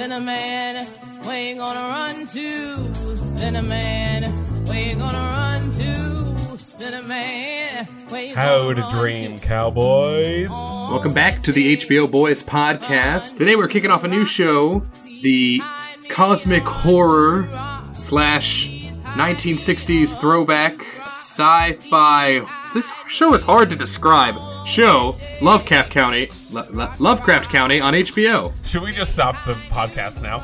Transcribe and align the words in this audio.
Cinnamon, 0.00 0.86
where 1.24 1.44
you 1.44 1.56
gonna 1.56 1.80
run 1.80 2.26
to? 2.28 2.94
Cinnamon, 3.16 4.24
where 4.64 4.88
you 4.88 4.96
gonna 4.96 5.18
run 5.18 5.70
to? 5.72 6.58
Cinnamon, 6.58 7.84
where 8.08 8.24
you 8.24 8.34
How 8.34 8.62
gonna 8.62 8.76
to 8.76 8.80
run 8.80 8.90
dream, 8.92 9.38
cowboys. 9.38 10.48
Welcome 10.48 11.12
back 11.12 11.42
to 11.42 11.52
the 11.52 11.76
HBO 11.76 12.10
Boys 12.10 12.42
podcast. 12.42 13.36
Today 13.36 13.56
we're 13.56 13.68
kicking 13.68 13.90
off 13.90 14.02
a 14.02 14.08
new 14.08 14.24
show, 14.24 14.82
the 15.20 15.60
cosmic 16.08 16.66
horror 16.66 17.50
slash 17.92 18.70
1960s 18.70 20.18
throwback 20.18 20.82
sci-fi. 21.02 22.59
This 22.72 22.92
show 23.08 23.34
is 23.34 23.42
hard 23.42 23.68
to 23.70 23.76
describe. 23.76 24.36
Show 24.66 25.16
Lovecraft 25.42 25.90
County, 25.90 26.30
Lo- 26.50 26.66
Lo- 26.70 26.92
Lovecraft 27.00 27.50
County 27.50 27.80
on 27.80 27.94
HBO. 27.94 28.52
Should 28.64 28.82
we 28.82 28.92
just 28.92 29.12
stop 29.12 29.44
the 29.44 29.54
podcast 29.54 30.22
now? 30.22 30.38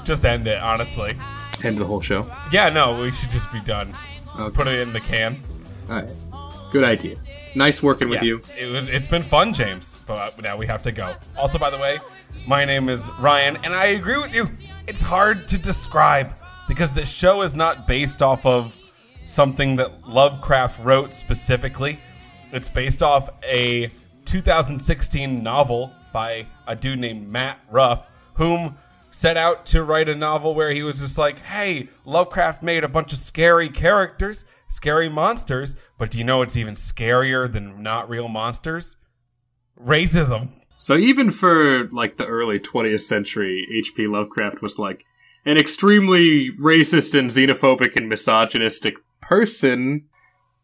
just 0.04 0.24
end 0.24 0.46
it, 0.46 0.60
honestly. 0.62 1.14
End 1.64 1.76
the 1.76 1.84
whole 1.84 2.00
show. 2.00 2.26
Yeah, 2.50 2.70
no, 2.70 2.98
we 2.98 3.10
should 3.10 3.30
just 3.30 3.52
be 3.52 3.60
done. 3.60 3.92
Okay. 4.38 4.54
Put 4.54 4.68
it 4.68 4.78
in 4.80 4.92
the 4.94 5.00
can. 5.00 5.36
All 5.90 5.96
right, 5.96 6.08
good 6.72 6.84
idea. 6.84 7.16
Nice 7.54 7.82
working 7.82 8.08
with 8.08 8.22
Yes, 8.22 8.24
you. 8.24 8.40
It 8.58 8.72
was. 8.72 8.88
It's 8.88 9.06
been 9.06 9.22
fun, 9.22 9.52
James. 9.52 10.00
But 10.06 10.40
now 10.42 10.56
we 10.56 10.66
have 10.66 10.82
to 10.84 10.92
go. 10.92 11.14
Also, 11.36 11.58
by 11.58 11.68
the 11.68 11.76
way, 11.78 11.98
my 12.46 12.64
name 12.64 12.88
is 12.88 13.10
Ryan, 13.18 13.58
and 13.64 13.74
I 13.74 13.86
agree 13.88 14.16
with 14.16 14.34
you. 14.34 14.48
It's 14.88 15.02
hard 15.02 15.46
to 15.48 15.58
describe 15.58 16.34
because 16.68 16.90
the 16.90 17.04
show 17.04 17.42
is 17.42 17.54
not 17.54 17.86
based 17.86 18.22
off 18.22 18.46
of 18.46 18.74
something 19.32 19.76
that 19.76 20.06
Lovecraft 20.06 20.84
wrote 20.84 21.14
specifically. 21.14 21.98
It's 22.52 22.68
based 22.68 23.02
off 23.02 23.30
a 23.42 23.90
2016 24.26 25.42
novel 25.42 25.90
by 26.12 26.46
a 26.66 26.76
dude 26.76 26.98
named 26.98 27.26
Matt 27.28 27.58
Ruff, 27.70 28.06
whom 28.34 28.76
set 29.10 29.38
out 29.38 29.64
to 29.66 29.82
write 29.82 30.10
a 30.10 30.14
novel 30.14 30.54
where 30.54 30.70
he 30.70 30.82
was 30.82 30.98
just 30.98 31.16
like, 31.16 31.38
hey, 31.38 31.88
Lovecraft 32.04 32.62
made 32.62 32.84
a 32.84 32.88
bunch 32.88 33.14
of 33.14 33.18
scary 33.18 33.70
characters, 33.70 34.44
scary 34.68 35.08
monsters, 35.08 35.76
but 35.98 36.10
do 36.10 36.18
you 36.18 36.24
know 36.24 36.38
what's 36.38 36.56
even 36.56 36.74
scarier 36.74 37.50
than 37.50 37.82
not 37.82 38.10
real 38.10 38.28
monsters? 38.28 38.96
Racism. 39.82 40.50
So 40.76 40.96
even 40.96 41.30
for 41.30 41.88
like 41.88 42.18
the 42.18 42.26
early 42.26 42.58
20th 42.58 43.02
century, 43.02 43.66
H.P. 43.78 44.08
Lovecraft 44.08 44.60
was 44.60 44.78
like 44.78 45.04
an 45.46 45.56
extremely 45.56 46.50
racist 46.60 47.18
and 47.18 47.30
xenophobic 47.30 47.96
and 47.96 48.08
misogynistic 48.08 48.96
person. 49.22 50.04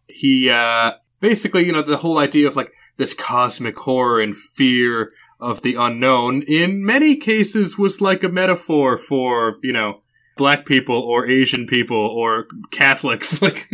He 0.08 0.50
uh 0.50 0.92
basically, 1.20 1.64
you 1.64 1.72
know, 1.72 1.82
the 1.82 1.96
whole 1.96 2.18
idea 2.18 2.46
of 2.46 2.56
like 2.56 2.72
this 2.96 3.14
cosmic 3.14 3.78
horror 3.78 4.20
and 4.20 4.36
fear 4.36 5.12
of 5.40 5.62
the 5.62 5.76
unknown 5.76 6.42
in 6.42 6.84
many 6.84 7.16
cases 7.16 7.78
was 7.78 8.00
like 8.00 8.24
a 8.24 8.28
metaphor 8.28 8.98
for, 8.98 9.56
you 9.62 9.72
know, 9.72 10.02
black 10.36 10.66
people 10.66 10.96
or 10.96 11.26
Asian 11.26 11.66
people 11.66 11.96
or 11.96 12.46
Catholics 12.70 13.40
like 13.42 13.68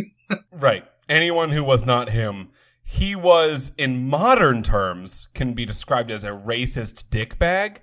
Right. 0.53 0.85
Anyone 1.09 1.51
who 1.51 1.63
was 1.63 1.87
not 1.87 2.11
him. 2.11 2.49
He 2.83 3.15
was, 3.17 3.73
in 3.77 4.09
modern 4.09 4.63
terms, 4.63 5.29
can 5.35 5.55
be 5.55 5.65
described 5.65 6.11
as 6.11 6.23
a 6.23 6.31
racist 6.31 7.07
dickbag. 7.09 7.79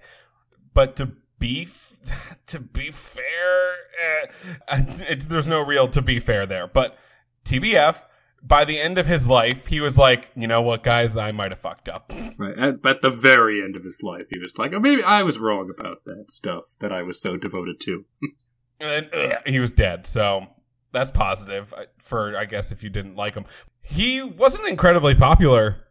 But 0.73 0.95
to 0.97 1.11
be 1.41 1.67
to 2.47 2.59
be 2.59 2.91
fair, 2.91 3.73
eh, 4.01 4.25
it's, 4.69 5.25
there's 5.25 5.47
no 5.47 5.59
real 5.59 5.89
to 5.89 6.01
be 6.01 6.19
fair 6.19 6.45
there. 6.45 6.67
But 6.67 6.97
TBF, 7.43 8.03
by 8.41 8.63
the 8.63 8.79
end 8.79 8.97
of 8.97 9.07
his 9.07 9.27
life, 9.27 9.67
he 9.67 9.81
was 9.81 9.97
like, 9.97 10.29
you 10.35 10.47
know 10.47 10.61
what, 10.61 10.83
guys, 10.83 11.17
I 11.17 11.31
might 11.31 11.51
have 11.51 11.59
fucked 11.59 11.89
up. 11.89 12.13
Right. 12.37 12.57
At, 12.57 12.83
at 12.83 13.01
the 13.01 13.11
very 13.11 13.61
end 13.61 13.75
of 13.75 13.83
his 13.83 13.99
life, 14.01 14.27
he 14.31 14.39
was 14.39 14.57
like, 14.57 14.73
oh, 14.73 14.79
maybe 14.79 15.03
I 15.03 15.21
was 15.21 15.37
wrong 15.37 15.69
about 15.69 16.05
that 16.05 16.31
stuff 16.31 16.63
that 16.79 16.91
I 16.91 17.03
was 17.03 17.21
so 17.21 17.37
devoted 17.37 17.79
to. 17.81 18.05
and 18.79 19.13
uh, 19.13 19.35
he 19.45 19.59
was 19.59 19.71
dead. 19.71 20.07
So 20.07 20.47
that's 20.91 21.11
positive 21.11 21.71
uh, 21.77 21.83
for, 21.99 22.35
I 22.35 22.45
guess, 22.45 22.71
if 22.71 22.83
you 22.83 22.89
didn't 22.89 23.15
like 23.15 23.35
him. 23.35 23.45
He 23.83 24.23
wasn't 24.23 24.67
incredibly 24.67 25.13
popular 25.13 25.83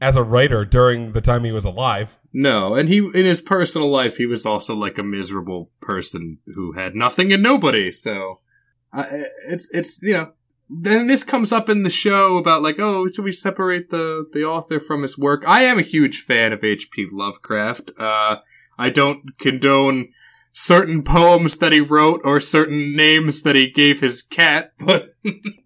as 0.00 0.16
a 0.16 0.22
writer 0.22 0.64
during 0.64 1.12
the 1.12 1.20
time 1.20 1.44
he 1.44 1.52
was 1.52 1.64
alive. 1.64 2.18
No, 2.32 2.74
and 2.74 2.88
he, 2.88 2.98
in 2.98 3.24
his 3.24 3.40
personal 3.40 3.90
life, 3.90 4.16
he 4.16 4.26
was 4.26 4.46
also 4.46 4.74
like 4.74 4.98
a 4.98 5.02
miserable 5.02 5.70
person 5.80 6.38
who 6.54 6.72
had 6.72 6.94
nothing 6.94 7.32
and 7.32 7.42
nobody, 7.42 7.92
so. 7.92 8.40
Uh, 8.92 9.04
it's, 9.48 9.68
it's, 9.72 10.00
you 10.02 10.14
know. 10.14 10.32
Then 10.70 11.06
this 11.06 11.24
comes 11.24 11.50
up 11.50 11.70
in 11.70 11.82
the 11.82 11.90
show 11.90 12.36
about 12.36 12.60
like, 12.60 12.78
oh, 12.78 13.08
should 13.08 13.24
we 13.24 13.32
separate 13.32 13.88
the, 13.88 14.28
the 14.34 14.44
author 14.44 14.78
from 14.78 15.00
his 15.00 15.16
work? 15.16 15.42
I 15.46 15.62
am 15.62 15.78
a 15.78 15.82
huge 15.82 16.20
fan 16.20 16.52
of 16.52 16.62
H.P. 16.62 17.08
Lovecraft. 17.10 17.92
Uh, 17.98 18.36
I 18.78 18.90
don't 18.90 19.38
condone 19.38 20.10
certain 20.52 21.02
poems 21.02 21.56
that 21.56 21.72
he 21.72 21.80
wrote 21.80 22.20
or 22.22 22.38
certain 22.38 22.94
names 22.94 23.42
that 23.44 23.56
he 23.56 23.70
gave 23.70 24.00
his 24.00 24.20
cat, 24.20 24.72
but 24.78 25.14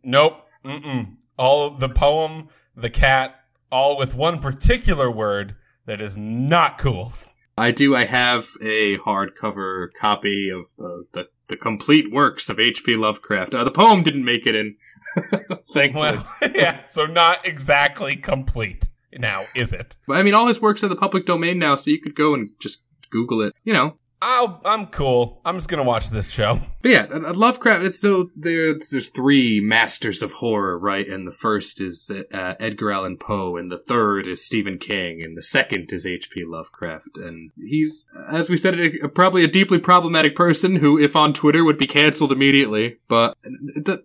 Nope. 0.04 0.46
Mm-mm. 0.64 1.16
All 1.36 1.70
the 1.70 1.88
poem, 1.88 2.48
the 2.76 2.90
cat, 2.90 3.41
all 3.72 3.96
with 3.96 4.14
one 4.14 4.38
particular 4.38 5.10
word 5.10 5.56
that 5.86 6.00
is 6.00 6.16
not 6.16 6.78
cool. 6.78 7.12
I 7.56 7.70
do. 7.70 7.96
I 7.96 8.04
have 8.04 8.48
a 8.62 8.98
hardcover 8.98 9.88
copy 10.00 10.50
of 10.50 10.66
the, 10.78 11.04
the, 11.12 11.24
the 11.48 11.56
complete 11.56 12.12
works 12.12 12.48
of 12.48 12.60
H.P. 12.60 12.96
Lovecraft. 12.96 13.54
Uh, 13.54 13.64
the 13.64 13.70
poem 13.70 14.02
didn't 14.02 14.24
make 14.24 14.46
it 14.46 14.54
in, 14.54 14.76
thankfully. 15.72 16.18
Well, 16.18 16.26
yeah, 16.54 16.86
so 16.86 17.06
not 17.06 17.46
exactly 17.46 18.16
complete. 18.16 18.88
Now, 19.14 19.44
is 19.54 19.74
it? 19.74 19.96
but 20.06 20.16
I 20.16 20.22
mean, 20.22 20.32
all 20.32 20.46
his 20.46 20.62
works 20.62 20.82
are 20.82 20.88
the 20.88 20.96
public 20.96 21.26
domain 21.26 21.58
now, 21.58 21.74
so 21.74 21.90
you 21.90 22.00
could 22.00 22.14
go 22.14 22.32
and 22.32 22.50
just 22.60 22.82
Google 23.10 23.42
it. 23.42 23.54
You 23.64 23.72
know. 23.74 23.96
I'll, 24.24 24.60
I'm 24.64 24.86
cool. 24.86 25.40
I'm 25.44 25.56
just 25.56 25.68
gonna 25.68 25.82
watch 25.82 26.10
this 26.10 26.30
show. 26.30 26.60
But 26.82 26.90
yeah, 26.90 27.06
uh, 27.12 27.32
Lovecraft. 27.32 27.84
It's 27.84 28.00
so 28.00 28.30
there's 28.34 28.90
there's 28.90 29.10
three 29.10 29.60
masters 29.60 30.20
of 30.20 30.32
horror, 30.32 30.76
right? 30.76 31.06
And 31.06 31.28
the 31.28 31.32
first 31.32 31.80
is 31.80 32.10
uh, 32.10 32.54
Edgar 32.58 32.90
Allan 32.90 33.18
Poe, 33.18 33.56
and 33.56 33.70
the 33.70 33.78
third 33.78 34.26
is 34.26 34.44
Stephen 34.44 34.78
King, 34.78 35.22
and 35.22 35.36
the 35.36 35.44
second 35.44 35.92
is 35.92 36.04
H.P. 36.04 36.44
Lovecraft. 36.44 37.18
And 37.18 37.52
he's, 37.56 38.08
as 38.28 38.50
we 38.50 38.56
said, 38.56 38.80
a, 38.80 39.08
probably 39.08 39.44
a 39.44 39.48
deeply 39.48 39.78
problematic 39.78 40.34
person 40.34 40.74
who, 40.74 40.98
if 40.98 41.14
on 41.14 41.32
Twitter, 41.32 41.64
would 41.64 41.78
be 41.78 41.86
canceled 41.86 42.32
immediately. 42.32 42.96
But 43.06 43.36
it, 43.44 44.00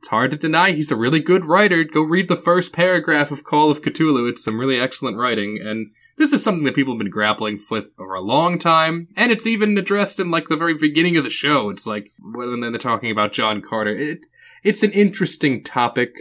it's 0.00 0.08
hard 0.08 0.30
to 0.30 0.38
deny 0.38 0.72
he's 0.72 0.90
a 0.90 0.96
really 0.96 1.20
good 1.20 1.44
writer. 1.44 1.84
Go 1.84 2.00
read 2.00 2.28
the 2.28 2.36
first 2.36 2.72
paragraph 2.72 3.30
of 3.30 3.44
Call 3.44 3.70
of 3.70 3.82
Cthulhu. 3.82 4.30
It's 4.30 4.42
some 4.42 4.58
really 4.58 4.80
excellent 4.80 5.18
writing, 5.18 5.58
and 5.62 5.90
this 6.16 6.32
is 6.32 6.42
something 6.42 6.64
that 6.64 6.74
people 6.74 6.94
have 6.94 6.98
been 6.98 7.10
grappling 7.10 7.60
with 7.70 7.92
for 7.98 8.14
a 8.14 8.22
long 8.22 8.58
time, 8.58 9.08
and 9.14 9.30
it's 9.30 9.46
even 9.46 9.76
addressed 9.76 10.18
in 10.18 10.30
like 10.30 10.48
the 10.48 10.56
very 10.56 10.72
beginning 10.72 11.18
of 11.18 11.24
the 11.24 11.28
show. 11.28 11.68
It's 11.68 11.86
like 11.86 12.12
when 12.18 12.60
they're 12.60 12.72
talking 12.78 13.10
about 13.10 13.32
John 13.32 13.60
Carter. 13.60 13.94
It 13.94 14.20
it's 14.64 14.82
an 14.82 14.92
interesting 14.92 15.62
topic, 15.62 16.14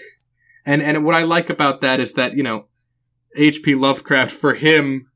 and 0.66 0.82
and 0.82 1.06
what 1.06 1.16
I 1.16 1.24
like 1.24 1.50
about 1.50 1.80
that 1.80 2.02
is 2.02 2.14
that 2.14 2.36
you 2.36 2.44
know, 2.44 2.66
H.P. 3.38 3.76
Lovecraft 3.76 4.32
for 4.32 4.56
him. 4.56 5.10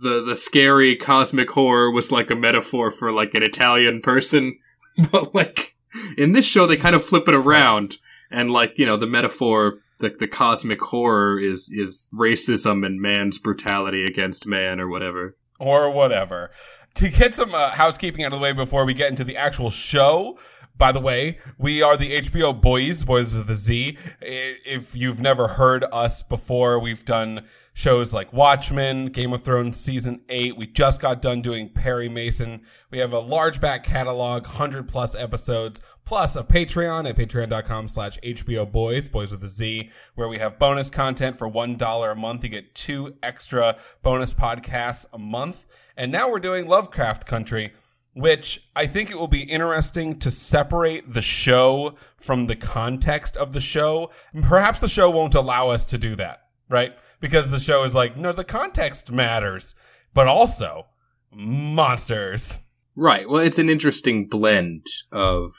The 0.00 0.24
the 0.24 0.36
scary 0.36 0.96
cosmic 0.96 1.50
horror 1.50 1.90
was 1.90 2.10
like 2.10 2.30
a 2.30 2.36
metaphor 2.36 2.90
for 2.90 3.12
like 3.12 3.34
an 3.34 3.42
Italian 3.42 4.00
person, 4.00 4.58
but 5.12 5.34
like 5.34 5.71
in 6.16 6.32
this 6.32 6.46
show 6.46 6.66
they 6.66 6.76
kind 6.76 6.94
of 6.94 7.04
flip 7.04 7.28
it 7.28 7.34
around 7.34 7.98
and 8.30 8.50
like 8.50 8.72
you 8.76 8.86
know 8.86 8.96
the 8.96 9.06
metaphor 9.06 9.78
the, 9.98 10.10
the 10.18 10.26
cosmic 10.26 10.80
horror 10.80 11.38
is 11.38 11.70
is 11.70 12.10
racism 12.12 12.84
and 12.84 13.00
man's 13.00 13.38
brutality 13.38 14.04
against 14.04 14.46
man 14.46 14.80
or 14.80 14.88
whatever 14.88 15.36
or 15.62 15.90
whatever. 15.90 16.50
To 16.94 17.08
get 17.08 17.34
some 17.34 17.54
uh, 17.54 17.70
housekeeping 17.70 18.24
out 18.24 18.32
of 18.32 18.38
the 18.38 18.42
way 18.42 18.52
before 18.52 18.84
we 18.84 18.92
get 18.92 19.08
into 19.08 19.24
the 19.24 19.36
actual 19.36 19.70
show, 19.70 20.38
by 20.76 20.92
the 20.92 21.00
way, 21.00 21.38
we 21.56 21.80
are 21.80 21.96
the 21.96 22.18
HBO 22.18 22.60
Boys, 22.60 23.04
Boys 23.04 23.34
of 23.34 23.46
the 23.46 23.54
Z. 23.54 23.96
If 24.20 24.94
you've 24.94 25.20
never 25.20 25.48
heard 25.48 25.84
us 25.92 26.22
before, 26.22 26.78
we've 26.80 27.04
done 27.04 27.46
shows 27.74 28.12
like 28.12 28.32
Watchmen, 28.32 29.06
Game 29.06 29.32
of 29.32 29.42
Thrones 29.42 29.80
season 29.80 30.22
8. 30.28 30.56
We 30.56 30.66
just 30.66 31.00
got 31.00 31.22
done 31.22 31.42
doing 31.42 31.70
Perry 31.70 32.08
Mason. 32.08 32.62
We 32.90 32.98
have 32.98 33.12
a 33.12 33.18
large 33.18 33.60
back 33.60 33.84
catalog, 33.84 34.44
100 34.44 34.88
plus 34.88 35.14
episodes, 35.14 35.80
plus 36.04 36.36
a 36.36 36.42
Patreon 36.42 37.08
at 37.08 37.16
patreon.com 37.16 37.88
slash 37.88 38.18
HBO 38.20 38.70
Boys, 38.70 39.08
Boys 39.08 39.32
with 39.32 39.42
a 39.44 39.48
Z, 39.48 39.90
where 40.14 40.28
we 40.28 40.38
have 40.38 40.58
bonus 40.58 40.90
content 40.90 41.38
for 41.38 41.48
$1 41.48 42.12
a 42.12 42.14
month. 42.14 42.44
You 42.44 42.50
get 42.50 42.74
two 42.74 43.14
extra 43.22 43.78
bonus 44.02 44.34
podcasts 44.34 45.06
a 45.12 45.18
month. 45.18 45.64
And 45.96 46.12
now 46.12 46.30
we're 46.30 46.40
doing 46.40 46.66
Lovecraft 46.66 47.26
Country, 47.26 47.72
which 48.14 48.66
I 48.76 48.86
think 48.86 49.10
it 49.10 49.18
will 49.18 49.28
be 49.28 49.42
interesting 49.42 50.18
to 50.20 50.30
separate 50.30 51.12
the 51.12 51.22
show 51.22 51.96
from 52.16 52.46
the 52.46 52.56
context 52.56 53.36
of 53.36 53.52
the 53.52 53.60
show. 53.60 54.10
Perhaps 54.42 54.80
the 54.80 54.88
show 54.88 55.10
won't 55.10 55.34
allow 55.34 55.70
us 55.70 55.86
to 55.86 55.98
do 55.98 56.16
that, 56.16 56.42
right? 56.68 56.92
Because 57.22 57.50
the 57.50 57.58
show 57.58 57.84
is 57.84 57.94
like, 57.94 58.18
no, 58.18 58.32
the 58.32 58.44
context 58.44 59.10
matters, 59.10 59.74
but 60.12 60.28
also 60.28 60.86
monsters. 61.34 62.60
right 62.94 63.26
well 63.26 63.40
it's 63.42 63.58
an 63.58 63.70
interesting 63.70 64.28
blend 64.28 64.84
of 65.10 65.50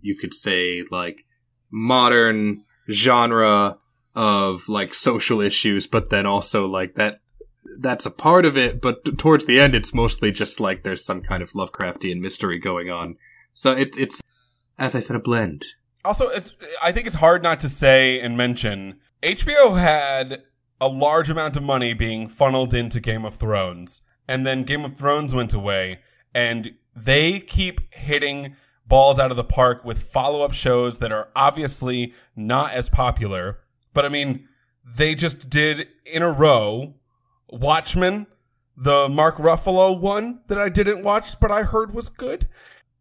you 0.00 0.16
could 0.16 0.32
say 0.32 0.84
like 0.92 1.24
modern 1.72 2.62
genre 2.88 3.76
of 4.14 4.68
like 4.68 4.94
social 4.94 5.40
issues 5.40 5.88
but 5.88 6.10
then 6.10 6.24
also 6.24 6.68
like 6.68 6.94
that 6.94 7.18
that's 7.78 8.06
a 8.06 8.10
part 8.10 8.44
of 8.44 8.56
it, 8.56 8.80
but 8.80 9.04
t- 9.04 9.12
towards 9.12 9.46
the 9.46 9.60
end, 9.60 9.74
it's 9.74 9.94
mostly 9.94 10.32
just 10.32 10.60
like 10.60 10.82
there's 10.82 11.04
some 11.04 11.22
kind 11.22 11.42
of 11.42 11.52
Lovecraftian 11.52 12.20
mystery 12.20 12.58
going 12.58 12.90
on. 12.90 13.16
So 13.52 13.72
it's 13.72 13.96
it's, 13.98 14.20
as 14.78 14.94
I 14.94 15.00
said, 15.00 15.16
a 15.16 15.20
blend. 15.20 15.64
Also, 16.04 16.28
it's 16.28 16.52
I 16.82 16.92
think 16.92 17.06
it's 17.06 17.16
hard 17.16 17.42
not 17.42 17.60
to 17.60 17.68
say 17.68 18.20
and 18.20 18.36
mention 18.36 19.00
HBO 19.22 19.78
had 19.78 20.42
a 20.82 20.88
large 20.88 21.30
amount 21.30 21.56
of 21.56 21.62
money 21.62 21.94
being 21.94 22.26
funneled 22.26 22.74
into 22.74 22.98
Game 22.98 23.24
of 23.24 23.36
Thrones, 23.36 24.00
and 24.26 24.44
then 24.44 24.64
Game 24.64 24.84
of 24.84 24.94
Thrones 24.94 25.32
went 25.32 25.54
away, 25.54 26.00
and 26.34 26.72
they 26.96 27.38
keep 27.38 27.94
hitting 27.94 28.56
balls 28.84 29.20
out 29.20 29.30
of 29.30 29.36
the 29.36 29.44
park 29.44 29.84
with 29.84 30.02
follow 30.02 30.42
up 30.42 30.52
shows 30.52 30.98
that 30.98 31.12
are 31.12 31.28
obviously 31.36 32.12
not 32.34 32.72
as 32.72 32.88
popular. 32.88 33.60
But 33.94 34.04
I 34.04 34.08
mean, 34.08 34.48
they 34.84 35.14
just 35.14 35.48
did 35.48 35.86
in 36.04 36.20
a 36.20 36.32
row 36.32 36.94
Watchmen, 37.48 38.26
the 38.76 39.08
Mark 39.08 39.36
Ruffalo 39.36 39.96
one 39.96 40.40
that 40.48 40.58
I 40.58 40.68
didn't 40.68 41.04
watch, 41.04 41.38
but 41.38 41.52
I 41.52 41.62
heard 41.62 41.94
was 41.94 42.08
good. 42.08 42.48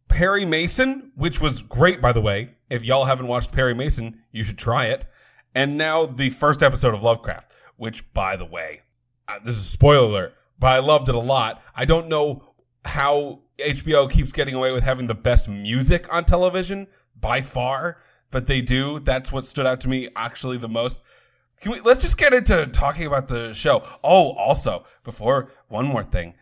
Perry 0.07 0.45
Mason, 0.45 1.13
which 1.15 1.41
was 1.41 1.63
great, 1.63 1.99
by 1.99 2.11
the 2.11 2.21
way. 2.21 2.51
If 2.69 2.83
y'all 2.83 3.05
haven't 3.05 3.27
watched 3.27 3.51
Perry 3.51 3.73
Mason, 3.73 4.21
you 4.31 4.43
should 4.43 4.59
try 4.59 4.85
it. 4.85 5.07
And 5.55 5.79
now 5.79 6.05
the 6.05 6.29
first 6.29 6.61
episode 6.61 6.93
of 6.93 7.01
Lovecraft, 7.01 7.51
which, 7.81 8.13
by 8.13 8.35
the 8.35 8.45
way, 8.45 8.81
uh, 9.27 9.39
this 9.43 9.55
is 9.55 9.65
a 9.65 9.69
spoiler 9.69 10.07
alert, 10.07 10.35
but 10.59 10.67
I 10.67 10.77
loved 10.77 11.09
it 11.09 11.15
a 11.15 11.19
lot. 11.19 11.63
I 11.75 11.83
don't 11.83 12.09
know 12.09 12.43
how 12.85 13.39
HBO 13.57 14.07
keeps 14.07 14.31
getting 14.31 14.53
away 14.53 14.71
with 14.71 14.83
having 14.83 15.07
the 15.07 15.15
best 15.15 15.49
music 15.49 16.05
on 16.13 16.23
television 16.23 16.85
by 17.19 17.41
far, 17.41 17.97
but 18.29 18.45
they 18.45 18.61
do. 18.61 18.99
That's 18.99 19.31
what 19.31 19.45
stood 19.45 19.65
out 19.65 19.81
to 19.81 19.89
me 19.89 20.09
actually 20.15 20.59
the 20.59 20.69
most. 20.69 20.99
Can 21.59 21.71
we, 21.71 21.79
let's 21.79 22.03
just 22.03 22.19
get 22.19 22.35
into 22.35 22.67
talking 22.67 23.07
about 23.07 23.27
the 23.27 23.51
show. 23.51 23.81
Oh, 24.03 24.33
also, 24.33 24.85
before 25.03 25.51
one 25.67 25.87
more 25.87 26.03
thing. 26.03 26.35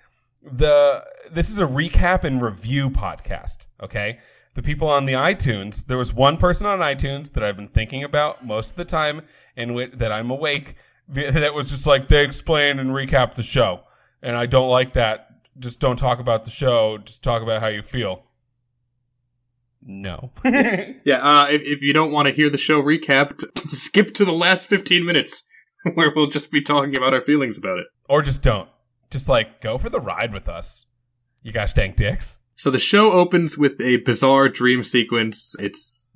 The, 0.43 1.05
this 1.31 1.49
is 1.49 1.59
a 1.59 1.65
recap 1.65 2.25
and 2.25 2.41
review 2.41 2.89
podcast. 2.89 3.67
Okay. 3.81 4.19
The 4.55 4.61
people 4.61 4.89
on 4.89 5.05
the 5.05 5.13
iTunes, 5.13 5.85
there 5.85 5.97
was 5.97 6.13
one 6.13 6.35
person 6.35 6.67
on 6.67 6.79
iTunes 6.79 7.31
that 7.31 7.45
I've 7.45 7.55
been 7.55 7.69
thinking 7.69 8.03
about 8.03 8.45
most 8.45 8.71
of 8.71 8.75
the 8.75 8.83
time 8.83 9.21
and 9.55 9.93
that 9.93 10.11
I'm 10.11 10.31
awake 10.31 10.75
that 11.13 11.53
was 11.53 11.69
just 11.69 11.87
like, 11.87 12.07
they 12.07 12.23
explain 12.23 12.79
and 12.79 12.91
recap 12.91 13.33
the 13.35 13.43
show. 13.43 13.81
And 14.21 14.35
I 14.35 14.45
don't 14.45 14.69
like 14.69 14.93
that. 14.93 15.27
Just 15.57 15.79
don't 15.79 15.97
talk 15.97 16.19
about 16.19 16.45
the 16.45 16.51
show. 16.51 16.97
Just 16.99 17.23
talk 17.23 17.41
about 17.41 17.61
how 17.61 17.69
you 17.69 17.81
feel. 17.81 18.23
No. 19.81 20.31
Yeah, 21.05 21.19
uh, 21.23 21.47
if, 21.49 21.61
if 21.61 21.81
you 21.81 21.93
don't 21.93 22.11
want 22.11 22.27
to 22.27 22.33
hear 22.33 22.49
the 22.49 22.57
show 22.57 22.81
recapped, 22.81 23.43
skip 23.71 24.13
to 24.15 24.25
the 24.25 24.33
last 24.33 24.67
15 24.67 25.05
minutes 25.05 25.45
where 25.93 26.11
we'll 26.15 26.27
just 26.27 26.51
be 26.51 26.61
talking 26.61 26.95
about 26.95 27.13
our 27.13 27.21
feelings 27.21 27.57
about 27.57 27.79
it. 27.79 27.87
or 28.07 28.21
just 28.21 28.41
don't. 28.41 28.69
Just 29.09 29.29
like 29.29 29.61
go 29.61 29.77
for 29.77 29.89
the 29.89 29.99
ride 30.01 30.33
with 30.33 30.47
us. 30.47 30.85
You 31.41 31.51
gosh 31.51 31.73
dang 31.73 31.93
dicks. 31.95 32.37
So 32.55 32.69
the 32.69 32.77
show 32.77 33.13
opens 33.13 33.57
with 33.57 33.79
a 33.81 33.97
bizarre 33.97 34.49
dream 34.49 34.83
sequence. 34.83 35.55
It's 35.57 36.09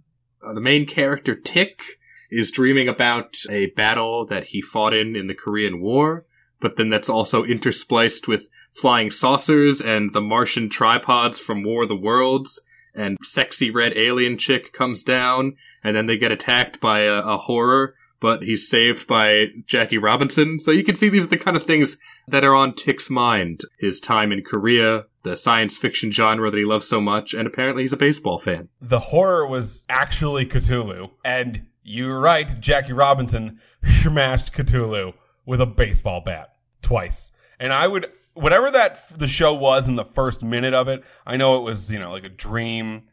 uh, 0.45 0.53
the 0.53 0.61
main 0.61 0.85
character, 0.85 1.33
Tick, 1.35 1.81
is 2.33 2.51
dreaming 2.51 2.87
about 2.87 3.37
a 3.49 3.67
battle 3.67 4.25
that 4.25 4.45
he 4.45 4.61
fought 4.61 4.93
in 4.93 5.15
in 5.15 5.27
the 5.27 5.35
Korean 5.35 5.81
War, 5.81 6.25
but 6.59 6.77
then 6.77 6.89
that's 6.89 7.09
also 7.09 7.43
interspliced 7.43 8.27
with 8.27 8.49
flying 8.71 9.11
saucers 9.11 9.81
and 9.81 10.13
the 10.13 10.21
Martian 10.21 10.69
tripods 10.69 11.39
from 11.39 11.63
War 11.63 11.83
of 11.83 11.89
the 11.89 11.95
Worlds. 11.95 12.59
And 12.95 13.17
sexy 13.23 13.71
red 13.71 13.93
alien 13.97 14.37
chick 14.37 14.71
comes 14.71 15.03
down, 15.03 15.55
and 15.83 15.95
then 15.95 16.05
they 16.05 16.17
get 16.17 16.31
attacked 16.31 16.79
by 16.79 16.99
a, 16.99 17.15
a 17.15 17.37
horror, 17.37 17.95
but 18.19 18.43
he's 18.43 18.69
saved 18.69 19.07
by 19.07 19.47
Jackie 19.65 19.97
Robinson. 19.97 20.59
So 20.59 20.69
you 20.69 20.83
can 20.83 20.95
see 20.95 21.09
these 21.09 21.25
are 21.25 21.29
the 21.29 21.37
kind 21.37 21.57
of 21.57 21.63
things 21.63 21.97
that 22.27 22.43
are 22.43 22.53
on 22.53 22.75
Tick's 22.75 23.09
mind. 23.09 23.61
His 23.79 23.99
time 23.99 24.31
in 24.31 24.43
Korea, 24.43 25.05
the 25.23 25.35
science 25.35 25.75
fiction 25.75 26.11
genre 26.11 26.51
that 26.51 26.57
he 26.57 26.65
loves 26.65 26.87
so 26.87 27.01
much, 27.01 27.33
and 27.33 27.47
apparently 27.47 27.81
he's 27.81 27.93
a 27.93 27.97
baseball 27.97 28.37
fan. 28.37 28.69
The 28.79 28.99
horror 28.99 29.47
was 29.47 29.83
actually 29.89 30.45
Cthulhu. 30.45 31.09
And 31.25 31.65
you 31.83 32.07
were 32.07 32.19
right, 32.19 32.59
Jackie 32.59 32.93
Robinson 32.93 33.59
smashed 33.83 34.53
Cthulhu 34.53 35.13
with 35.45 35.61
a 35.61 35.65
baseball 35.65 36.21
bat 36.25 36.55
twice. 36.81 37.31
And 37.59 37.73
I 37.73 37.87
would, 37.87 38.07
whatever 38.33 38.71
that 38.71 39.01
the 39.17 39.27
show 39.27 39.53
was 39.53 39.87
in 39.87 39.95
the 39.95 40.05
first 40.05 40.43
minute 40.43 40.73
of 40.73 40.87
it, 40.87 41.03
I 41.25 41.37
know 41.37 41.57
it 41.57 41.63
was, 41.63 41.91
you 41.91 41.99
know, 41.99 42.11
like 42.11 42.25
a 42.25 42.29
dream 42.29 43.03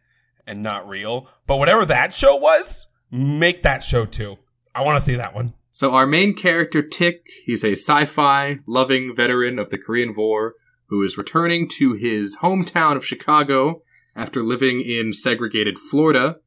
and 0.47 0.63
not 0.63 0.89
real, 0.89 1.29
but 1.47 1.57
whatever 1.57 1.85
that 1.87 2.15
show 2.15 2.37
was, 2.37 2.87
make 3.11 3.63
that 3.63 3.83
show 3.83 4.07
too. 4.07 4.37
I 4.75 4.83
want 4.83 4.99
to 4.99 5.05
see 5.05 5.17
that 5.17 5.35
one. 5.35 5.55
So 5.73 5.95
our 5.95 6.07
main 6.07 6.35
character, 6.35 6.83
Tick, 6.83 7.27
he's 7.45 7.65
a 7.65 7.73
sci-fi 7.73 8.59
loving 8.67 9.15
veteran 9.15 9.59
of 9.59 9.71
the 9.71 9.79
Korean 9.79 10.15
War 10.17 10.55
who 10.87 11.05
is 11.05 11.17
returning 11.17 11.69
to 11.79 11.95
his 11.95 12.39
hometown 12.43 12.97
of 12.97 13.07
Chicago 13.07 13.83
after 14.17 14.43
living 14.43 14.81
in 14.81 15.13
segregated 15.13 15.79
Florida. 15.79 16.39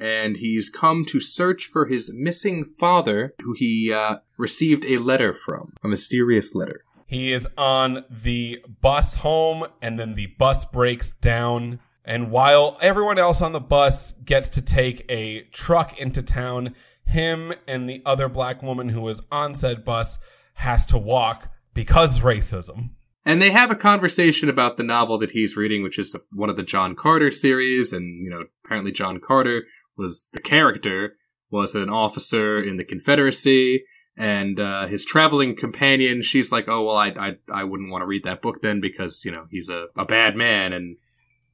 And 0.00 0.36
he's 0.36 0.70
come 0.70 1.04
to 1.06 1.20
search 1.20 1.66
for 1.66 1.86
his 1.86 2.14
missing 2.14 2.64
father, 2.64 3.34
who 3.42 3.54
he 3.56 3.92
uh, 3.92 4.18
received 4.36 4.84
a 4.84 4.98
letter 4.98 5.34
from, 5.34 5.72
a 5.82 5.88
mysterious 5.88 6.54
letter. 6.54 6.84
He 7.06 7.32
is 7.32 7.48
on 7.56 8.04
the 8.10 8.62
bus 8.80 9.16
home, 9.16 9.64
and 9.80 9.98
then 9.98 10.14
the 10.14 10.26
bus 10.38 10.64
breaks 10.66 11.12
down. 11.14 11.80
And 12.04 12.30
while 12.30 12.78
everyone 12.80 13.18
else 13.18 13.42
on 13.42 13.52
the 13.52 13.60
bus 13.60 14.12
gets 14.24 14.50
to 14.50 14.62
take 14.62 15.04
a 15.08 15.42
truck 15.52 15.98
into 15.98 16.22
town, 16.22 16.74
him 17.06 17.54
and 17.66 17.88
the 17.88 18.02
other 18.04 18.28
black 18.28 18.62
woman 18.62 18.90
who 18.90 19.00
was 19.00 19.22
on 19.32 19.54
said 19.54 19.84
bus 19.84 20.18
has 20.54 20.86
to 20.86 20.98
walk 20.98 21.50
because 21.74 22.20
racism. 22.20 22.90
And 23.24 23.42
they 23.42 23.50
have 23.50 23.70
a 23.70 23.76
conversation 23.76 24.48
about 24.48 24.76
the 24.76 24.82
novel 24.82 25.18
that 25.18 25.30
he's 25.30 25.56
reading, 25.56 25.82
which 25.82 25.98
is 25.98 26.16
one 26.32 26.48
of 26.48 26.56
the 26.56 26.62
John 26.62 26.94
Carter 26.94 27.30
series. 27.30 27.92
And, 27.92 28.24
you 28.24 28.30
know, 28.30 28.44
apparently 28.64 28.92
John 28.92 29.20
Carter 29.20 29.64
was 29.98 30.30
the 30.32 30.40
character, 30.40 31.16
was 31.50 31.74
an 31.74 31.90
officer 31.90 32.62
in 32.62 32.76
the 32.76 32.84
Confederacy. 32.84 33.84
And 34.16 34.58
uh, 34.58 34.86
his 34.86 35.04
traveling 35.04 35.56
companion, 35.56 36.22
she's 36.22 36.50
like, 36.50 36.68
"Oh 36.68 36.84
well, 36.84 36.96
I 36.96 37.08
I, 37.10 37.36
I 37.52 37.64
wouldn't 37.64 37.90
want 37.90 38.02
to 38.02 38.06
read 38.06 38.24
that 38.24 38.42
book 38.42 38.62
then 38.62 38.80
because 38.80 39.24
you 39.24 39.30
know 39.30 39.46
he's 39.48 39.68
a, 39.68 39.86
a 39.96 40.04
bad 40.04 40.34
man." 40.34 40.72
And 40.72 40.96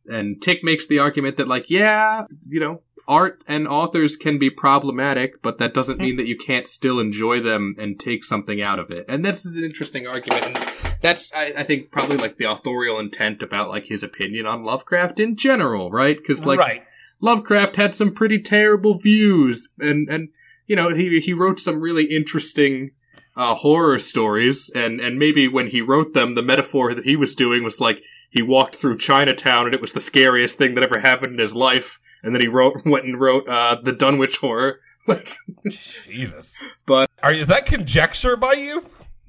and 0.07 0.41
Tick 0.41 0.65
makes 0.65 0.87
the 0.87 0.99
argument 0.99 1.37
that 1.37 1.49
like, 1.49 1.69
yeah, 1.69 2.25
you 2.49 2.61
know, 2.61 2.81
art 3.07 3.43
and 3.47 3.69
authors 3.69 4.17
can 4.17 4.39
be 4.39 4.51
problematic, 4.51 5.43
but 5.43 5.59
that 5.59 5.75
doesn't 5.75 6.01
mean 6.01 6.17
that 6.17 6.27
you 6.27 6.37
can't 6.37 6.67
still 6.67 6.99
enjoy 6.99 7.41
them 7.41 7.75
and 7.79 7.99
take 7.99 8.25
something 8.25 8.63
out 8.63 8.79
of 8.79 8.91
it. 8.91 9.05
And 9.09 9.25
this 9.25 9.45
is 9.45 9.57
an 9.57 9.65
interesting 9.65 10.07
argument. 10.07 10.47
And 10.47 10.57
that's, 11.01 11.33
I, 11.35 11.53
I 11.59 11.63
think, 11.65 11.91
probably 11.91 12.17
like 12.17 12.39
the 12.39 12.51
authorial 12.51 12.99
intent 12.99 13.43
about 13.43 13.69
like 13.69 13.85
his 13.85 14.03
opinion 14.03 14.47
on 14.47 14.65
Lovecraft 14.65 15.21
in 15.21 15.37
general, 15.37 15.91
right? 15.91 16.17
Because 16.17 16.47
like 16.47 16.59
right. 16.59 16.83
Lovecraft 17.25 17.77
had 17.77 17.95
some 17.95 18.13
pretty 18.13 18.39
terrible 18.39 18.99
views, 18.99 19.71
and 19.79 20.09
and 20.11 20.29
you 20.67 20.77
know 20.77 20.95
he 20.95 21.21
he 21.21 21.33
wrote 21.33 21.59
some 21.59 21.81
really 21.81 22.05
interesting 22.05 22.91
uh, 23.35 23.55
horror 23.55 23.99
stories, 23.99 24.71
and 24.75 25.01
and 25.01 25.19
maybe 25.19 25.49
when 25.49 25.69
he 25.69 25.81
wrote 25.81 26.13
them, 26.13 26.35
the 26.35 26.43
metaphor 26.43 26.93
that 26.95 27.05
he 27.05 27.17
was 27.17 27.35
doing 27.35 27.65
was 27.65 27.81
like 27.81 28.03
he 28.31 28.43
walked 28.43 28.77
through 28.77 28.99
Chinatown 28.99 29.65
and 29.67 29.75
it 29.75 29.81
was 29.81 29.93
the 29.93 30.01
scariest 30.01 30.59
thing 30.59 30.75
that 30.75 30.85
ever 30.85 31.01
happened 31.01 31.33
in 31.33 31.39
his 31.39 31.55
life, 31.55 31.99
and 32.23 32.35
then 32.35 32.43
he 32.43 32.49
wrote 32.49 32.75
went 32.85 33.07
and 33.07 33.19
wrote 33.19 33.49
uh, 33.49 33.77
the 33.83 33.93
Dunwich 33.93 34.37
Horror. 34.37 34.81
Like, 35.07 35.35
Jesus. 35.71 36.59
but 36.87 37.11
Are 37.23 37.33
is 37.33 37.49
that 37.49 37.67
conjecture 37.67 38.37
by 38.37 38.53
you? 38.55 38.85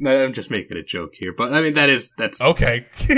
I'm 0.05 0.33
just 0.33 0.51
making 0.51 0.75
a 0.77 0.83
joke 0.83 1.13
here, 1.13 1.33
but 1.37 1.53
I 1.53 1.61
mean 1.61 1.75
that 1.75 1.89
is 1.89 2.11
that's 2.17 2.41
Okay. 2.41 2.85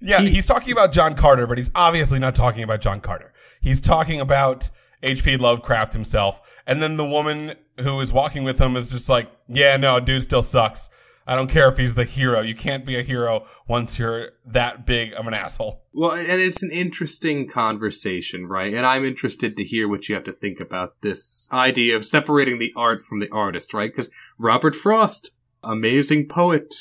yeah, 0.00 0.20
He- 0.20 0.30
he's 0.30 0.46
talking 0.46 0.72
about 0.72 0.92
John 0.92 1.14
Carter, 1.14 1.46
but 1.46 1.58
he's 1.58 1.70
obviously 1.74 2.18
not 2.18 2.34
talking 2.34 2.62
about 2.62 2.80
John 2.80 3.00
Carter. 3.00 3.32
He's 3.68 3.82
talking 3.82 4.18
about 4.18 4.70
H.P. 5.02 5.36
Lovecraft 5.36 5.92
himself. 5.92 6.40
And 6.66 6.82
then 6.82 6.96
the 6.96 7.04
woman 7.04 7.54
who 7.78 8.00
is 8.00 8.14
walking 8.14 8.44
with 8.44 8.58
him 8.58 8.76
is 8.76 8.90
just 8.90 9.10
like, 9.10 9.30
yeah, 9.46 9.76
no, 9.76 10.00
dude 10.00 10.22
still 10.22 10.40
sucks. 10.40 10.88
I 11.26 11.36
don't 11.36 11.50
care 11.50 11.68
if 11.68 11.76
he's 11.76 11.94
the 11.94 12.06
hero. 12.06 12.40
You 12.40 12.54
can't 12.54 12.86
be 12.86 12.98
a 12.98 13.02
hero 13.02 13.44
once 13.68 13.98
you're 13.98 14.30
that 14.46 14.86
big 14.86 15.12
of 15.12 15.26
an 15.26 15.34
asshole. 15.34 15.82
Well, 15.92 16.12
and 16.12 16.40
it's 16.40 16.62
an 16.62 16.70
interesting 16.70 17.46
conversation, 17.46 18.46
right? 18.46 18.72
And 18.72 18.86
I'm 18.86 19.04
interested 19.04 19.54
to 19.58 19.64
hear 19.64 19.86
what 19.86 20.08
you 20.08 20.14
have 20.14 20.24
to 20.24 20.32
think 20.32 20.60
about 20.60 21.02
this 21.02 21.46
idea 21.52 21.94
of 21.94 22.06
separating 22.06 22.58
the 22.58 22.72
art 22.74 23.04
from 23.04 23.20
the 23.20 23.28
artist, 23.30 23.74
right? 23.74 23.92
Because 23.92 24.10
Robert 24.38 24.74
Frost, 24.74 25.32
amazing 25.62 26.26
poet, 26.28 26.74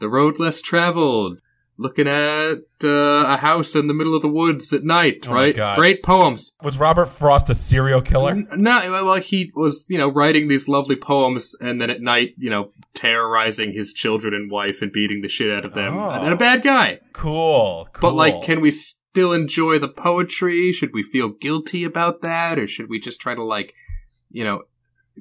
the 0.00 0.08
road 0.08 0.40
less 0.40 0.60
traveled, 0.60 1.38
looking 1.78 2.08
at 2.08 2.58
uh, 2.82 2.88
a 2.88 3.36
house 3.36 3.74
in 3.74 3.86
the 3.86 3.92
middle 3.94 4.14
of 4.16 4.22
the 4.22 4.28
woods 4.28 4.72
at 4.72 4.82
night, 4.84 5.26
Oh 5.28 5.32
right? 5.34 5.54
Great 5.76 6.02
poems. 6.02 6.52
Was 6.62 6.78
Robert 6.78 7.06
Frost 7.06 7.50
a 7.50 7.54
serial 7.54 8.00
killer? 8.00 8.30
N- 8.32 8.48
No, 8.56 9.04
well, 9.04 9.20
he 9.20 9.52
was, 9.54 9.86
you 9.90 9.98
know, 9.98 10.08
writing 10.10 10.48
these 10.48 10.68
lovely 10.68 10.96
poems, 10.96 11.54
and 11.60 11.80
then 11.80 11.90
at 11.90 12.00
night, 12.00 12.34
you 12.38 12.48
know, 12.50 12.72
terrorizing 12.94 13.72
his 13.72 13.92
children 13.92 14.32
and 14.34 14.50
wife 14.50 14.80
and 14.80 14.90
beating 14.92 15.20
the 15.22 15.28
shit 15.28 15.50
out 15.50 15.64
of 15.66 15.74
them, 15.74 15.94
Oh. 15.94 16.10
and 16.24 16.32
a 16.32 16.36
bad 16.36 16.62
guy. 16.62 17.00
Cool. 17.12 17.88
cool. 17.92 18.00
But 18.10 18.14
like, 18.16 18.42
can 18.42 18.60
we 18.60 18.70
still 18.72 19.32
enjoy 19.32 19.78
the 19.78 19.88
poetry? 19.88 20.72
Should 20.72 20.94
we 20.94 21.02
feel 21.02 21.28
guilty 21.28 21.84
about 21.84 22.22
that, 22.22 22.58
or 22.58 22.66
should 22.66 22.88
we 22.88 22.98
just 22.98 23.20
try 23.20 23.34
to 23.34 23.44
like, 23.44 23.74
you 24.30 24.44
know, 24.44 24.62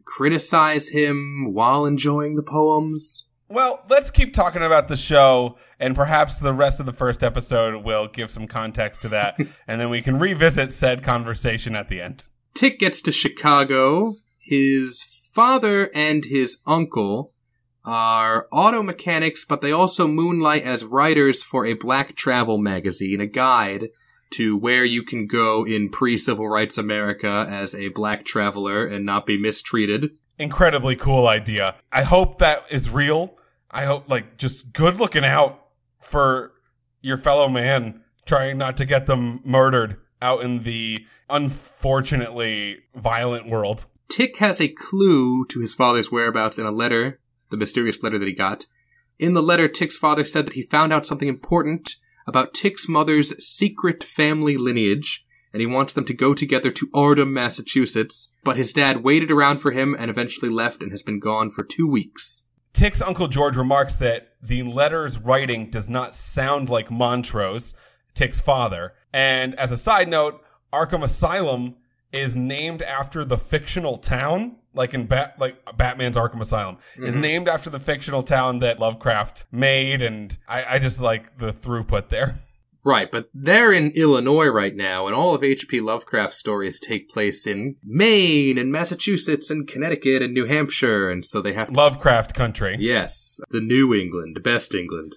criticize 0.06 0.90
him 0.90 1.54
while 1.54 1.86
enjoying 1.86 2.36
the 2.36 2.44
poems? 2.44 3.26
Well, 3.48 3.84
let's 3.90 4.10
keep 4.10 4.34
talking 4.34 4.64
about 4.64 4.88
the 4.88 4.98
show, 4.98 5.58
and 5.80 5.96
perhaps 5.96 6.40
the 6.40 6.54
rest 6.54 6.80
of 6.80 6.88
the 6.88 6.94
first 6.94 7.24
episode 7.24 7.84
will 7.84 8.08
give 8.08 8.32
some 8.32 8.48
context 8.48 9.04
to 9.04 9.10
that, 9.10 9.38
and 9.68 9.80
then 9.80 9.90
we 9.90 10.02
can 10.02 10.20
revisit 10.20 10.72
said 10.72 11.04
conversation 11.04 11.76
at 11.76 11.88
the 11.88 12.02
end. 12.02 12.28
Tick 12.56 12.80
gets 12.80 13.02
to 13.02 13.12
Chicago. 13.12 14.16
His 14.40 15.04
father 15.34 15.92
and 15.94 16.26
his 16.26 16.58
uncle 16.66 17.34
are 17.84 18.48
auto 18.52 18.82
mechanics, 18.82 19.46
but 19.46 19.62
they 19.62 19.72
also 19.72 20.08
moonlight 20.08 20.64
as 20.64 20.84
writers 20.84 21.44
for 21.44 21.66
a 21.66 21.74
black 21.74 22.16
travel 22.16 22.58
magazine, 22.58 23.22
a 23.22 23.28
guide 23.28 23.90
to 24.32 24.58
where 24.58 24.84
you 24.84 25.04
can 25.04 25.28
go 25.28 25.66
in 25.66 25.90
pre 25.90 26.18
civil 26.18 26.48
rights 26.48 26.78
America 26.78 27.46
as 27.50 27.76
a 27.76 27.90
black 27.90 28.26
traveler 28.26 28.86
and 28.86 29.06
not 29.06 29.26
be 29.26 29.40
mistreated. 29.40 30.12
Incredibly 30.38 30.96
cool 30.96 31.28
idea. 31.28 31.76
I 31.92 32.04
hope 32.04 32.40
that 32.40 32.64
is 32.70 32.90
real. 32.90 33.38
I 33.72 33.86
hope, 33.86 34.10
like, 34.10 34.38
just 34.38 34.74
good 34.74 35.00
looking 35.00 35.24
out 35.26 35.68
for 36.02 36.52
your 37.02 37.18
fellow 37.18 37.50
man, 37.50 38.02
trying 38.26 38.58
not 38.58 38.78
to 38.78 38.86
get 38.86 39.06
them 39.06 39.42
murdered 39.46 39.98
out 40.22 40.44
in 40.44 40.64
the 40.64 41.06
unfortunately 41.30 42.78
violent 42.96 43.50
world. 43.50 43.86
Tick 44.10 44.38
has 44.38 44.62
a 44.62 44.68
clue 44.68 45.46
to 45.46 45.60
his 45.60 45.74
father's 45.74 46.12
whereabouts 46.12 46.58
in 46.58 46.66
a 46.66 46.72
letter, 46.72 47.20
the 47.50 47.58
mysterious 47.58 48.04
letter 48.04 48.20
that 48.20 48.28
he 48.28 48.34
got. 48.34 48.68
In 49.18 49.34
the 49.34 49.42
letter, 49.42 49.68
Tick's 49.68 49.98
father 49.98 50.26
said 50.26 50.46
that 50.46 50.54
he 50.54 50.62
found 50.62 50.92
out 50.92 51.08
something 51.08 51.28
important 51.28 51.96
about 52.28 52.54
Tick's 52.54 52.90
mother's 52.90 53.34
secret 53.46 54.04
family 54.04 54.58
lineage, 54.58 55.25
and 55.56 55.62
he 55.62 55.66
wants 55.66 55.94
them 55.94 56.04
to 56.04 56.14
go 56.14 56.34
together 56.34 56.70
to 56.70 56.88
Ardham, 56.88 57.32
Massachusetts. 57.32 58.36
But 58.44 58.58
his 58.58 58.74
dad 58.74 59.06
waited 59.06 59.32
around 59.32 59.60
for 59.60 59.72
him 59.72 59.96
and 59.98 60.12
eventually 60.12 60.52
left 60.52 60.82
and 60.82 60.92
has 60.92 61.02
been 61.02 61.22
gone 61.22 61.50
for 61.50 61.64
two 61.64 61.88
weeks. 61.88 62.44
Tick's 62.74 63.02
Uncle 63.02 63.30
George 63.30 63.56
remarks 63.56 63.96
that 63.96 64.34
the 64.44 64.64
letter's 64.64 65.18
writing 65.18 65.70
does 65.70 65.90
not 65.90 66.14
sound 66.14 66.68
like 66.68 66.92
Montrose, 66.92 67.74
Tick's 68.16 68.42
father. 68.42 68.96
And 69.14 69.58
as 69.58 69.72
a 69.72 69.78
side 69.78 70.10
note, 70.10 70.44
Arkham 70.74 71.02
Asylum 71.02 71.76
is 72.12 72.36
named 72.36 72.82
after 72.82 73.24
the 73.24 73.38
fictional 73.38 73.98
town, 73.98 74.58
like 74.74 74.94
in 74.94 75.06
Bat, 75.06 75.36
like 75.40 75.56
Batman's 75.78 76.18
Arkham 76.18 76.42
Asylum, 76.42 76.80
is 76.98 77.14
mm-hmm. 77.14 77.22
named 77.22 77.48
after 77.48 77.70
the 77.70 77.80
fictional 77.80 78.24
town 78.24 78.60
that 78.60 78.78
Lovecraft 78.82 79.46
made, 79.54 80.02
and 80.02 80.38
I, 80.50 80.64
I 80.72 80.80
just 80.80 81.00
like 81.00 81.38
the 81.38 81.54
throughput 81.54 82.10
there. 82.10 82.36
Right, 82.86 83.10
but 83.10 83.32
they're 83.34 83.74
in 83.74 83.94
Illinois 83.96 84.46
right 84.46 84.76
now, 84.76 85.08
and 85.08 85.16
all 85.16 85.34
of 85.34 85.44
H.P. 85.44 85.82
Lovecraft's 85.82 86.38
stories 86.38 86.80
take 86.80 87.10
place 87.10 87.48
in 87.48 87.78
Maine 87.84 88.60
and 88.60 88.72
Massachusetts 88.72 89.50
and 89.50 89.68
Connecticut 89.68 90.22
and 90.22 90.36
New 90.36 90.46
Hampshire, 90.46 91.10
and 91.10 91.26
so 91.26 91.42
they 91.42 91.54
have 91.54 91.70
to. 91.70 91.74
Lovecraft 91.74 92.36
country. 92.36 92.78
Yes, 92.80 93.40
the 93.50 93.60
New 93.60 93.96
England, 93.96 94.44
best 94.44 94.76
England. 94.76 95.16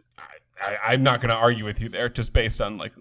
I, 0.58 0.76
I'm 0.82 1.02
not 1.02 1.20
going 1.20 1.28
to 1.28 1.36
argue 1.36 1.66
with 1.66 1.78
you 1.82 1.90
there, 1.90 2.08
just 2.08 2.32
based 2.32 2.62
on 2.62 2.78
like 2.78 2.92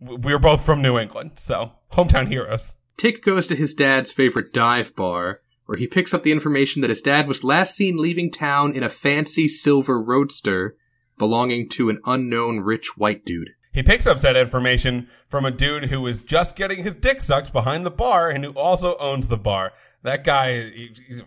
we're 0.00 0.38
both 0.38 0.64
from 0.64 0.80
New 0.80 0.98
England, 0.98 1.32
so 1.36 1.72
hometown 1.92 2.28
heroes. 2.28 2.76
Tick 2.96 3.22
goes 3.22 3.46
to 3.48 3.54
his 3.54 3.74
dad's 3.74 4.10
favorite 4.10 4.54
dive 4.54 4.96
bar, 4.96 5.42
where 5.66 5.76
he 5.76 5.86
picks 5.86 6.14
up 6.14 6.22
the 6.22 6.32
information 6.32 6.80
that 6.80 6.88
his 6.88 7.02
dad 7.02 7.28
was 7.28 7.44
last 7.44 7.76
seen 7.76 7.98
leaving 7.98 8.30
town 8.30 8.74
in 8.74 8.82
a 8.82 8.88
fancy 8.88 9.50
silver 9.50 10.00
roadster 10.00 10.76
belonging 11.18 11.68
to 11.68 11.90
an 11.90 11.98
unknown 12.06 12.60
rich 12.60 12.96
white 12.96 13.24
dude. 13.26 13.50
He 13.76 13.82
picks 13.82 14.06
up 14.06 14.18
said 14.18 14.38
information 14.38 15.06
from 15.26 15.44
a 15.44 15.50
dude 15.50 15.90
who 15.90 16.00
was 16.00 16.22
just 16.22 16.56
getting 16.56 16.82
his 16.82 16.96
dick 16.96 17.20
sucked 17.20 17.52
behind 17.52 17.84
the 17.84 17.90
bar 17.90 18.30
and 18.30 18.42
who 18.42 18.52
also 18.52 18.96
owns 18.96 19.28
the 19.28 19.36
bar. 19.36 19.74
That 20.02 20.24
guy, 20.24 20.70
he, 20.70 20.90
he's 21.06 21.20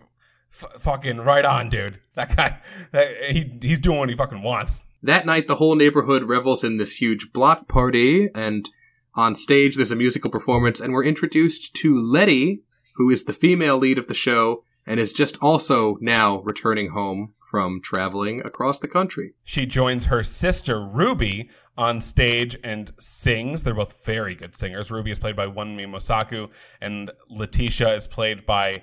f- 0.52 0.80
fucking 0.80 1.18
right 1.18 1.44
on, 1.44 1.68
dude. 1.68 2.00
That 2.16 2.36
guy, 2.36 2.58
that, 2.90 3.06
he 3.30 3.56
he's 3.62 3.78
doing 3.78 4.00
what 4.00 4.08
he 4.08 4.16
fucking 4.16 4.42
wants. 4.42 4.82
That 5.00 5.26
night, 5.26 5.46
the 5.46 5.54
whole 5.54 5.76
neighborhood 5.76 6.24
revels 6.24 6.64
in 6.64 6.76
this 6.76 6.96
huge 6.96 7.32
block 7.32 7.68
party, 7.68 8.28
and 8.34 8.68
on 9.14 9.36
stage, 9.36 9.76
there's 9.76 9.92
a 9.92 9.96
musical 9.96 10.28
performance, 10.28 10.80
and 10.80 10.92
we're 10.92 11.04
introduced 11.04 11.72
to 11.74 12.00
Letty, 12.00 12.64
who 12.96 13.10
is 13.10 13.24
the 13.24 13.32
female 13.32 13.78
lead 13.78 13.96
of 13.96 14.08
the 14.08 14.12
show, 14.12 14.64
and 14.84 14.98
is 14.98 15.12
just 15.12 15.38
also 15.40 15.98
now 16.00 16.40
returning 16.40 16.90
home 16.90 17.32
from 17.50 17.80
traveling 17.82 18.40
across 18.44 18.78
the 18.78 18.86
country. 18.86 19.34
She 19.42 19.66
joins 19.66 20.04
her 20.04 20.22
sister 20.22 20.80
Ruby 20.86 21.50
on 21.76 22.00
stage 22.00 22.56
and 22.62 22.92
sings. 23.00 23.64
They're 23.64 23.74
both 23.74 24.04
very 24.04 24.36
good 24.36 24.54
singers. 24.54 24.90
Ruby 24.90 25.10
is 25.10 25.18
played 25.18 25.34
by 25.34 25.46
Wunmi 25.46 25.84
Mosaku, 25.84 26.48
and 26.80 27.10
Letitia 27.28 27.94
is 27.94 28.06
played 28.06 28.46
by 28.46 28.82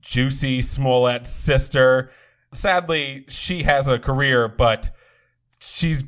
Jussie 0.00 0.62
Smollett's 0.62 1.30
sister. 1.30 2.10
Sadly, 2.52 3.24
she 3.28 3.62
has 3.62 3.88
a 3.88 3.98
career, 3.98 4.46
but 4.46 4.90
she's 5.58 6.04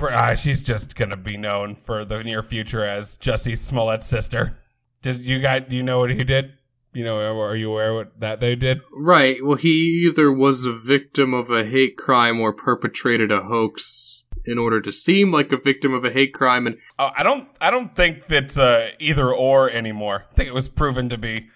uh, 0.00 0.34
she's 0.34 0.62
just 0.62 0.94
gonna 0.94 1.16
be 1.16 1.36
known 1.36 1.74
for 1.74 2.06
the 2.06 2.22
near 2.22 2.42
future 2.42 2.86
as 2.86 3.18
Jussie 3.18 3.56
Smollett's 3.56 4.06
sister. 4.06 4.56
Does 5.02 5.28
you 5.28 5.40
guys 5.40 5.64
do 5.68 5.76
you 5.76 5.82
know 5.82 5.98
what 5.98 6.10
he 6.10 6.24
did? 6.24 6.57
You 6.98 7.04
know, 7.04 7.16
are 7.16 7.54
you 7.54 7.70
aware 7.70 7.94
what 7.94 8.18
that 8.18 8.40
they 8.40 8.56
did? 8.56 8.82
Right, 8.92 9.36
well, 9.44 9.56
he 9.56 10.04
either 10.08 10.32
was 10.32 10.64
a 10.64 10.72
victim 10.72 11.32
of 11.32 11.48
a 11.48 11.64
hate 11.64 11.96
crime 11.96 12.40
or 12.40 12.52
perpetrated 12.52 13.30
a 13.30 13.42
hoax 13.42 14.26
in 14.46 14.58
order 14.58 14.80
to 14.80 14.90
seem 14.90 15.30
like 15.30 15.52
a 15.52 15.58
victim 15.58 15.94
of 15.94 16.02
a 16.02 16.10
hate 16.10 16.34
crime, 16.34 16.66
and 16.66 16.76
Oh, 16.98 17.10
I 17.16 17.22
don't. 17.22 17.48
I 17.60 17.70
don't 17.70 17.94
think 17.94 18.26
that's 18.26 18.58
uh, 18.58 18.88
either 18.98 19.32
or 19.32 19.70
anymore. 19.70 20.24
I 20.28 20.34
think 20.34 20.48
it 20.48 20.54
was 20.54 20.66
proven 20.66 21.08
to 21.10 21.16
be 21.16 21.50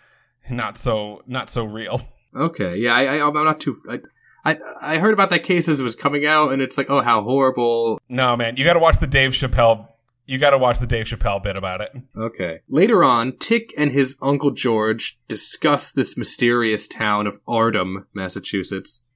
not 0.48 0.78
so 0.78 1.22
not 1.26 1.50
so 1.50 1.64
real. 1.64 2.06
Okay, 2.36 2.76
yeah, 2.76 2.94
I, 2.94 3.18
I, 3.18 3.26
I'm 3.26 3.34
not 3.34 3.58
too. 3.58 3.76
I, 3.90 3.98
I, 4.44 4.58
I 4.80 4.98
heard 4.98 5.12
about 5.12 5.30
that 5.30 5.42
case 5.42 5.66
as 5.66 5.80
it 5.80 5.82
was 5.82 5.96
coming 5.96 6.24
out, 6.24 6.52
and 6.52 6.62
it's 6.62 6.78
like, 6.78 6.88
oh, 6.88 7.00
how 7.00 7.20
horrible. 7.24 8.00
No, 8.08 8.36
man, 8.36 8.56
you 8.56 8.64
got 8.64 8.74
to 8.74 8.78
watch 8.78 9.00
the 9.00 9.08
Dave 9.08 9.32
Chappelle. 9.32 9.88
You 10.32 10.38
got 10.38 10.52
to 10.52 10.58
watch 10.58 10.78
the 10.78 10.86
Dave 10.86 11.04
Chappelle 11.04 11.42
bit 11.42 11.58
about 11.58 11.82
it. 11.82 11.90
Okay. 12.16 12.60
Later 12.66 13.04
on, 13.04 13.36
Tick 13.36 13.74
and 13.76 13.92
his 13.92 14.16
uncle 14.22 14.50
George 14.50 15.20
discuss 15.28 15.92
this 15.92 16.16
mysterious 16.16 16.88
town 16.88 17.26
of 17.26 17.44
Ardham, 17.44 18.06
Massachusetts. 18.14 19.10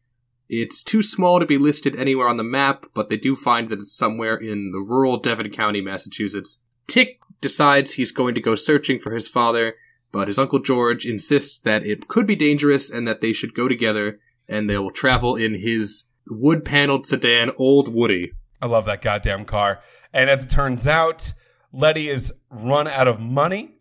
It's 0.51 0.83
too 0.83 1.03
small 1.03 1.41
to 1.41 1.47
be 1.47 1.57
listed 1.57 1.97
anywhere 1.97 2.29
on 2.29 2.37
the 2.37 2.45
map, 2.45 2.85
but 2.93 3.09
they 3.09 3.17
do 3.17 3.35
find 3.35 3.71
that 3.71 3.79
it's 3.79 3.97
somewhere 3.97 4.37
in 4.37 4.73
the 4.73 4.85
rural 4.87 5.19
Devon 5.19 5.49
County, 5.49 5.81
Massachusetts. 5.81 6.63
Tick 6.87 7.19
decides 7.41 7.95
he's 7.95 8.13
going 8.13 8.35
to 8.35 8.43
go 8.43 8.55
searching 8.55 8.99
for 8.99 9.15
his 9.15 9.27
father, 9.27 9.77
but 10.13 10.29
his 10.29 10.39
uncle 10.39 10.59
George 10.59 11.07
insists 11.07 11.59
that 11.61 11.87
it 11.87 12.09
could 12.09 12.27
be 12.27 12.37
dangerous 12.37 12.91
and 12.91 13.09
that 13.09 13.23
they 13.23 13.33
should 13.33 13.55
go 13.55 13.69
together 13.69 14.21
and 14.51 14.69
they 14.69 14.77
will 14.77 14.91
travel 14.91 15.35
in 15.35 15.63
his 15.63 16.09
wood 16.29 16.63
paneled 16.63 17.07
sedan, 17.07 17.53
Old 17.57 17.89
Woody. 17.89 18.33
I 18.61 18.67
love 18.67 18.85
that 18.87 19.03
goddamn 19.03 19.45
car. 19.45 19.81
And 20.13 20.31
as 20.31 20.45
it 20.45 20.51
turns 20.51 20.87
out, 20.89 21.33
Letty 21.73 22.09
is 22.09 22.33
run 22.51 22.89
out 22.89 23.09
of 23.09 23.21
money. 23.21 23.73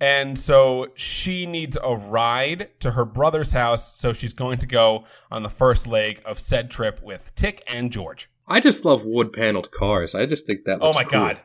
And 0.00 0.38
so 0.38 0.88
she 0.94 1.44
needs 1.44 1.76
a 1.82 1.94
ride 1.94 2.70
to 2.80 2.92
her 2.92 3.04
brother's 3.04 3.52
house. 3.52 3.98
So 4.00 4.12
she's 4.14 4.32
going 4.32 4.58
to 4.58 4.66
go 4.66 5.04
on 5.30 5.42
the 5.42 5.50
first 5.50 5.86
leg 5.86 6.22
of 6.24 6.38
said 6.38 6.70
trip 6.70 7.02
with 7.02 7.34
Tick 7.34 7.62
and 7.66 7.92
George. 7.92 8.30
I 8.48 8.60
just 8.60 8.84
love 8.84 9.04
wood 9.04 9.32
paneled 9.32 9.70
cars. 9.70 10.14
I 10.14 10.26
just 10.26 10.46
think 10.46 10.64
that 10.64 10.78
Oh 10.80 10.92
my 10.92 11.04
cool. 11.04 11.10
god, 11.12 11.40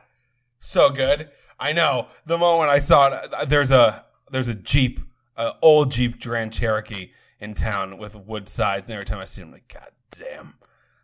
so 0.58 0.90
good! 0.90 1.28
I 1.60 1.72
know. 1.72 2.08
The 2.24 2.38
moment 2.38 2.70
I 2.70 2.78
saw 2.80 3.08
it, 3.14 3.48
there's 3.48 3.70
a 3.70 4.04
there's 4.32 4.48
a 4.48 4.54
Jeep, 4.54 5.00
an 5.36 5.52
old 5.62 5.92
Jeep 5.92 6.20
Grand 6.20 6.52
Cherokee 6.52 7.10
in 7.38 7.54
town 7.54 7.98
with 7.98 8.16
wood 8.16 8.48
sides, 8.48 8.86
and 8.86 8.94
every 8.94 9.04
time 9.04 9.20
I 9.20 9.24
see 9.24 9.42
it, 9.42 9.44
I'm 9.44 9.52
like, 9.52 9.72
God 9.72 9.90
damn, 10.16 10.54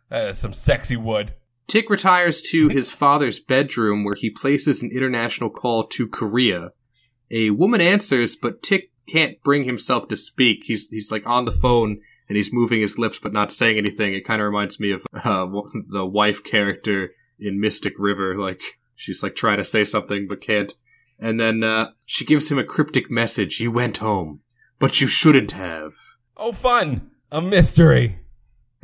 that 0.09 0.27
is 0.31 0.37
some 0.39 0.51
sexy 0.53 0.97
wood. 0.97 1.35
Tick 1.67 1.89
retires 1.89 2.41
to 2.41 2.69
his 2.69 2.91
father's 2.91 3.39
bedroom 3.39 4.03
where 4.03 4.15
he 4.15 4.29
places 4.29 4.83
an 4.83 4.91
international 4.91 5.49
call 5.49 5.87
to 5.87 6.07
Korea. 6.07 6.71
A 7.31 7.51
woman 7.51 7.81
answers, 7.81 8.35
but 8.35 8.61
Tick 8.61 8.91
can't 9.07 9.41
bring 9.43 9.63
himself 9.63 10.07
to 10.07 10.15
speak. 10.15 10.63
He's 10.65 10.89
he's 10.89 11.11
like 11.11 11.25
on 11.25 11.45
the 11.45 11.51
phone 11.51 11.99
and 12.29 12.37
he's 12.37 12.53
moving 12.53 12.81
his 12.81 12.97
lips 12.97 13.19
but 13.19 13.33
not 13.33 13.51
saying 13.51 13.77
anything. 13.77 14.13
It 14.13 14.25
kind 14.25 14.41
of 14.41 14.45
reminds 14.45 14.79
me 14.79 14.91
of 14.91 15.05
uh, 15.13 15.47
the 15.89 16.05
wife 16.05 16.43
character 16.43 17.11
in 17.39 17.59
Mystic 17.59 17.93
River. 17.97 18.37
Like 18.37 18.61
she's 18.95 19.23
like 19.23 19.35
trying 19.35 19.57
to 19.57 19.63
say 19.63 19.83
something 19.83 20.27
but 20.27 20.41
can't. 20.41 20.73
And 21.19 21.39
then 21.39 21.63
uh, 21.63 21.91
she 22.05 22.25
gives 22.25 22.51
him 22.51 22.57
a 22.57 22.63
cryptic 22.63 23.09
message. 23.09 23.59
You 23.59 23.71
went 23.71 23.97
home, 23.97 24.41
but 24.79 24.99
you 24.99 25.07
shouldn't 25.07 25.51
have. 25.51 25.93
Oh, 26.35 26.51
fun! 26.51 27.11
A 27.31 27.41
mystery. 27.41 28.19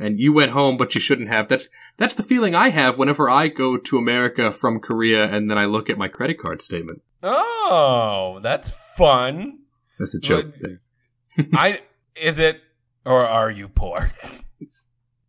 And 0.00 0.18
you 0.18 0.32
went 0.32 0.52
home 0.52 0.76
but 0.76 0.94
you 0.94 1.00
shouldn't 1.00 1.28
have. 1.28 1.48
That's 1.48 1.68
that's 1.96 2.14
the 2.14 2.22
feeling 2.22 2.54
i 2.54 2.70
have 2.70 2.98
whenever 2.98 3.28
i 3.28 3.48
go 3.48 3.76
to 3.76 3.98
america 3.98 4.50
from 4.50 4.80
korea 4.80 5.24
and 5.24 5.50
then 5.50 5.58
i 5.58 5.66
look 5.66 5.90
at 5.90 5.98
my 5.98 6.08
credit 6.08 6.40
card 6.40 6.62
statement. 6.62 7.02
Oh, 7.22 8.40
that's 8.42 8.70
fun. 8.96 9.60
that's 9.98 10.14
a 10.14 10.20
joke. 10.20 10.52
I 11.52 11.80
is 12.16 12.38
it 12.38 12.60
or 13.04 13.26
are 13.26 13.50
you 13.50 13.68
poor? 13.68 14.12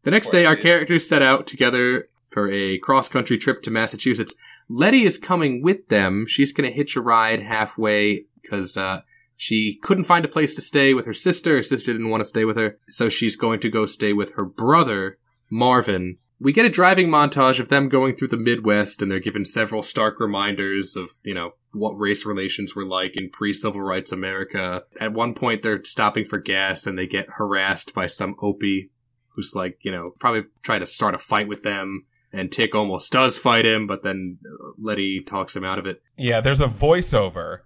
the 0.03 0.11
next 0.11 0.29
day 0.29 0.45
our 0.45 0.55
characters 0.55 1.07
set 1.07 1.21
out 1.21 1.47
together 1.47 2.07
for 2.29 2.49
a 2.49 2.77
cross-country 2.79 3.37
trip 3.37 3.61
to 3.63 3.71
massachusetts. 3.71 4.33
Letty 4.69 5.03
is 5.03 5.17
coming 5.17 5.61
with 5.61 5.89
them. 5.89 6.25
She's 6.27 6.53
going 6.53 6.69
to 6.69 6.75
hitch 6.75 6.95
a 6.95 7.01
ride 7.01 7.41
halfway 7.41 8.25
because 8.41 8.77
uh, 8.77 9.01
she 9.41 9.79
couldn't 9.81 10.03
find 10.03 10.23
a 10.23 10.29
place 10.29 10.53
to 10.53 10.61
stay 10.61 10.93
with 10.93 11.05
her 11.05 11.13
sister 11.13 11.55
her 11.57 11.63
sister 11.63 11.91
didn't 11.91 12.09
want 12.09 12.21
to 12.21 12.25
stay 12.25 12.45
with 12.45 12.57
her 12.57 12.77
so 12.87 13.09
she's 13.09 13.35
going 13.35 13.59
to 13.59 13.69
go 13.69 13.85
stay 13.85 14.13
with 14.13 14.33
her 14.33 14.45
brother 14.45 15.17
Marvin. 15.51 16.17
We 16.39 16.53
get 16.53 16.65
a 16.65 16.69
driving 16.69 17.09
montage 17.09 17.59
of 17.59 17.69
them 17.69 17.89
going 17.89 18.15
through 18.15 18.29
the 18.29 18.37
Midwest, 18.37 19.01
and 19.01 19.11
they're 19.11 19.19
given 19.19 19.45
several 19.45 19.83
stark 19.83 20.19
reminders 20.19 20.95
of, 20.95 21.11
you 21.23 21.35
know, 21.35 21.51
what 21.71 21.91
race 21.91 22.25
relations 22.25 22.75
were 22.75 22.85
like 22.85 23.19
in 23.19 23.29
pre-civil 23.29 23.81
rights 23.81 24.11
America. 24.11 24.83
At 24.99 25.13
one 25.13 25.35
point, 25.35 25.61
they're 25.61 25.83
stopping 25.83 26.25
for 26.25 26.39
gas, 26.39 26.87
and 26.87 26.97
they 26.97 27.05
get 27.05 27.29
harassed 27.29 27.93
by 27.93 28.07
some 28.07 28.35
Opie, 28.41 28.89
who's 29.35 29.53
like, 29.53 29.77
you 29.81 29.91
know, 29.91 30.13
probably 30.19 30.43
try 30.63 30.79
to 30.79 30.87
start 30.87 31.13
a 31.13 31.19
fight 31.19 31.47
with 31.47 31.61
them. 31.61 32.05
And 32.33 32.51
Tick 32.51 32.73
almost 32.73 33.11
does 33.11 33.37
fight 33.37 33.65
him, 33.65 33.85
but 33.87 34.03
then 34.03 34.39
Letty 34.79 35.21
talks 35.21 35.55
him 35.55 35.65
out 35.65 35.79
of 35.79 35.85
it. 35.85 36.01
Yeah, 36.17 36.39
there's 36.39 36.61
a 36.61 36.67
voiceover 36.67 37.59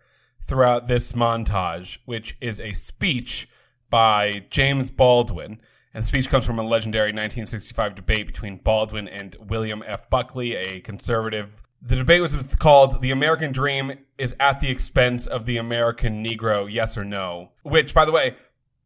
throughout 0.46 0.88
this 0.88 1.14
montage, 1.14 1.98
which 2.06 2.38
is 2.40 2.62
a 2.62 2.74
speech 2.74 3.50
by 3.90 4.46
James 4.50 4.92
Baldwin. 4.92 5.60
And 5.94 6.04
the 6.04 6.08
speech 6.08 6.30
comes 6.30 6.46
from 6.46 6.60
a 6.60 6.64
legendary 6.64 7.08
1965 7.08 7.96
debate 7.96 8.28
between 8.28 8.58
Baldwin 8.58 9.08
and 9.08 9.36
William 9.40 9.84
F. 9.86 10.10
Buckley, 10.10 10.56
a 10.56 10.82
conservative. 10.82 11.56
The 11.82 11.96
debate 11.96 12.22
was 12.22 12.36
called 12.60 13.02
The 13.02 13.12
American 13.12 13.52
Dream 13.52 13.94
is 14.18 14.36
at 14.40 14.60
the 14.60 14.70
Expense 14.70 15.28
of 15.28 15.46
the 15.46 15.58
American 15.58 16.24
Negro, 16.24 16.72
Yes 16.72 16.98
or 16.98 17.06
No? 17.06 17.52
Which, 17.64 17.94
by 17.94 18.06
the 18.06 18.12
way, 18.12 18.36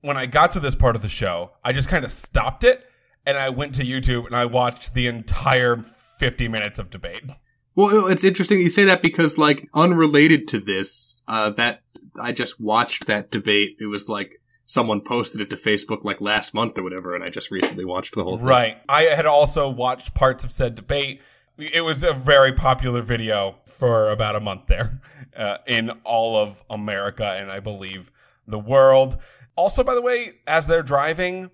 when 0.02 0.18
I 0.18 0.26
got 0.26 0.52
to 0.54 0.60
this 0.60 0.76
part 0.76 0.96
of 0.96 1.02
the 1.02 1.10
show, 1.10 1.52
I 1.64 1.74
just 1.74 1.90
kind 1.90 2.06
of 2.06 2.12
stopped 2.12 2.64
it 2.64 2.86
and 3.26 3.38
I 3.38 3.50
went 3.50 3.76
to 3.76 3.84
YouTube 3.84 4.26
and 4.26 4.36
I 4.36 4.46
watched 4.46 4.94
the 4.94 5.08
entire 5.08 5.78
50 5.78 6.48
minutes 6.48 6.80
of 6.80 6.90
debate. 6.90 7.24
Well, 7.80 8.08
it's 8.08 8.26
interesting 8.26 8.60
you 8.60 8.70
say 8.70 8.84
that 8.86 9.02
because, 9.02 9.38
like, 9.38 9.70
unrelated 9.74 10.50
to 10.50 10.60
this, 10.60 11.24
uh, 11.30 11.52
that 11.52 11.82
I 12.20 12.34
just 12.34 12.60
watched 12.60 13.08
that 13.08 13.32
debate. 13.32 13.78
It 13.80 13.86
was 13.86 14.10
like 14.10 14.42
someone 14.66 15.00
posted 15.00 15.40
it 15.40 15.50
to 15.52 15.56
Facebook 15.56 16.04
like 16.04 16.20
last 16.20 16.54
month 16.54 16.78
or 16.78 16.84
whatever, 16.84 17.16
and 17.16 17.24
I 17.24 17.30
just 17.30 17.52
recently 17.52 17.86
watched 17.86 18.16
the 18.16 18.24
whole 18.26 18.38
thing. 18.38 18.48
Right. 18.48 18.78
I 18.90 19.04
had 19.04 19.26
also 19.26 19.70
watched 19.70 20.14
parts 20.14 20.44
of 20.44 20.52
said 20.52 20.76
debate. 20.76 21.22
It 21.58 21.80
was 21.80 22.04
a 22.04 22.12
very 22.12 22.52
popular 22.52 23.02
video 23.02 23.56
for 23.66 24.12
about 24.12 24.36
a 24.36 24.42
month 24.42 24.68
there 24.68 25.00
uh, 25.38 25.60
in 25.66 25.90
all 26.04 26.36
of 26.36 26.62
America 26.70 27.38
and 27.40 27.50
I 27.50 27.62
believe 27.62 28.12
the 28.46 28.60
world. 28.60 29.16
Also, 29.56 29.86
by 29.86 29.96
the 29.96 30.02
way, 30.02 30.34
as 30.46 30.68
they're 30.68 30.84
driving, 30.84 31.50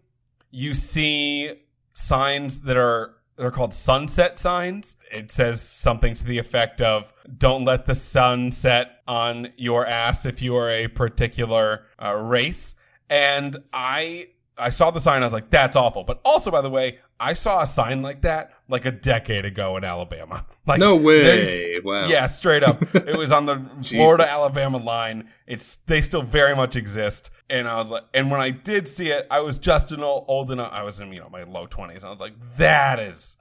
you 0.50 0.74
see 0.74 1.54
signs 1.94 2.62
that 2.62 2.78
are 2.78 3.16
they're 3.38 3.52
called 3.52 3.74
sunset 3.74 4.40
signs. 4.40 4.98
It 5.12 5.32
says 5.32 5.62
something 5.62 6.14
to 6.16 6.24
the 6.24 6.38
effect 6.38 6.82
of 6.82 7.14
"Don't 7.38 7.66
let 7.66 7.86
the 7.86 7.96
sun 7.96 8.52
set 8.52 9.02
on 9.08 9.50
your 9.58 9.86
ass 9.86 10.26
if 10.26 10.42
you 10.42 10.56
are 10.56 10.70
a 10.70 10.88
particular 10.88 11.86
uh, 12.02 12.14
race." 12.14 12.76
And 13.10 13.58
I 13.74 14.30
I 14.58 14.70
saw 14.70 14.92
the 14.92 15.00
sign. 15.00 15.22
I 15.22 15.26
was 15.26 15.34
like, 15.34 15.50
"That's 15.50 15.76
awful." 15.76 16.04
But 16.04 16.22
also, 16.24 16.50
by 16.50 16.62
the 16.62 16.70
way, 16.70 17.00
I 17.20 17.34
saw 17.34 17.62
a 17.62 17.68
sign 17.68 18.02
like 18.02 18.22
that 18.22 18.54
like 18.68 18.86
a 18.86 18.92
decade 18.92 19.46
ago 19.46 19.78
in 19.78 19.84
Alabama. 19.84 20.46
Like, 20.68 20.80
No 20.80 20.96
way! 20.96 21.78
Wow. 21.84 22.08
Yeah, 22.08 22.26
straight 22.26 22.64
up. 22.64 22.82
it 22.96 23.16
was 23.16 23.32
on 23.32 23.46
the 23.46 23.64
Florida 23.84 24.28
Alabama 24.28 24.80
line. 24.80 25.30
It's 25.46 25.76
they 25.86 26.02
still 26.02 26.24
very 26.24 26.56
much 26.56 26.76
exist. 26.76 27.30
And 27.52 27.68
I 27.68 27.78
was 27.78 27.92
like, 27.92 28.06
and 28.16 28.32
when 28.32 28.42
I 28.42 28.50
did 28.50 28.88
see 28.88 29.12
it, 29.12 29.28
I 29.30 29.42
was 29.42 29.60
just 29.60 29.92
an 29.92 30.02
old, 30.02 30.26
old 30.28 30.50
enough. 30.50 30.72
I 30.74 30.82
was 30.82 31.00
in 31.00 31.14
you 31.14 31.20
know 31.20 31.30
my 31.30 31.44
low 31.44 31.68
twenties. 31.68 32.04
I 32.04 32.10
was 32.10 32.20
like, 32.20 32.34
that 32.58 33.00
is 33.00 33.38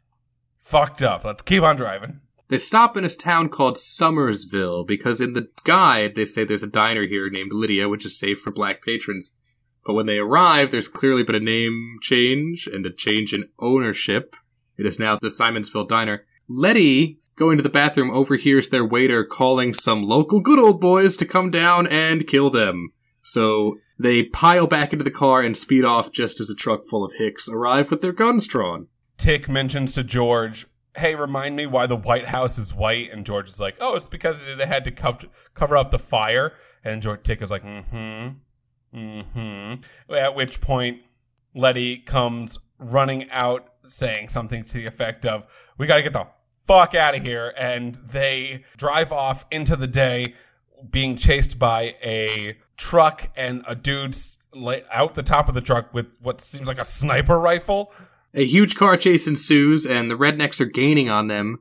fucked 0.60 1.00
up. 1.00 1.24
Let's 1.24 1.40
keep 1.40 1.62
on 1.62 1.76
driving. 1.76 2.20
They 2.48 2.58
stop 2.58 2.94
in 2.98 3.06
a 3.06 3.08
town 3.08 3.48
called 3.48 3.76
Summersville 3.76 4.86
because 4.86 5.22
in 5.22 5.32
the 5.32 5.48
guide 5.64 6.14
they 6.14 6.26
say 6.26 6.44
there's 6.44 6.62
a 6.62 6.66
diner 6.66 7.06
here 7.06 7.30
named 7.30 7.52
Lydia, 7.54 7.88
which 7.88 8.04
is 8.04 8.18
safe 8.18 8.38
for 8.38 8.50
black 8.50 8.82
patrons. 8.84 9.34
But 9.84 9.94
when 9.94 10.06
they 10.06 10.18
arrive, 10.18 10.70
there's 10.70 10.88
clearly 10.88 11.22
been 11.22 11.34
a 11.34 11.40
name 11.40 11.98
change 12.00 12.66
and 12.66 12.86
a 12.86 12.90
change 12.90 13.32
in 13.32 13.48
ownership. 13.58 14.34
It 14.76 14.86
is 14.86 14.98
now 14.98 15.18
the 15.20 15.28
Simonsville 15.28 15.88
Diner. 15.88 16.24
Letty, 16.48 17.20
going 17.36 17.56
to 17.58 17.62
the 17.62 17.68
bathroom, 17.68 18.10
overhears 18.10 18.68
their 18.68 18.84
waiter 18.84 19.24
calling 19.24 19.74
some 19.74 20.02
local 20.02 20.40
good 20.40 20.58
old 20.58 20.80
boys 20.80 21.16
to 21.16 21.26
come 21.26 21.50
down 21.50 21.86
and 21.86 22.26
kill 22.26 22.50
them. 22.50 22.92
So 23.22 23.78
they 23.98 24.24
pile 24.24 24.66
back 24.66 24.92
into 24.92 25.04
the 25.04 25.10
car 25.10 25.40
and 25.40 25.56
speed 25.56 25.84
off 25.84 26.12
just 26.12 26.40
as 26.40 26.50
a 26.50 26.54
truck 26.54 26.84
full 26.84 27.04
of 27.04 27.12
hicks 27.18 27.48
arrive 27.48 27.90
with 27.90 28.02
their 28.02 28.12
guns 28.12 28.46
drawn. 28.46 28.88
Tick 29.16 29.48
mentions 29.48 29.92
to 29.92 30.02
George, 30.02 30.66
"Hey, 30.96 31.14
remind 31.14 31.56
me 31.56 31.66
why 31.66 31.86
the 31.86 31.96
White 31.96 32.26
House 32.26 32.58
is 32.58 32.74
white." 32.74 33.10
And 33.12 33.24
George 33.24 33.48
is 33.48 33.60
like, 33.60 33.76
"Oh, 33.80 33.94
it's 33.94 34.08
because 34.08 34.42
it 34.42 34.60
had 34.60 34.84
to 34.84 34.90
cover 34.90 35.28
cover 35.54 35.76
up 35.76 35.90
the 35.90 35.98
fire." 35.98 36.54
And 36.82 37.00
George 37.00 37.22
Tick 37.22 37.40
is 37.40 37.50
like, 37.50 37.64
"Mm-hmm, 37.64 38.38
mm-hmm." 38.94 40.14
At 40.14 40.34
which 40.34 40.60
point, 40.60 41.02
Letty 41.54 41.98
comes 41.98 42.58
running 42.78 43.28
out, 43.30 43.68
saying 43.84 44.28
something 44.28 44.62
to 44.64 44.72
the 44.74 44.86
effect 44.86 45.26
of, 45.26 45.44
"We 45.78 45.86
got 45.86 45.96
to 45.96 46.02
get 46.02 46.12
the 46.12 46.26
fuck 46.66 46.94
out 46.94 47.14
of 47.14 47.22
here!" 47.22 47.52
And 47.56 47.94
they 47.94 48.64
drive 48.76 49.12
off 49.12 49.44
into 49.50 49.76
the 49.76 49.86
day, 49.86 50.34
being 50.90 51.16
chased 51.16 51.58
by 51.58 51.96
a 52.02 52.56
truck 52.76 53.30
and 53.36 53.62
a 53.66 53.74
dude 53.74 54.16
out 54.92 55.14
the 55.14 55.22
top 55.22 55.48
of 55.48 55.54
the 55.54 55.60
truck 55.60 55.92
with 55.92 56.06
what 56.20 56.40
seems 56.40 56.68
like 56.68 56.78
a 56.78 56.84
sniper 56.84 57.38
rifle. 57.38 57.92
A 58.34 58.44
huge 58.44 58.76
car 58.76 58.96
chase 58.96 59.26
ensues, 59.26 59.86
and 59.86 60.10
the 60.10 60.16
rednecks 60.16 60.60
are 60.60 60.66
gaining 60.66 61.08
on 61.08 61.28
them 61.28 61.60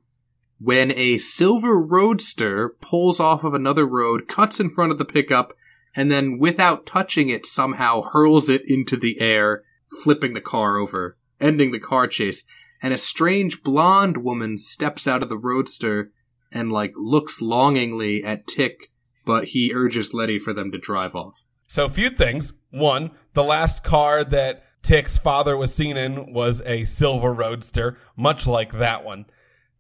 when 0.59 0.91
a 0.93 1.17
silver 1.17 1.79
roadster 1.79 2.69
pulls 2.79 3.19
off 3.19 3.43
of 3.43 3.53
another 3.53 3.85
road, 3.85 4.27
cuts 4.27 4.59
in 4.59 4.69
front 4.69 4.91
of 4.91 4.97
the 4.97 5.05
pickup, 5.05 5.53
and 5.95 6.11
then, 6.11 6.37
without 6.39 6.85
touching 6.85 7.29
it, 7.29 7.45
somehow 7.45 8.01
hurls 8.01 8.49
it 8.49 8.63
into 8.65 8.97
the 8.97 9.19
air, 9.19 9.63
flipping 10.03 10.33
the 10.33 10.41
car 10.41 10.77
over, 10.77 11.17
ending 11.39 11.71
the 11.71 11.79
car 11.79 12.07
chase. 12.07 12.43
And 12.81 12.93
a 12.93 12.97
strange 12.97 13.63
blonde 13.63 14.17
woman 14.17 14.57
steps 14.57 15.07
out 15.07 15.23
of 15.23 15.29
the 15.29 15.37
roadster 15.37 16.11
and, 16.51 16.71
like, 16.71 16.93
looks 16.95 17.41
longingly 17.41 18.23
at 18.23 18.47
Tick, 18.47 18.91
but 19.25 19.45
he 19.45 19.71
urges 19.73 20.13
Letty 20.13 20.39
for 20.39 20.51
them 20.51 20.71
to 20.71 20.77
drive 20.77 21.15
off. 21.15 21.43
So 21.67 21.85
a 21.85 21.89
few 21.89 22.09
things. 22.09 22.53
One, 22.71 23.11
the 23.33 23.43
last 23.43 23.83
car 23.83 24.23
that 24.25 24.63
Tick's 24.81 25.17
father 25.17 25.55
was 25.55 25.73
seen 25.73 25.95
in 25.95 26.33
was 26.33 26.61
a 26.65 26.83
silver 26.85 27.33
roadster, 27.33 27.97
much 28.17 28.45
like 28.47 28.73
that 28.73 29.05
one. 29.05 29.25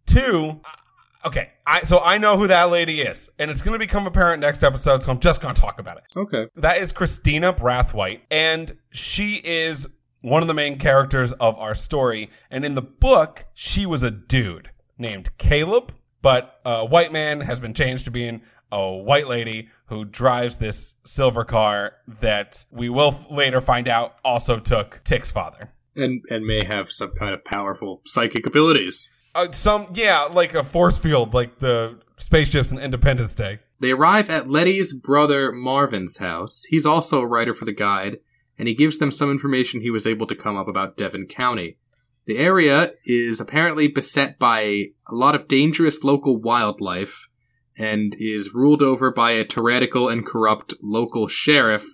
Two, 0.05 0.61
okay, 1.25 1.49
I 1.65 1.83
so 1.83 1.99
I 1.99 2.17
know 2.17 2.37
who 2.37 2.47
that 2.47 2.69
lady 2.69 3.01
is, 3.01 3.29
and 3.39 3.49
it's 3.49 3.61
going 3.61 3.73
to 3.73 3.79
become 3.79 4.07
apparent 4.07 4.41
next 4.41 4.63
episode, 4.63 5.03
so 5.03 5.11
I'm 5.11 5.19
just 5.19 5.41
going 5.41 5.53
to 5.53 5.59
talk 5.59 5.79
about 5.79 5.97
it. 5.97 6.03
Okay. 6.15 6.47
That 6.55 6.77
is 6.77 6.91
Christina 6.91 7.53
Braithwhite, 7.53 8.21
and 8.29 8.75
she 8.91 9.41
is 9.43 9.87
one 10.23 10.41
of 10.41 10.47
the 10.47 10.53
main 10.53 10.79
characters 10.79 11.33
of 11.33 11.55
our 11.57 11.75
story. 11.75 12.29
And 12.49 12.63
in 12.65 12.75
the 12.75 12.81
book, 12.81 13.45
she 13.53 13.85
was 13.85 14.03
a 14.03 14.11
dude 14.11 14.69
named 14.97 15.37
Caleb, 15.37 15.93
but 16.21 16.59
a 16.65 16.85
white 16.85 17.11
man 17.11 17.41
has 17.41 17.59
been 17.59 17.73
changed 17.73 18.05
to 18.05 18.11
being 18.11 18.41
a 18.71 18.91
white 18.91 19.27
lady 19.27 19.69
who 19.87 20.05
drives 20.05 20.57
this 20.57 20.95
silver 21.05 21.43
car 21.43 21.93
that 22.21 22.65
we 22.71 22.89
will 22.89 23.09
f- 23.09 23.29
later 23.29 23.61
find 23.61 23.87
out 23.87 24.15
also 24.23 24.59
took 24.59 25.01
Tick's 25.03 25.31
father. 25.31 25.71
And, 25.95 26.23
and 26.29 26.43
may 26.43 26.63
have 26.65 26.91
some 26.91 27.11
kind 27.11 27.35
of 27.35 27.45
powerful 27.45 28.01
psychic 28.05 28.47
abilities. 28.47 29.09
Uh, 29.35 29.51
some, 29.51 29.87
yeah, 29.93 30.23
like 30.23 30.53
a 30.53 30.63
force 30.63 30.99
field, 30.99 31.33
like 31.33 31.57
the 31.59 31.99
spaceships 32.17 32.71
in 32.71 32.79
Independence 32.79 33.33
Day. 33.35 33.59
They 33.79 33.91
arrive 33.91 34.29
at 34.29 34.49
Letty's 34.49 34.93
brother 34.93 35.51
Marvin's 35.51 36.17
house. 36.17 36.63
He's 36.69 36.85
also 36.85 37.21
a 37.21 37.27
writer 37.27 37.53
for 37.53 37.65
the 37.65 37.73
guide, 37.73 38.17
and 38.57 38.67
he 38.67 38.75
gives 38.75 38.99
them 38.99 39.11
some 39.11 39.31
information 39.31 39.81
he 39.81 39.89
was 39.89 40.07
able 40.07 40.27
to 40.27 40.35
come 40.35 40.55
up 40.55 40.67
about 40.67 40.97
Devon 40.97 41.25
County. 41.25 41.77
The 42.25 42.37
area 42.37 42.91
is 43.05 43.41
apparently 43.41 43.87
beset 43.87 44.39
by 44.39 44.61
a 44.61 44.91
lot 45.11 45.35
of 45.35 45.47
dangerous 45.47 46.03
local 46.03 46.37
wildlife 46.37 47.27
and 47.77 48.15
is 48.17 48.53
ruled 48.53 48.81
over 48.81 49.11
by 49.11 49.31
a 49.31 49.43
tyrannical 49.43 50.07
and 50.07 50.25
corrupt 50.25 50.73
local 50.81 51.27
sheriff 51.27 51.85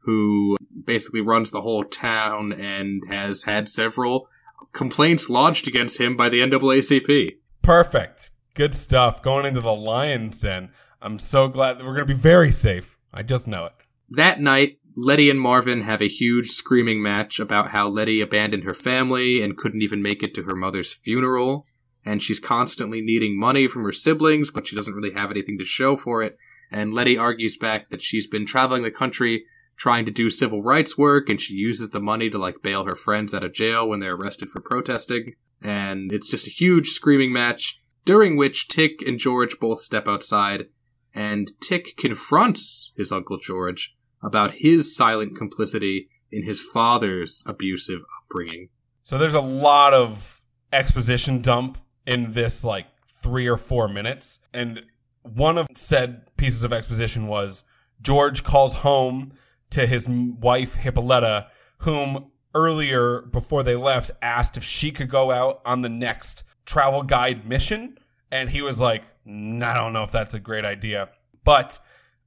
who 0.00 0.56
basically 0.84 1.20
runs 1.20 1.50
the 1.50 1.62
whole 1.62 1.84
town 1.84 2.52
and 2.52 3.02
has 3.08 3.44
had 3.44 3.68
several 3.68 4.26
complaints 4.72 5.28
lodged 5.28 5.68
against 5.68 6.00
him 6.00 6.16
by 6.16 6.28
the 6.28 6.40
NAACP. 6.40 7.38
Perfect. 7.62 8.30
Good 8.54 8.74
stuff. 8.74 9.22
Going 9.22 9.46
into 9.46 9.60
the 9.60 9.72
lion's 9.72 10.40
den. 10.40 10.70
I'm 11.00 11.18
so 11.18 11.48
glad 11.48 11.78
that 11.78 11.84
we're 11.84 11.94
going 11.94 12.08
to 12.08 12.14
be 12.14 12.20
very 12.20 12.50
safe. 12.50 12.98
I 13.12 13.22
just 13.22 13.46
know 13.46 13.66
it. 13.66 13.72
That 14.10 14.40
night, 14.40 14.78
Letty 14.96 15.30
and 15.30 15.40
Marvin 15.40 15.82
have 15.82 16.02
a 16.02 16.08
huge 16.08 16.50
screaming 16.50 17.00
match 17.00 17.38
about 17.38 17.70
how 17.70 17.88
Letty 17.88 18.20
abandoned 18.20 18.64
her 18.64 18.74
family 18.74 19.42
and 19.42 19.56
couldn't 19.56 19.82
even 19.82 20.02
make 20.02 20.22
it 20.22 20.34
to 20.34 20.42
her 20.42 20.56
mother's 20.56 20.92
funeral. 20.92 21.66
And 22.04 22.22
she's 22.22 22.40
constantly 22.40 23.00
needing 23.00 23.38
money 23.38 23.68
from 23.68 23.84
her 23.84 23.92
siblings, 23.92 24.50
but 24.50 24.66
she 24.66 24.74
doesn't 24.74 24.94
really 24.94 25.12
have 25.12 25.30
anything 25.30 25.58
to 25.58 25.64
show 25.64 25.96
for 25.96 26.22
it. 26.22 26.36
And 26.70 26.92
Letty 26.92 27.16
argues 27.16 27.56
back 27.56 27.90
that 27.90 28.02
she's 28.02 28.26
been 28.26 28.46
traveling 28.46 28.82
the 28.82 28.90
country 28.90 29.44
trying 29.78 30.04
to 30.04 30.10
do 30.10 30.30
civil 30.30 30.62
rights 30.62 30.98
work, 30.98 31.30
and 31.30 31.40
she 31.40 31.54
uses 31.54 31.90
the 31.90 32.00
money 32.00 32.28
to 32.28 32.36
like 32.36 32.62
bail 32.62 32.84
her 32.84 32.96
friends 32.96 33.32
out 33.32 33.44
of 33.44 33.54
jail 33.54 33.88
when 33.88 34.00
they're 34.00 34.16
arrested 34.16 34.50
for 34.50 34.60
protesting. 34.60 35.34
And 35.62 36.12
it's 36.12 36.30
just 36.30 36.46
a 36.46 36.50
huge 36.50 36.90
screaming 36.90 37.32
match, 37.32 37.80
during 38.04 38.36
which 38.36 38.68
Tick 38.68 39.00
and 39.06 39.18
George 39.18 39.58
both 39.60 39.80
step 39.80 40.06
outside, 40.06 40.66
and 41.14 41.48
Tick 41.60 41.96
confronts 41.96 42.92
his 42.96 43.12
Uncle 43.12 43.38
George 43.38 43.96
about 44.22 44.54
his 44.56 44.94
silent 44.94 45.36
complicity 45.36 46.08
in 46.30 46.44
his 46.44 46.60
father's 46.60 47.42
abusive 47.46 48.00
upbringing. 48.20 48.68
So 49.04 49.16
there's 49.16 49.34
a 49.34 49.40
lot 49.40 49.94
of 49.94 50.42
exposition 50.72 51.40
dump 51.40 51.78
in 52.06 52.32
this 52.32 52.64
like 52.64 52.86
three 53.22 53.46
or 53.46 53.56
four 53.56 53.88
minutes. 53.88 54.38
And 54.52 54.82
one 55.22 55.56
of 55.56 55.68
said 55.74 56.22
pieces 56.36 56.64
of 56.64 56.72
exposition 56.72 57.26
was 57.26 57.64
George 58.02 58.44
calls 58.44 58.74
home 58.74 59.32
to 59.70 59.86
his 59.86 60.08
wife, 60.08 60.74
Hippolyta, 60.74 61.48
whom 61.78 62.30
earlier 62.54 63.22
before 63.22 63.62
they 63.62 63.76
left 63.76 64.10
asked 64.22 64.56
if 64.56 64.64
she 64.64 64.90
could 64.90 65.10
go 65.10 65.30
out 65.30 65.60
on 65.64 65.82
the 65.82 65.88
next 65.88 66.42
travel 66.64 67.02
guide 67.02 67.46
mission. 67.46 67.98
And 68.30 68.50
he 68.50 68.62
was 68.62 68.80
like, 68.80 69.04
"Mm, 69.26 69.62
I 69.62 69.74
don't 69.74 69.92
know 69.92 70.02
if 70.02 70.12
that's 70.12 70.34
a 70.34 70.40
great 70.40 70.64
idea. 70.64 71.08
But 71.44 71.78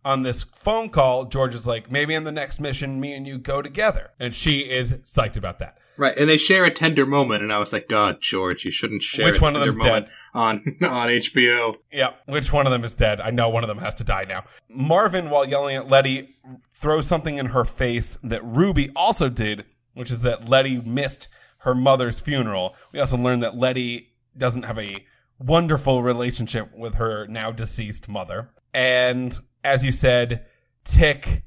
on 0.04 0.24
this 0.24 0.44
phone 0.44 0.90
call, 0.90 1.26
George 1.26 1.54
is 1.54 1.68
like, 1.68 1.92
maybe 1.92 2.16
on 2.16 2.24
the 2.24 2.32
next 2.32 2.60
mission, 2.60 3.00
me 3.00 3.14
and 3.14 3.28
you 3.28 3.38
go 3.38 3.62
together. 3.62 4.12
And 4.20 4.34
she 4.34 4.62
is 4.62 4.94
psyched 4.94 5.38
about 5.38 5.60
that. 5.60 5.78
Right, 6.02 6.18
and 6.18 6.28
they 6.28 6.38
share 6.38 6.66
a 6.66 6.72
tender 6.72 7.06
moment, 7.06 7.44
and 7.44 7.54
I 7.54 7.60
was 7.60 7.72
like, 7.72 7.88
God, 7.88 8.22
George, 8.22 8.66
you 8.66 8.72
shouldn't 8.72 9.04
share 9.04 9.28
Which 9.28 9.38
a 9.38 9.42
one 9.44 9.56
of 9.56 9.62
them's 9.62 9.78
moment 9.78 10.08
on 10.34 10.56
on 10.82 11.10
HBO. 11.10 11.76
Yeah, 11.92 12.14
which 12.26 12.52
one 12.52 12.66
of 12.66 12.72
them 12.72 12.84
is 12.84 12.96
dead? 12.96 13.22
I 13.22 13.30
know 13.30 13.50
one 13.50 13.64
of 13.64 13.68
them 13.68 13.78
has 13.78 13.94
to 13.96 14.04
die 14.04 14.26
now. 14.28 14.46
Marvin, 14.68 15.30
while 15.30 15.48
yelling 15.48 15.76
at 15.76 15.90
Letty, 15.90 16.38
throws 16.74 17.06
something 17.06 17.38
in 17.38 17.46
her 17.46 17.64
face 17.64 18.18
that 18.24 18.44
Ruby 18.44 18.90
also 18.96 19.30
did, 19.30 19.64
which 19.94 20.10
is 20.10 20.22
that 20.22 20.50
Letty 20.50 20.82
missed 20.82 21.28
her 21.60 21.76
mother's 21.76 22.20
funeral. 22.20 22.74
We 22.92 23.00
also 23.00 23.18
learned 23.18 23.44
that 23.44 23.56
Letty 23.56 24.10
doesn't 24.36 24.64
have 24.64 24.80
a 24.80 25.06
wonderful 25.38 26.02
relationship 26.02 26.76
with 26.76 26.96
her 26.96 27.28
now 27.28 27.52
deceased 27.52 28.10
mother. 28.10 28.50
And 28.74 29.38
as 29.64 29.86
you 29.86 29.92
said, 29.92 30.48
Tick 30.84 31.44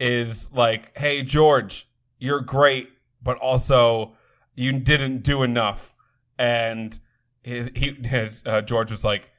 is 0.00 0.50
like, 0.50 0.96
hey, 0.96 1.20
George, 1.20 1.86
you're 2.18 2.40
great, 2.40 2.88
but 3.22 3.36
also 3.38 4.16
you 4.54 4.72
didn't 4.72 5.22
do 5.22 5.42
enough. 5.42 5.94
And 6.38 6.98
his, 7.42 7.70
he, 7.74 7.96
his, 8.02 8.42
uh, 8.46 8.60
George 8.62 8.90
was 8.90 9.04
like, 9.04 9.30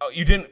oh, 0.00 0.10
you 0.14 0.24
didn't, 0.24 0.50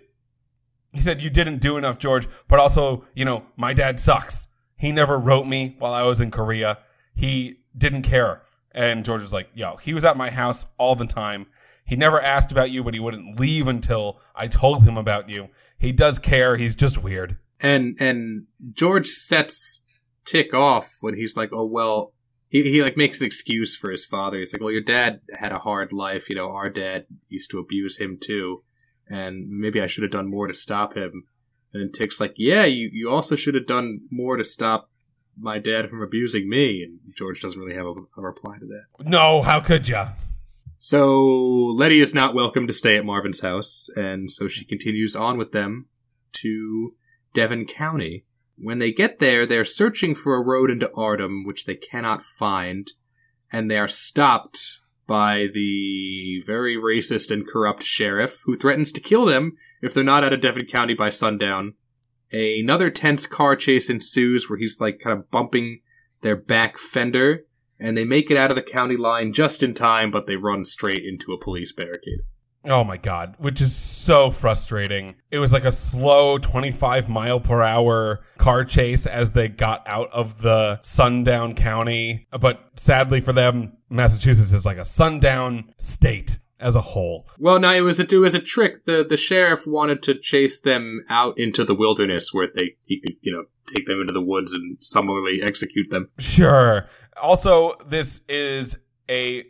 he 0.93 1.01
said, 1.01 1.23
you 1.23 1.31
didn't 1.31 1.59
do 1.59 1.77
enough, 1.77 1.99
George, 1.99 2.29
but 2.49 2.59
also, 2.59 3.05
you 3.15 3.25
know, 3.25 3.45
my 3.57 3.73
dad 3.73 4.01
sucks. 4.01 4.47
He 4.77 4.93
never 4.93 5.19
wrote 5.19 5.47
me 5.47 5.77
while 5.79 5.93
I 5.93 6.03
was 6.03 6.21
in 6.21 6.31
Korea. 6.31 6.79
He 7.15 7.61
didn't 7.77 8.03
care. 8.03 8.43
And 8.73 9.05
George 9.05 9.23
was 9.23 9.33
like, 9.33 9.49
yo, 9.55 9.77
he 9.77 9.95
was 9.95 10.05
at 10.05 10.17
my 10.17 10.31
house 10.31 10.67
all 10.79 10.95
the 10.97 11.07
time. 11.07 11.47
He 11.85 11.97
never 11.97 12.21
asked 12.21 12.53
about 12.53 12.71
you, 12.71 12.85
but 12.85 12.95
he 12.95 13.01
wouldn't 13.01 13.39
leave 13.39 13.67
until 13.67 14.21
I 14.35 14.47
told 14.47 14.85
him 14.85 14.97
about 14.97 15.29
you. 15.29 15.49
He 15.79 15.93
does 15.93 16.19
care. 16.19 16.57
He's 16.57 16.77
just 16.77 17.03
weird. 17.03 17.37
And 17.61 17.97
and 17.99 18.47
George 18.73 19.09
sets 19.09 19.85
Tick 20.25 20.55
off 20.55 20.99
when 21.01 21.17
he's 21.17 21.37
like, 21.37 21.51
oh 21.53 21.65
well, 21.65 22.13
he 22.51 22.65
he 22.65 22.83
like 22.83 22.97
makes 22.97 23.21
an 23.21 23.27
excuse 23.27 23.75
for 23.75 23.91
his 23.91 24.05
father. 24.05 24.39
He's 24.39 24.53
like, 24.53 24.61
well, 24.61 24.73
your 24.73 24.83
dad 24.83 25.21
had 25.33 25.53
a 25.53 25.61
hard 25.61 25.93
life. 25.93 26.29
You 26.29 26.37
know, 26.37 26.51
our 26.51 26.69
dad 26.69 27.07
used 27.29 27.51
to 27.53 27.61
abuse 27.61 27.97
him 27.97 28.19
too, 28.21 28.63
and 29.09 29.49
maybe 29.49 29.81
I 29.81 29.87
should 29.87 30.03
have 30.03 30.13
done 30.13 30.29
more 30.29 30.49
to 30.49 30.55
stop 30.55 30.97
him. 30.97 31.25
And 31.73 31.81
then 31.81 31.93
Tick's 31.93 32.21
like, 32.21 32.35
yeah, 32.37 32.65
you 32.65 32.91
you 32.93 33.09
also 33.09 33.37
should 33.37 33.55
have 33.55 33.69
done 33.69 34.01
more 34.11 34.37
to 34.37 34.45
stop 34.45 34.91
my 35.39 35.61
dad 35.61 35.89
from 35.89 36.03
abusing 36.03 36.51
me. 36.51 36.83
And 36.83 36.99
George 37.17 37.41
doesn't 37.41 37.59
really 37.59 37.77
have 37.77 37.87
a, 37.87 37.95
a 38.19 38.23
reply 38.23 38.59
to 38.59 38.67
that. 38.67 39.09
No, 39.09 39.43
how 39.43 39.61
could 39.61 39.89
ya? 39.89 40.11
So 40.79 41.73
Letty 41.77 42.01
is 42.01 42.15
not 42.15 42.35
welcome 42.35 42.67
to 42.67 42.73
stay 42.73 42.97
at 42.97 43.05
Marvin's 43.05 43.43
house, 43.43 43.89
and 43.97 44.31
so 44.31 44.49
she 44.49 44.65
continues 44.65 45.15
on 45.15 45.39
with 45.39 45.53
them 45.53 45.87
to 46.33 46.95
Devon 47.33 47.67
County. 47.67 48.25
When 48.63 48.79
they 48.79 48.93
get 48.93 49.21
there, 49.21 49.47
they're 49.47 49.65
searching 49.65 50.15
for 50.15 50.35
a 50.35 50.45
road 50.45 50.71
into 50.71 50.91
Ardham, 50.95 51.47
which 51.47 51.65
they 51.65 51.77
cannot 51.77 52.23
find, 52.23 52.91
and 53.51 53.71
they 53.71 53.79
are 53.79 53.89
stopped 53.89 54.81
by 55.07 55.49
the 55.53 56.43
very 56.47 56.77
racist 56.77 57.31
and 57.31 57.49
corrupt 57.49 57.83
sheriff, 57.83 58.43
who 58.45 58.57
threatens 58.57 58.93
to 58.93 59.01
kill 59.01 59.25
them 59.25 59.57
if 59.83 59.95
they're 59.95 60.05
not 60.05 60.25
out 60.25 60.33
of 60.33 60.41
Devon 60.41 60.67
County 60.67 60.95
by 60.95 61.11
sundown. 61.11 61.75
Another 62.33 62.91
tense 62.91 63.27
car 63.27 63.57
chase 63.57 63.91
ensues 63.91 64.49
where 64.49 64.59
he's 64.59 64.81
like 64.81 65.01
kind 65.01 65.19
of 65.19 65.31
bumping 65.31 65.81
their 66.21 66.37
back 66.37 66.79
fender, 66.79 67.45
and 67.79 67.97
they 67.97 68.05
make 68.05 68.31
it 68.31 68.37
out 68.37 68.51
of 68.51 68.57
the 68.57 68.63
county 68.63 68.97
line 68.97 69.33
just 69.33 69.63
in 69.63 69.75
time, 69.75 70.11
but 70.11 70.27
they 70.27 70.37
run 70.37 70.65
straight 70.65 71.03
into 71.05 71.33
a 71.33 71.43
police 71.43 71.73
barricade. 71.73 72.21
Oh 72.65 72.85
my 72.85 72.99
god, 72.99 73.37
which 73.39 73.61
is 73.61 73.75
so 73.75 74.31
frustrating. 74.31 75.15
It 75.31 75.39
was 75.39 75.53
like 75.53 75.65
a 75.65 75.73
slow 75.73 76.37
25 76.39 77.09
mile 77.09 77.41
per 77.41 77.63
hour 77.63 78.21
car 78.37 78.65
chase 78.65 79.07
as 79.07 79.33
they 79.33 79.49
got 79.49 79.83
out 79.87 80.11
of 80.13 80.43
the 80.43 80.79
sundown 80.83 81.55
county. 81.55 82.27
But 82.39 82.61
sadly 82.77 83.21
for 83.23 83.33
them, 83.33 83.79
Massachusetts 83.89 84.53
is 84.53 84.67
like 84.67 84.79
a 84.79 84.85
sundown 84.85 85.73
state 85.79 86.39
as 86.61 86.77
a 86.77 86.81
whole. 86.81 87.27
Well, 87.39 87.59
no, 87.59 87.73
it 87.73 87.81
was 87.81 87.99
a 87.99 88.15
it 88.15 88.19
was 88.19 88.35
a 88.35 88.41
trick. 88.41 88.85
the 88.85 89.05
The 89.09 89.17
sheriff 89.17 89.67
wanted 89.67 90.03
to 90.05 90.15
chase 90.15 90.61
them 90.61 91.05
out 91.09 91.39
into 91.39 91.65
the 91.65 91.75
wilderness, 91.75 92.33
where 92.33 92.49
they 92.55 92.77
he 92.85 93.01
could 93.01 93.17
you 93.23 93.33
know 93.33 93.45
take 93.75 93.87
them 93.87 94.01
into 94.01 94.13
the 94.13 94.21
woods 94.21 94.53
and 94.53 94.77
summarily 94.81 95.43
execute 95.43 95.91
them. 95.91 96.11
Sure. 96.19 96.89
Also, 97.21 97.75
this 97.89 98.21
is 98.29 98.79
a 99.09 99.45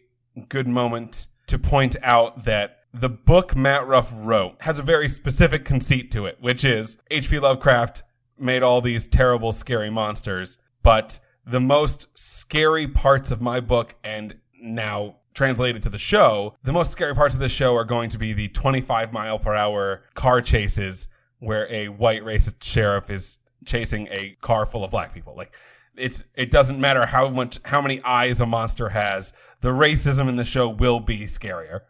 good 0.48 0.68
moment 0.68 1.26
to 1.48 1.58
point 1.58 1.96
out 2.02 2.44
that 2.44 2.79
the 2.92 3.08
book 3.08 3.54
Matt 3.56 3.86
Ruff 3.86 4.12
wrote 4.14 4.56
has 4.60 4.78
a 4.78 4.82
very 4.82 5.08
specific 5.08 5.64
conceit 5.64 6.10
to 6.12 6.26
it, 6.26 6.38
which 6.40 6.64
is 6.64 6.96
H.P. 7.10 7.38
Lovecraft 7.38 8.02
made 8.38 8.62
all 8.62 8.80
these 8.80 9.06
terrible, 9.06 9.52
scary 9.52 9.90
monsters, 9.90 10.58
but 10.82 11.18
the 11.46 11.60
most 11.60 12.06
scary 12.14 12.88
parts 12.88 13.30
of 13.30 13.40
my 13.40 13.60
book 13.60 13.94
and 14.02 14.36
now 14.60 15.16
translated 15.34 15.82
to 15.82 15.88
the 15.88 15.98
show, 15.98 16.56
the 16.64 16.72
most 16.72 16.90
scary 16.90 17.14
parts 17.14 17.34
of 17.34 17.40
the 17.40 17.48
show 17.48 17.74
are 17.74 17.84
going 17.84 18.10
to 18.10 18.18
be 18.18 18.32
the 18.32 18.48
25 18.48 19.12
mile 19.12 19.38
per 19.38 19.54
hour 19.54 20.02
car 20.14 20.40
chases 20.40 21.08
where 21.38 21.70
a 21.72 21.88
white 21.88 22.22
racist 22.22 22.62
sheriff 22.62 23.10
is 23.10 23.38
chasing 23.64 24.08
a 24.08 24.36
car 24.40 24.66
full 24.66 24.84
of 24.84 24.90
black 24.90 25.14
people. 25.14 25.34
Like 25.36 25.54
it's 25.96 26.22
it 26.34 26.50
doesn't 26.50 26.80
matter 26.80 27.06
how 27.06 27.28
much 27.28 27.58
how 27.64 27.80
many 27.80 28.02
eyes 28.02 28.40
a 28.40 28.46
monster 28.46 28.88
has. 28.88 29.32
The 29.60 29.70
racism 29.70 30.28
in 30.28 30.36
the 30.36 30.44
show 30.44 30.68
will 30.68 31.00
be 31.00 31.24
scarier, 31.24 31.80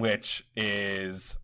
which 0.00 0.46
is 0.56 1.38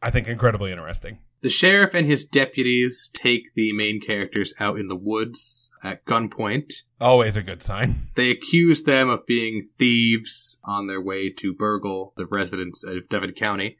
I 0.00 0.10
think 0.10 0.28
incredibly 0.28 0.72
interesting. 0.72 1.18
The 1.42 1.48
sheriff 1.48 1.92
and 1.92 2.06
his 2.06 2.24
deputies 2.24 3.10
take 3.12 3.54
the 3.54 3.72
main 3.72 4.00
characters 4.00 4.54
out 4.60 4.78
in 4.78 4.86
the 4.86 4.96
woods 4.96 5.72
at 5.82 6.04
gunpoint. 6.04 6.72
Always 7.00 7.36
a 7.36 7.42
good 7.42 7.62
sign. 7.62 7.96
They 8.14 8.30
accuse 8.30 8.82
them 8.82 9.08
of 9.08 9.26
being 9.26 9.62
thieves 9.62 10.60
on 10.64 10.86
their 10.86 11.00
way 11.00 11.30
to 11.38 11.54
burgle 11.54 12.12
the 12.16 12.26
residents 12.26 12.84
of 12.84 13.08
Devon 13.08 13.32
County, 13.32 13.78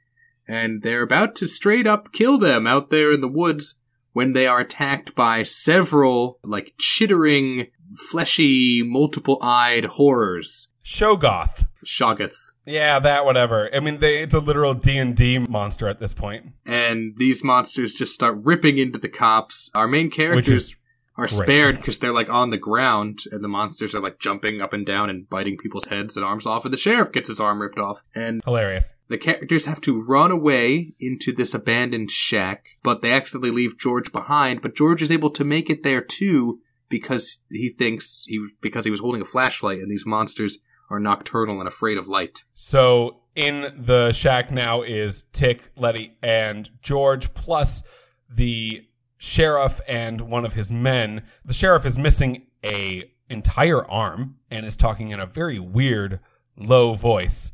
and 0.49 0.83
they're 0.83 1.03
about 1.03 1.37
to 1.37 1.47
straight 1.47 1.87
up 1.87 2.13
kill 2.13 2.39
them 2.39 2.67
out 2.67 2.91
there 2.91 3.13
in 3.13 3.21
the 3.21 3.29
woods 3.29 3.79
when 4.13 4.33
they 4.33 4.47
are 4.47 4.61
attacked 4.61 5.15
by 5.15 5.43
several, 5.43 6.39
like, 6.43 6.75
chittering, 6.79 7.69
fleshy, 8.11 8.83
multiple 8.83 9.39
eyed 9.43 9.85
horrors. 9.85 10.73
Shogoth. 10.85 11.67
Shoggoth. 11.85 12.52
Yeah, 12.67 12.99
that 13.01 13.25
whatever. 13.25 13.69
I 13.75 13.81
mean, 13.81 13.99
they, 13.99 14.23
it's 14.23 14.35
a 14.35 14.41
literal 14.41 14.75
D 14.75 14.97
and 14.97 15.17
D 15.17 15.39
monster 15.39 15.89
at 15.89 15.99
this 15.99 16.15
point. 16.15 16.53
And 16.65 17.15
these 17.17 17.43
monsters 17.43 17.95
just 17.95 18.15
start 18.15 18.39
ripping 18.45 18.79
into 18.79 18.99
the 18.99 19.09
cops. 19.09 19.71
Our 19.75 19.89
main 19.89 20.11
characters 20.11 20.83
are 21.17 21.27
great. 21.27 21.43
spared 21.43 21.77
because 21.77 21.99
they're 21.99 22.13
like 22.13 22.31
on 22.31 22.51
the 22.51 22.57
ground 22.57 23.21
and 23.31 23.45
the 23.45 23.49
monsters 23.49 23.95
are 23.95 24.01
like 24.01 24.19
jumping 24.19 24.61
up 24.61 24.73
and 24.73 24.87
down 24.87 25.11
and 25.11 25.29
biting 25.29 25.59
people's 25.59 25.87
heads 25.87 26.17
and 26.17 26.25
arms 26.25 26.47
off 26.47 26.65
and 26.65 26.73
the 26.73 26.79
sheriff 26.79 27.13
gets 27.13 27.29
his 27.29 27.41
arm 27.41 27.61
ripped 27.61 27.79
off 27.79 28.03
and 28.15 28.43
Hilarious. 28.45 28.95
the 29.09 29.19
characters 29.19 29.67
have 29.67 29.81
to 29.83 30.03
run 30.03 30.31
away 30.31 30.95
into 30.99 31.33
this 31.33 31.53
abandoned 31.53 32.11
shack 32.11 32.65
but 32.83 33.03
they 33.03 33.13
accidentally 33.13 33.51
leave 33.51 33.79
george 33.79 34.11
behind 34.11 34.63
but 34.63 34.75
george 34.75 35.03
is 35.03 35.11
able 35.11 35.29
to 35.31 35.45
make 35.45 35.69
it 35.69 35.83
there 35.83 36.01
too 36.01 36.59
because 36.89 37.43
he 37.51 37.69
thinks 37.69 38.25
he 38.27 38.47
because 38.63 38.87
he 38.87 38.91
was 38.91 39.01
holding 39.01 39.21
a 39.21 39.27
flashlight 39.27 39.81
and 39.81 39.91
these 39.91 40.07
monsters 40.07 40.61
are 40.93 41.01
nocturnal 41.01 41.59
and 41.59 41.67
afraid 41.67 41.97
of 41.97 42.07
light 42.07 42.45
So 42.55 43.23
in 43.35 43.75
the 43.79 44.13
shack 44.13 44.51
now 44.51 44.83
is 44.83 45.25
Tick, 45.33 45.71
Letty, 45.77 46.17
and 46.23 46.69
George, 46.83 47.33
plus 47.35 47.83
the 48.29 48.87
sheriff 49.17 49.81
and 49.89 50.21
one 50.21 50.45
of 50.45 50.53
his 50.53 50.71
men. 50.71 51.23
The 51.45 51.55
sheriff 51.55 51.87
is 51.87 51.99
missing 51.99 52.47
a 52.65 53.11
entire 53.31 53.85
arm 53.91 54.37
and 54.51 54.67
is 54.67 54.77
talking 54.77 55.11
in 55.11 55.21
a 55.21 55.27
very 55.27 55.59
weird, 55.59 56.21
low 56.57 56.95
voice. 56.95 57.53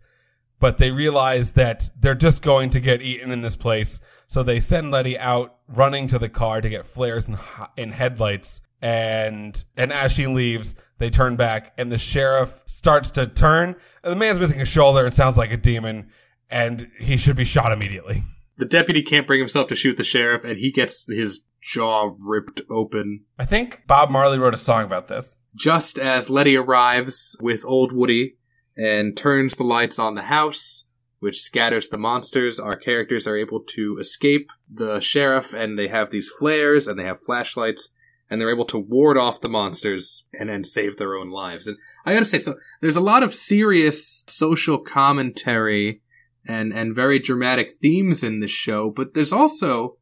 But 0.58 0.78
they 0.78 0.90
realize 0.90 1.52
that 1.52 1.90
they're 1.98 2.16
just 2.16 2.42
going 2.42 2.70
to 2.70 2.80
get 2.80 3.00
eaten 3.00 3.30
in 3.30 3.42
this 3.42 3.54
place, 3.54 4.00
so 4.26 4.42
they 4.42 4.58
send 4.58 4.90
Letty 4.90 5.16
out 5.16 5.58
running 5.68 6.08
to 6.08 6.18
the 6.18 6.28
car 6.28 6.60
to 6.60 6.68
get 6.68 6.84
flares 6.84 7.28
and, 7.28 7.38
and 7.76 7.94
headlights. 7.94 8.60
And 8.82 9.62
and 9.76 9.92
as 9.92 10.10
she 10.10 10.26
leaves, 10.26 10.74
they 10.98 11.10
turn 11.10 11.36
back, 11.36 11.72
and 11.78 11.90
the 11.90 11.98
sheriff 11.98 12.62
starts 12.66 13.10
to 13.12 13.26
turn. 13.26 13.76
And 14.02 14.12
the 14.12 14.16
man's 14.16 14.40
missing 14.40 14.60
a 14.60 14.64
shoulder 14.64 15.04
and 15.04 15.14
sounds 15.14 15.38
like 15.38 15.52
a 15.52 15.56
demon, 15.56 16.10
and 16.50 16.90
he 16.98 17.16
should 17.16 17.36
be 17.36 17.44
shot 17.44 17.72
immediately. 17.72 18.22
the 18.56 18.64
deputy 18.64 19.02
can't 19.02 19.26
bring 19.26 19.38
himself 19.40 19.68
to 19.68 19.76
shoot 19.76 19.96
the 19.96 20.04
sheriff 20.04 20.44
and 20.44 20.58
he 20.58 20.72
gets 20.72 21.06
his 21.06 21.44
jaw 21.60 22.10
ripped 22.18 22.60
open 22.70 23.24
I 23.38 23.44
think 23.44 23.82
Bob 23.86 24.10
Marley 24.10 24.38
wrote 24.38 24.54
a 24.54 24.58
song 24.58 24.84
about 24.84 25.08
this. 25.08 25.38
just 25.54 25.98
as 25.98 26.28
letty 26.30 26.56
arrives 26.56 27.36
with 27.40 27.64
old 27.64 27.92
woody 27.92 28.36
and 28.76 29.16
turns 29.16 29.56
the 29.56 29.64
lights 29.64 29.98
on 29.98 30.14
the 30.14 30.22
house, 30.22 30.88
which 31.20 31.40
scatters 31.40 31.88
the 31.88 31.98
monsters. 31.98 32.60
Our 32.60 32.76
characters 32.76 33.26
are 33.26 33.36
able 33.36 33.60
to 33.60 33.98
escape 33.98 34.50
the 34.72 35.00
sheriff, 35.00 35.52
and 35.52 35.76
they 35.78 35.88
have 35.88 36.10
these 36.10 36.30
flares 36.30 36.86
and 36.86 36.98
they 36.98 37.04
have 37.04 37.18
flashlights, 37.20 37.90
and 38.30 38.40
they're 38.40 38.50
able 38.52 38.64
to 38.66 38.78
ward 38.78 39.16
off 39.16 39.40
the 39.40 39.48
monsters 39.48 40.28
and 40.38 40.48
then 40.50 40.64
save 40.64 40.96
their 40.96 41.14
own 41.14 41.30
lives. 41.30 41.66
And 41.66 41.76
I 42.04 42.12
gotta 42.12 42.24
say, 42.26 42.38
so 42.38 42.56
there's 42.80 42.96
a 42.96 43.00
lot 43.00 43.22
of 43.22 43.34
serious 43.34 44.24
social 44.26 44.78
commentary 44.78 46.02
and 46.46 46.72
and 46.72 46.94
very 46.94 47.18
dramatic 47.18 47.70
themes 47.72 48.22
in 48.22 48.40
this 48.40 48.50
show, 48.50 48.90
but 48.90 49.14
there's 49.14 49.32
also 49.32 49.96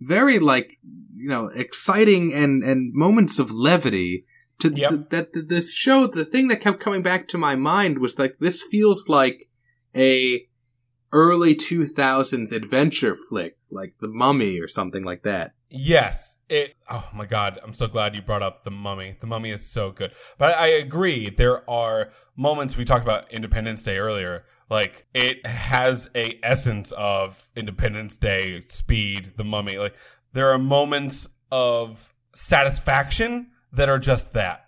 very 0.00 0.38
like 0.38 0.78
you 1.14 1.28
know 1.28 1.48
exciting 1.54 2.32
and 2.34 2.62
and 2.62 2.92
moments 2.92 3.38
of 3.38 3.50
levity 3.50 4.26
to 4.58 4.70
Yep. 4.74 4.90
th- 4.90 5.00
that 5.10 5.32
th- 5.32 5.46
this 5.48 5.72
show 5.72 6.06
the 6.06 6.24
thing 6.24 6.48
that 6.48 6.60
kept 6.60 6.80
coming 6.80 7.02
back 7.02 7.28
to 7.28 7.38
my 7.38 7.54
mind 7.54 7.98
was 7.98 8.18
like 8.18 8.36
this 8.38 8.62
feels 8.62 9.08
like 9.08 9.48
a 9.94 10.46
early 11.12 11.54
2000s 11.54 12.52
adventure 12.52 13.14
flick 13.14 13.56
like 13.70 13.94
the 14.00 14.08
mummy 14.08 14.60
or 14.60 14.68
something 14.68 15.02
like 15.04 15.22
that 15.22 15.52
Yes. 15.68 16.36
It 16.48 16.74
oh 16.90 17.08
my 17.14 17.26
god, 17.26 17.58
I'm 17.62 17.72
so 17.72 17.88
glad 17.88 18.14
you 18.14 18.22
brought 18.22 18.42
up 18.42 18.64
the 18.64 18.70
mummy. 18.70 19.16
The 19.20 19.26
mummy 19.26 19.50
is 19.50 19.66
so 19.66 19.90
good. 19.90 20.12
But 20.38 20.56
I 20.56 20.68
agree 20.68 21.30
there 21.30 21.68
are 21.68 22.12
moments 22.36 22.76
we 22.76 22.84
talked 22.84 23.04
about 23.04 23.32
Independence 23.32 23.82
Day 23.82 23.98
earlier. 23.98 24.44
Like 24.70 25.06
it 25.14 25.44
has 25.46 26.08
a 26.14 26.38
essence 26.42 26.92
of 26.96 27.48
Independence 27.56 28.16
Day 28.16 28.62
speed, 28.66 29.32
the 29.36 29.44
mummy. 29.44 29.78
Like 29.78 29.94
there 30.32 30.50
are 30.50 30.58
moments 30.58 31.28
of 31.50 32.14
satisfaction 32.34 33.48
that 33.72 33.88
are 33.88 33.98
just 33.98 34.34
that. 34.34 34.66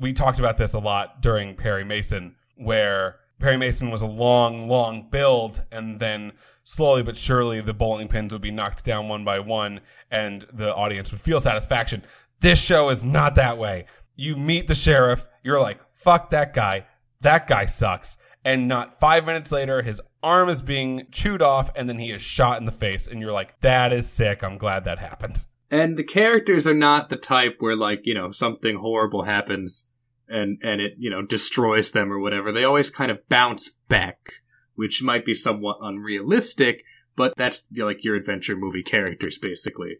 We 0.00 0.12
talked 0.12 0.38
about 0.38 0.56
this 0.56 0.74
a 0.74 0.78
lot 0.78 1.22
during 1.22 1.54
Perry 1.54 1.84
Mason 1.84 2.34
where 2.56 3.16
Perry 3.38 3.56
Mason 3.56 3.90
was 3.90 4.02
a 4.02 4.06
long, 4.06 4.68
long 4.68 5.08
build 5.10 5.64
and 5.70 6.00
then 6.00 6.32
slowly 6.64 7.02
but 7.02 7.16
surely 7.16 7.60
the 7.60 7.74
bowling 7.74 8.08
pins 8.08 8.32
would 8.32 8.42
be 8.42 8.50
knocked 8.50 8.84
down 8.84 9.08
one 9.08 9.24
by 9.24 9.38
one 9.40 9.80
and 10.10 10.46
the 10.52 10.74
audience 10.74 11.10
would 11.10 11.20
feel 11.20 11.40
satisfaction. 11.40 12.04
This 12.40 12.60
show 12.60 12.90
is 12.90 13.04
not 13.04 13.34
that 13.36 13.58
way. 13.58 13.86
You 14.16 14.36
meet 14.36 14.68
the 14.68 14.74
sheriff, 14.74 15.26
you're 15.42 15.60
like, 15.60 15.80
fuck 15.94 16.30
that 16.30 16.54
guy. 16.54 16.86
That 17.20 17.46
guy 17.46 17.66
sucks. 17.66 18.16
And 18.44 18.66
not 18.66 18.98
five 18.98 19.24
minutes 19.24 19.52
later, 19.52 19.82
his 19.82 20.00
arm 20.22 20.48
is 20.48 20.62
being 20.62 21.06
chewed 21.12 21.42
off 21.42 21.70
and 21.76 21.88
then 21.88 21.98
he 21.98 22.10
is 22.10 22.20
shot 22.20 22.58
in 22.58 22.66
the 22.66 22.72
face. 22.72 23.06
And 23.06 23.20
you're 23.20 23.32
like, 23.32 23.60
that 23.60 23.92
is 23.92 24.10
sick. 24.10 24.42
I'm 24.42 24.58
glad 24.58 24.84
that 24.84 24.98
happened. 24.98 25.44
and 25.70 25.96
the 25.96 26.04
characters 26.04 26.66
are 26.66 26.74
not 26.74 27.08
the 27.08 27.16
type 27.16 27.56
where 27.60 27.76
like 27.76 28.00
you 28.04 28.12
know 28.14 28.30
something 28.32 28.76
horrible 28.76 29.22
happens 29.22 29.90
and 30.28 30.58
and 30.62 30.80
it 30.80 30.94
you 30.98 31.08
know 31.08 31.22
destroys 31.22 31.92
them 31.92 32.12
or 32.12 32.18
whatever 32.18 32.52
they 32.52 32.64
always 32.64 32.90
kind 32.90 33.10
of 33.10 33.26
bounce 33.28 33.70
back 33.88 34.41
which 34.74 35.02
might 35.02 35.24
be 35.24 35.34
somewhat 35.34 35.78
unrealistic 35.80 36.82
but 37.16 37.34
that's 37.36 37.66
like 37.76 38.02
your 38.04 38.14
adventure 38.16 38.56
movie 38.56 38.82
characters 38.82 39.38
basically 39.38 39.98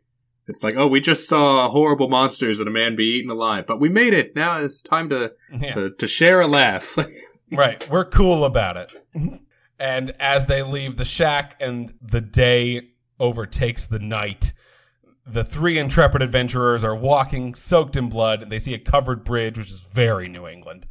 it's 0.49 0.63
like 0.65 0.75
oh 0.77 0.87
we 0.87 1.01
just 1.01 1.29
saw 1.29 1.69
horrible 1.71 2.09
monsters 2.09 2.59
and 2.59 2.69
a 2.69 2.73
man 2.73 2.97
be 2.97 3.05
eaten 3.05 3.31
alive 3.31 3.65
but 3.67 3.81
we 3.81 3.89
made 3.89 4.13
it 4.15 4.35
now 4.37 4.59
it's 4.59 4.83
time 4.83 5.09
to 5.09 5.33
Yeah. 5.61 5.75
to, 5.75 5.91
to 5.99 6.07
share 6.09 6.41
a 6.41 6.47
laugh 6.47 6.97
Right. 7.55 7.87
We're 7.91 8.07
cool 8.07 8.47
about 8.47 8.79
it. 8.79 8.95
and 9.79 10.15
as 10.19 10.47
they 10.47 10.63
leave 10.63 10.97
the 10.97 11.05
shack 11.05 11.55
and 11.61 11.93
the 12.01 12.23
day 12.23 12.93
overtakes 13.21 13.85
the 13.85 13.99
night, 13.99 14.55
the 15.27 15.45
three 15.45 15.77
intrepid 15.79 16.23
adventurers 16.23 16.83
are 16.83 16.97
walking 16.97 17.55
soaked 17.55 17.95
in 17.95 18.09
blood. 18.09 18.41
and 18.43 18.51
They 18.51 18.59
see 18.59 18.73
a 18.73 18.79
covered 18.79 19.23
bridge, 19.23 19.59
which 19.59 19.71
is 19.71 19.83
very 19.83 20.29
New 20.29 20.49
England. 20.49 20.87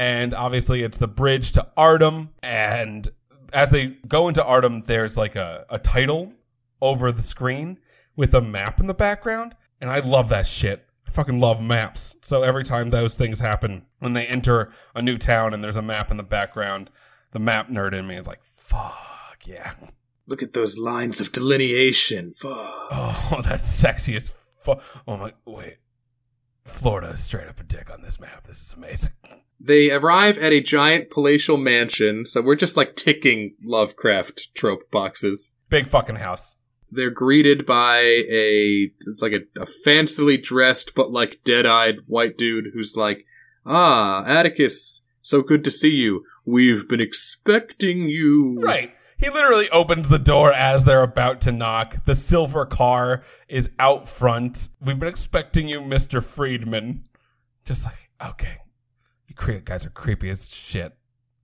And 0.00 0.32
obviously, 0.32 0.82
it's 0.82 0.96
the 0.96 1.06
bridge 1.06 1.52
to 1.52 1.68
Ardham. 1.76 2.30
And 2.42 3.06
as 3.52 3.68
they 3.68 3.98
go 4.08 4.28
into 4.28 4.42
Ardham, 4.42 4.86
there's 4.86 5.18
like 5.18 5.36
a, 5.36 5.66
a 5.68 5.78
title 5.78 6.32
over 6.80 7.12
the 7.12 7.22
screen 7.22 7.78
with 8.16 8.34
a 8.34 8.40
map 8.40 8.80
in 8.80 8.86
the 8.86 8.94
background. 8.94 9.54
And 9.78 9.90
I 9.90 9.98
love 9.98 10.30
that 10.30 10.46
shit. 10.46 10.86
I 11.06 11.10
fucking 11.10 11.38
love 11.38 11.62
maps. 11.62 12.16
So 12.22 12.42
every 12.42 12.64
time 12.64 12.88
those 12.88 13.18
things 13.18 13.40
happen, 13.40 13.84
when 13.98 14.14
they 14.14 14.24
enter 14.24 14.72
a 14.94 15.02
new 15.02 15.18
town 15.18 15.52
and 15.52 15.62
there's 15.62 15.76
a 15.76 15.82
map 15.82 16.10
in 16.10 16.16
the 16.16 16.22
background, 16.22 16.88
the 17.32 17.38
map 17.38 17.68
nerd 17.68 17.94
in 17.94 18.06
me 18.06 18.16
is 18.16 18.26
like, 18.26 18.42
fuck 18.42 19.42
yeah. 19.44 19.74
look 20.26 20.42
at 20.42 20.54
those 20.54 20.78
lines 20.78 21.20
of 21.20 21.30
delineation 21.30 22.32
Fuck. 22.32 22.52
Oh, 22.54 23.28
oh 23.32 23.42
that's 23.42 23.68
sexy 23.68 24.16
as 24.16 24.30
fuck. 24.30 24.82
Oh 25.06 25.18
my, 25.18 25.34
wait. 25.44 25.76
Florida 26.64 27.10
is 27.10 27.22
straight 27.22 27.48
up 27.48 27.60
a 27.60 27.64
dick 27.64 27.90
on 27.90 28.00
this 28.00 28.18
map. 28.18 28.46
This 28.46 28.62
is 28.62 28.72
amazing. 28.72 29.12
They 29.62 29.90
arrive 29.90 30.38
at 30.38 30.52
a 30.52 30.60
giant 30.60 31.10
palatial 31.10 31.58
mansion, 31.58 32.24
so 32.24 32.40
we're 32.40 32.56
just 32.56 32.78
like 32.78 32.96
ticking 32.96 33.54
Lovecraft 33.62 34.54
trope 34.54 34.90
boxes. 34.90 35.54
Big 35.68 35.86
fucking 35.86 36.16
house. 36.16 36.54
They're 36.90 37.10
greeted 37.10 37.66
by 37.66 37.98
a 37.98 38.90
it's 39.06 39.20
like 39.20 39.34
a, 39.34 39.60
a 39.60 39.66
fancily 39.86 40.42
dressed 40.42 40.94
but 40.94 41.12
like 41.12 41.44
dead-eyed 41.44 41.96
white 42.06 42.38
dude 42.38 42.70
who's 42.72 42.96
like, 42.96 43.26
"Ah, 43.66 44.24
Atticus, 44.24 45.02
so 45.20 45.42
good 45.42 45.62
to 45.64 45.70
see 45.70 45.94
you. 45.94 46.24
We've 46.46 46.88
been 46.88 47.00
expecting 47.00 48.08
you." 48.08 48.58
Right. 48.60 48.92
He 49.18 49.28
literally 49.28 49.68
opens 49.68 50.08
the 50.08 50.18
door 50.18 50.50
as 50.54 50.86
they're 50.86 51.02
about 51.02 51.42
to 51.42 51.52
knock. 51.52 52.06
The 52.06 52.14
silver 52.14 52.64
car 52.64 53.22
is 53.46 53.68
out 53.78 54.08
front. 54.08 54.70
We've 54.80 54.98
been 54.98 55.10
expecting 55.10 55.68
you, 55.68 55.82
Mr. 55.82 56.24
Freeman. 56.24 57.04
Just 57.66 57.84
like, 57.84 58.10
okay. 58.24 58.56
Cre- 59.40 59.64
guys 59.64 59.86
are 59.86 59.90
creepy 59.90 60.28
as 60.28 60.50
shit. 60.50 60.94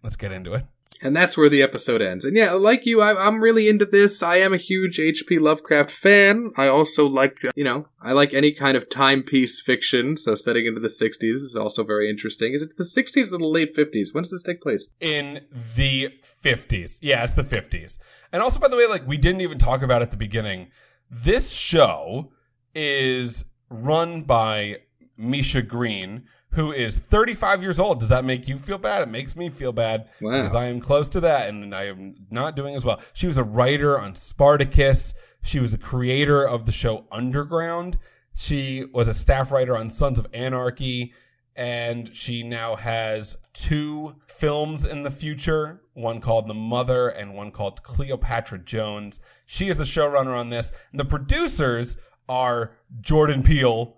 Let's 0.02 0.16
get 0.16 0.30
into 0.30 0.52
it. 0.52 0.66
And 1.02 1.14
that's 1.14 1.36
where 1.36 1.48
the 1.48 1.62
episode 1.62 2.00
ends. 2.00 2.24
And 2.24 2.36
yeah, 2.36 2.52
like 2.52 2.86
you, 2.86 3.00
I, 3.00 3.26
I'm 3.26 3.42
really 3.42 3.68
into 3.68 3.84
this. 3.84 4.22
I 4.22 4.36
am 4.36 4.54
a 4.54 4.58
huge 4.58 4.98
H.P. 4.98 5.38
Lovecraft 5.38 5.90
fan. 5.90 6.52
I 6.56 6.68
also 6.68 7.06
like, 7.06 7.38
you 7.54 7.64
know, 7.64 7.88
I 8.00 8.12
like 8.12 8.32
any 8.32 8.52
kind 8.52 8.76
of 8.76 8.88
timepiece 8.88 9.60
fiction. 9.60 10.16
So 10.16 10.34
setting 10.34 10.66
into 10.66 10.80
the 10.80 10.88
60s 10.88 11.34
is 11.34 11.56
also 11.58 11.84
very 11.84 12.08
interesting. 12.08 12.54
Is 12.54 12.62
it 12.62 12.76
the 12.76 12.84
60s 12.84 13.32
or 13.32 13.38
the 13.38 13.46
late 13.46 13.74
50s? 13.76 14.14
When 14.14 14.22
does 14.22 14.30
this 14.30 14.42
take 14.42 14.62
place? 14.62 14.94
in 15.00 15.46
the 15.76 16.10
50s. 16.44 16.98
Yeah, 17.02 17.24
it's 17.24 17.34
the 17.34 17.42
50s. 17.42 17.98
And 18.32 18.42
also, 18.42 18.60
by 18.60 18.68
the 18.68 18.76
way, 18.76 18.86
like 18.86 19.06
we 19.06 19.18
didn't 19.18 19.42
even 19.42 19.58
talk 19.58 19.82
about 19.82 20.02
at 20.02 20.10
the 20.10 20.16
beginning, 20.16 20.68
this 21.10 21.52
show 21.52 22.32
is 22.74 23.44
run 23.68 24.22
by 24.22 24.76
Misha 25.16 25.62
Green, 25.62 26.24
who 26.56 26.72
is 26.72 26.98
35 26.98 27.62
years 27.62 27.78
old. 27.78 28.00
Does 28.00 28.08
that 28.08 28.24
make 28.24 28.48
you 28.48 28.58
feel 28.58 28.78
bad? 28.78 29.02
It 29.02 29.08
makes 29.08 29.36
me 29.36 29.48
feel 29.48 29.72
bad 29.72 30.08
Wow. 30.20 30.32
because 30.32 30.54
I 30.54 30.64
am 30.66 30.80
close 30.80 31.08
to 31.10 31.20
that 31.20 31.48
and 31.48 31.74
I 31.74 31.84
am 31.84 32.16
not 32.30 32.56
doing 32.56 32.74
as 32.74 32.84
well. 32.84 33.00
She 33.12 33.26
was 33.28 33.38
a 33.38 33.44
writer 33.44 34.00
on 34.00 34.14
Spartacus. 34.14 35.14
She 35.42 35.60
was 35.60 35.72
a 35.72 35.78
creator 35.78 36.46
of 36.48 36.66
the 36.66 36.72
show 36.72 37.04
Underground. 37.12 37.98
She 38.34 38.84
was 38.92 39.06
a 39.06 39.14
staff 39.14 39.52
writer 39.52 39.76
on 39.76 39.90
Sons 39.90 40.18
of 40.18 40.26
Anarchy 40.32 41.12
and 41.54 42.14
she 42.14 42.42
now 42.42 42.76
has 42.76 43.36
two 43.54 44.14
films 44.26 44.84
in 44.84 45.02
the 45.02 45.10
future 45.10 45.80
one 45.94 46.20
called 46.20 46.46
the 46.48 46.54
mother 46.54 47.08
and 47.08 47.32
one 47.34 47.50
called 47.50 47.82
cleopatra 47.82 48.58
jones 48.58 49.20
she 49.46 49.70
is 49.70 49.78
the 49.78 49.84
showrunner 49.84 50.38
on 50.38 50.50
this 50.50 50.74
and 50.90 51.00
the 51.00 51.04
producers 51.06 51.96
are 52.28 52.72
jordan 53.00 53.42
peele 53.42 53.95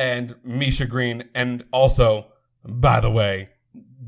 and 0.00 0.34
misha 0.42 0.86
green 0.86 1.24
and 1.34 1.62
also 1.72 2.26
by 2.64 2.98
the 3.00 3.10
way 3.10 3.50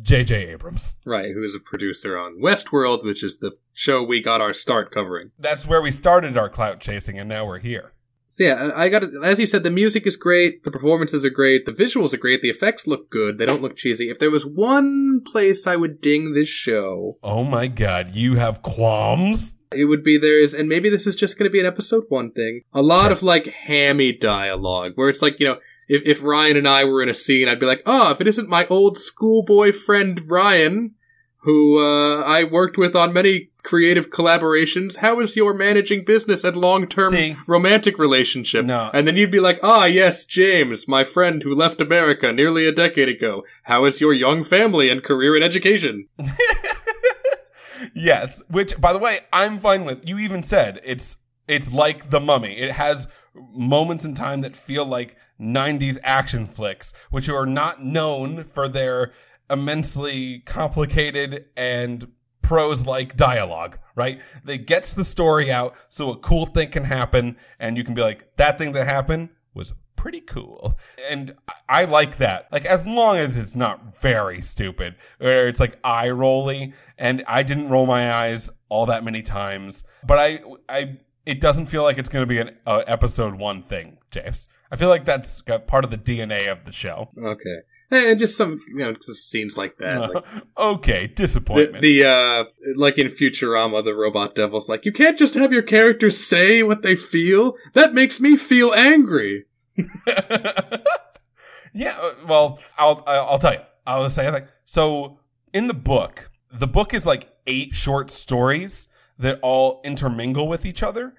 jj 0.03 0.51
abrams 0.53 0.97
Right, 1.05 1.33
who 1.35 1.43
is 1.43 1.55
a 1.55 1.61
producer 1.61 2.17
on 2.19 2.41
Westworld, 2.43 3.05
which 3.05 3.23
is 3.23 3.39
the 3.39 3.53
show 3.75 4.03
we 4.03 4.23
got 4.23 4.41
our 4.41 4.55
start 4.55 4.93
covering. 4.93 5.31
that's 5.39 5.67
where 5.67 5.83
we 5.83 5.91
started 5.91 6.37
our 6.37 6.49
clout 6.49 6.81
chasing 6.81 7.19
and 7.19 7.29
now 7.29 7.45
we're 7.47 7.59
here 7.59 7.93
So 8.29 8.45
yeah, 8.45 8.71
I 8.75 8.89
got 8.89 9.03
as 9.23 9.39
you 9.39 9.47
said, 9.47 9.65
the 9.65 9.71
music 9.71 10.07
is 10.07 10.17
great, 10.17 10.65
the 10.65 10.71
performances 10.71 11.27
are 11.27 11.31
great, 11.31 11.67
the 11.67 11.73
visuals 11.73 12.15
are 12.15 12.23
great, 12.25 12.41
the 12.41 12.49
effects 12.49 12.87
look 12.87 13.11
good, 13.11 13.37
they 13.37 13.45
don't 13.45 13.61
look 13.61 13.77
cheesy. 13.77 14.09
If 14.09 14.19
there 14.19 14.31
was 14.31 14.47
one 14.47 15.21
place 15.33 15.67
I 15.67 15.77
would 15.77 16.01
ding 16.01 16.33
this 16.33 16.49
show, 16.49 17.19
oh 17.23 17.45
my 17.45 17.67
god 17.67 18.15
you 18.15 18.37
have 18.37 18.63
qualms 18.63 19.57
it 19.75 19.87
would 19.87 20.05
be 20.05 20.19
there's, 20.19 20.55
and 20.55 20.69
maybe 20.69 20.89
this 20.91 21.07
is 21.07 21.17
just 21.17 21.39
going 21.39 21.49
to 21.49 21.53
be 21.53 21.61
an 21.61 21.67
episode 21.67 22.05
one 22.09 22.31
thing, 22.33 22.63
a 22.73 22.83
lot 22.83 23.13
of 23.13 23.23
like 23.23 23.47
hammy 23.47 24.13
dialogue 24.13 24.93
where 24.97 25.09
it's 25.09 25.23
like, 25.23 25.39
you 25.41 25.47
know, 25.47 25.59
if, 25.93 26.03
if 26.07 26.23
Ryan 26.23 26.57
and 26.57 26.67
I 26.67 26.85
were 26.85 27.03
in 27.03 27.11
a 27.11 27.15
scene, 27.15 27.49
I'd 27.49 27.61
be 27.61 27.67
like, 27.67 27.83
oh, 27.85 28.13
if 28.13 28.21
it 28.23 28.27
isn't 28.27 28.49
my 28.49 28.67
old 28.69 28.97
schoolboy 28.97 29.73
friend 29.73 30.19
Ryan, 30.27 30.95
who 31.41 31.79
uh, 31.79 32.23
I 32.23 32.45
worked 32.45 32.79
with 32.79 32.97
on 32.97 33.13
many 33.13 33.51
creative 33.63 34.09
collaborations, 34.09 34.97
how 34.97 35.21
is 35.21 35.37
your 35.37 35.53
managing 35.53 36.07
business 36.07 36.45
and 36.45 36.57
long 36.57 36.87
term 36.87 37.37
romantic 37.47 37.99
relationship? 37.99 38.65
No. 38.65 38.91
And 38.95 39.07
then 39.07 39.19
you'd 39.19 39.31
be 39.31 39.39
like, 39.39 39.61
ah, 39.63 39.85
yes, 39.85 40.25
James, 40.25 40.89
my 40.89 41.05
friend 41.05 41.43
who 41.43 41.55
left 41.55 41.79
America 41.79 42.33
nearly 42.33 42.67
a 42.67 42.73
decade 42.73 43.11
ago. 43.11 43.43
How 43.65 43.85
is 43.85 44.01
your 44.01 44.15
young 44.15 44.45
family 44.45 44.89
and 44.89 45.05
career 45.05 45.37
in 45.37 45.43
education? 45.43 46.09
yes, 47.95 48.41
which 48.49 48.81
by 48.81 48.95
the 48.95 48.99
way, 48.99 49.21
I'm 49.31 49.59
fine 49.59 49.85
with. 49.85 50.09
You 50.09 50.19
even 50.19 50.43
said 50.43 50.81
it's 50.85 51.19
it's 51.47 51.71
like 51.71 52.09
the 52.09 52.21
mummy. 52.21 52.59
It 52.59 52.73
has 52.73 53.09
moments 53.35 54.07
in 54.07 54.15
time 54.15 54.41
that 54.43 54.57
feel 54.57 54.87
like 54.87 55.17
90s 55.43 55.99
action 56.03 56.47
flicks, 56.47 56.95
which 57.11 57.29
are 57.29 57.47
not 57.47 57.85
known 57.85 58.45
for 58.45 58.69
their 58.69 59.13
immensely 59.51 60.41
complicated 60.41 61.47
and 61.57 62.07
prose 62.43 62.87
like 62.87 63.17
dialogue, 63.17 63.79
right? 63.95 64.21
They 64.45 64.59
gets 64.59 64.95
the 64.95 65.05
story 65.05 65.51
out 65.51 65.75
so 65.89 66.11
a 66.11 66.19
cool 66.19 66.47
thing 66.47 66.71
can 66.71 66.85
happen 66.85 67.37
and 67.59 67.77
you 67.77 67.85
can 67.85 67.95
be 67.95 68.03
like, 68.03 68.37
that 68.37 68.59
thing 68.59 68.73
that 68.73 68.87
happened 68.87 69.31
was 69.55 69.73
pretty 69.97 70.21
cool. 70.21 70.77
And 71.11 71.35
I 71.69 71.85
like 71.85 72.19
that. 72.19 72.49
Like 72.51 72.65
as 72.65 72.87
long 72.87 73.17
as 73.17 73.37
it's 73.37 73.57
not 73.57 74.01
very 74.01 74.43
stupid 74.43 74.97
or 75.21 75.49
it's 75.49 75.61
like 75.61 75.79
eye 75.85 76.11
rolly 76.11 76.75
and 76.99 77.23
I 77.27 77.43
didn't 77.43 77.69
roll 77.69 77.87
my 77.87 78.13
eyes 78.13 78.51
all 78.69 78.87
that 78.87 79.05
many 79.05 79.23
times, 79.23 79.85
but 80.05 80.19
I 80.19 80.41
I 80.69 80.99
it 81.25 81.41
doesn't 81.41 81.67
feel 81.67 81.85
like 81.85 81.99
it's 81.99 82.09
going 82.09 82.25
to 82.25 82.29
be 82.29 82.39
an 82.39 82.57
uh, 82.67 82.79
episode 82.87 83.35
1 83.37 83.63
thing, 83.63 83.99
James. 84.11 84.49
I 84.73 84.77
feel 84.77 84.89
like 84.89 85.05
that's 85.05 85.43
got 85.43 85.67
part 85.67 85.85
of 85.85 85.91
the 85.91 85.99
DNA 85.99 86.51
of 86.51 86.65
the 86.65 86.73
show. 86.73 87.11
Okay. 87.23 87.59
And 87.91 88.19
just 88.19 88.39
some, 88.39 88.59
you 88.69 88.79
know, 88.79 88.95
just 88.95 89.29
scenes 89.29 89.59
like 89.59 89.77
that. 89.77 90.15
Like 90.15 90.25
okay, 90.59 91.01
the, 91.03 91.09
disappointment. 91.09 91.83
the 91.83 92.07
uh, 92.07 92.45
like 92.75 92.97
in 92.97 93.09
Futurama, 93.09 93.85
the 93.85 93.95
robot 93.95 94.35
devil's 94.35 94.71
like, 94.71 94.87
you 94.87 94.93
can't 94.93 95.19
just 95.19 95.35
have 95.35 95.53
your 95.53 95.61
characters 95.61 96.19
say 96.19 96.63
what 96.63 96.81
they 96.81 96.97
feel. 96.97 97.53
That 97.75 97.93
makes 97.93 98.19
me 98.19 98.39
feel 98.39 98.73
angry. 98.73 99.45
yeah, 101.75 101.95
uh, 102.01 102.15
well, 102.27 102.59
I'll 102.79 103.05
I'll 103.07 103.39
tell 103.39 103.53
you. 103.53 103.61
I'll 103.87 104.09
say 104.09 104.31
like 104.31 104.49
so 104.65 105.19
in 105.53 105.67
the 105.67 105.75
book, 105.75 106.31
the 106.51 106.67
book 106.67 106.95
is 106.95 107.05
like 107.05 107.29
eight 107.47 107.75
short 107.75 108.11
stories 108.11 108.89
that 109.19 109.39
all 109.43 109.83
intermingle 109.85 110.49
with 110.49 110.65
each 110.65 110.83
other. 110.83 111.13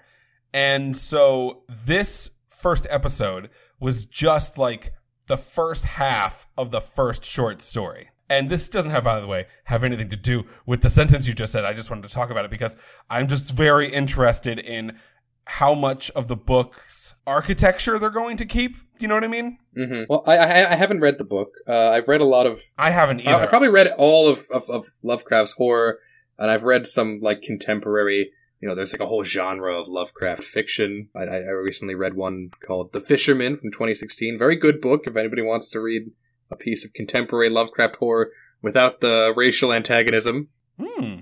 And 0.54 0.98
so 0.98 1.64
this 1.68 2.32
first 2.64 2.88
episode 2.90 3.50
was 3.80 4.06
just 4.06 4.58
like 4.58 4.94
the 5.28 5.38
first 5.38 5.84
half 5.84 6.48
of 6.58 6.72
the 6.72 6.80
first 6.82 7.26
short 7.26 7.62
story. 7.62 8.10
And 8.30 8.50
this 8.50 8.70
doesn't 8.70 8.92
have, 8.92 9.04
by 9.04 9.20
the 9.20 9.28
way, 9.28 9.48
have 9.66 9.84
anything 9.84 10.10
to 10.10 10.16
do 10.16 10.46
with 10.66 10.82
the 10.82 10.90
sentence 10.90 11.28
you 11.28 11.34
just 11.34 11.52
said. 11.52 11.66
I 11.66 11.74
just 11.74 11.90
wanted 11.90 12.08
to 12.08 12.14
talk 12.14 12.30
about 12.30 12.46
it 12.46 12.52
because 12.52 12.78
I'm 13.10 13.28
just 13.28 13.52
very 13.52 13.94
interested 13.94 14.60
in 14.60 14.98
how 15.46 15.76
much 15.76 16.10
of 16.12 16.30
the 16.30 16.38
book's 16.38 17.14
architecture 17.28 18.00
they're 18.00 18.10
going 18.10 18.38
to 18.38 18.46
keep. 18.46 18.78
Do 18.78 19.02
you 19.02 19.08
know 19.10 19.16
what 19.16 19.26
I 19.26 19.28
mean? 19.28 19.60
Mm-hmm. 19.78 20.04
Well, 20.10 20.24
I, 20.26 20.38
I 20.38 20.72
I 20.72 20.76
haven't 20.76 21.02
read 21.02 21.18
the 21.18 21.26
book. 21.26 21.50
Uh, 21.68 21.90
I've 21.90 22.08
read 22.08 22.22
a 22.22 22.26
lot 22.26 22.48
of. 22.48 22.62
I 22.78 22.92
haven't 22.92 23.28
I, 23.28 23.44
I 23.44 23.46
probably 23.48 23.68
read 23.68 23.88
all 23.98 24.30
of, 24.30 24.46
of 24.52 24.70
of 24.70 24.86
Lovecraft's 25.04 25.54
horror, 25.54 26.00
and 26.40 26.50
I've 26.50 26.64
read 26.64 26.88
some 26.88 27.20
like 27.22 27.42
contemporary. 27.42 28.32
You 28.64 28.70
know, 28.70 28.76
there's 28.76 28.94
like 28.94 29.02
a 29.02 29.08
whole 29.08 29.26
genre 29.26 29.78
of 29.78 29.90
Lovecraft 29.90 30.42
fiction. 30.42 31.10
I, 31.14 31.24
I 31.24 31.50
recently 31.50 31.96
read 31.96 32.14
one 32.14 32.52
called 32.66 32.94
The 32.94 33.02
Fisherman 33.02 33.58
from 33.58 33.72
2016. 33.72 34.40
Very 34.40 34.56
good 34.56 34.80
book 34.80 35.02
if 35.06 35.18
anybody 35.18 35.42
wants 35.42 35.70
to 35.72 35.82
read 35.82 36.04
a 36.50 36.56
piece 36.56 36.86
of 36.86 36.94
contemporary 36.94 37.50
Lovecraft 37.50 37.98
horror 37.98 38.30
without 38.62 39.02
the 39.02 39.34
racial 39.36 39.74
antagonism. 39.74 40.48
Hmm. 40.80 41.14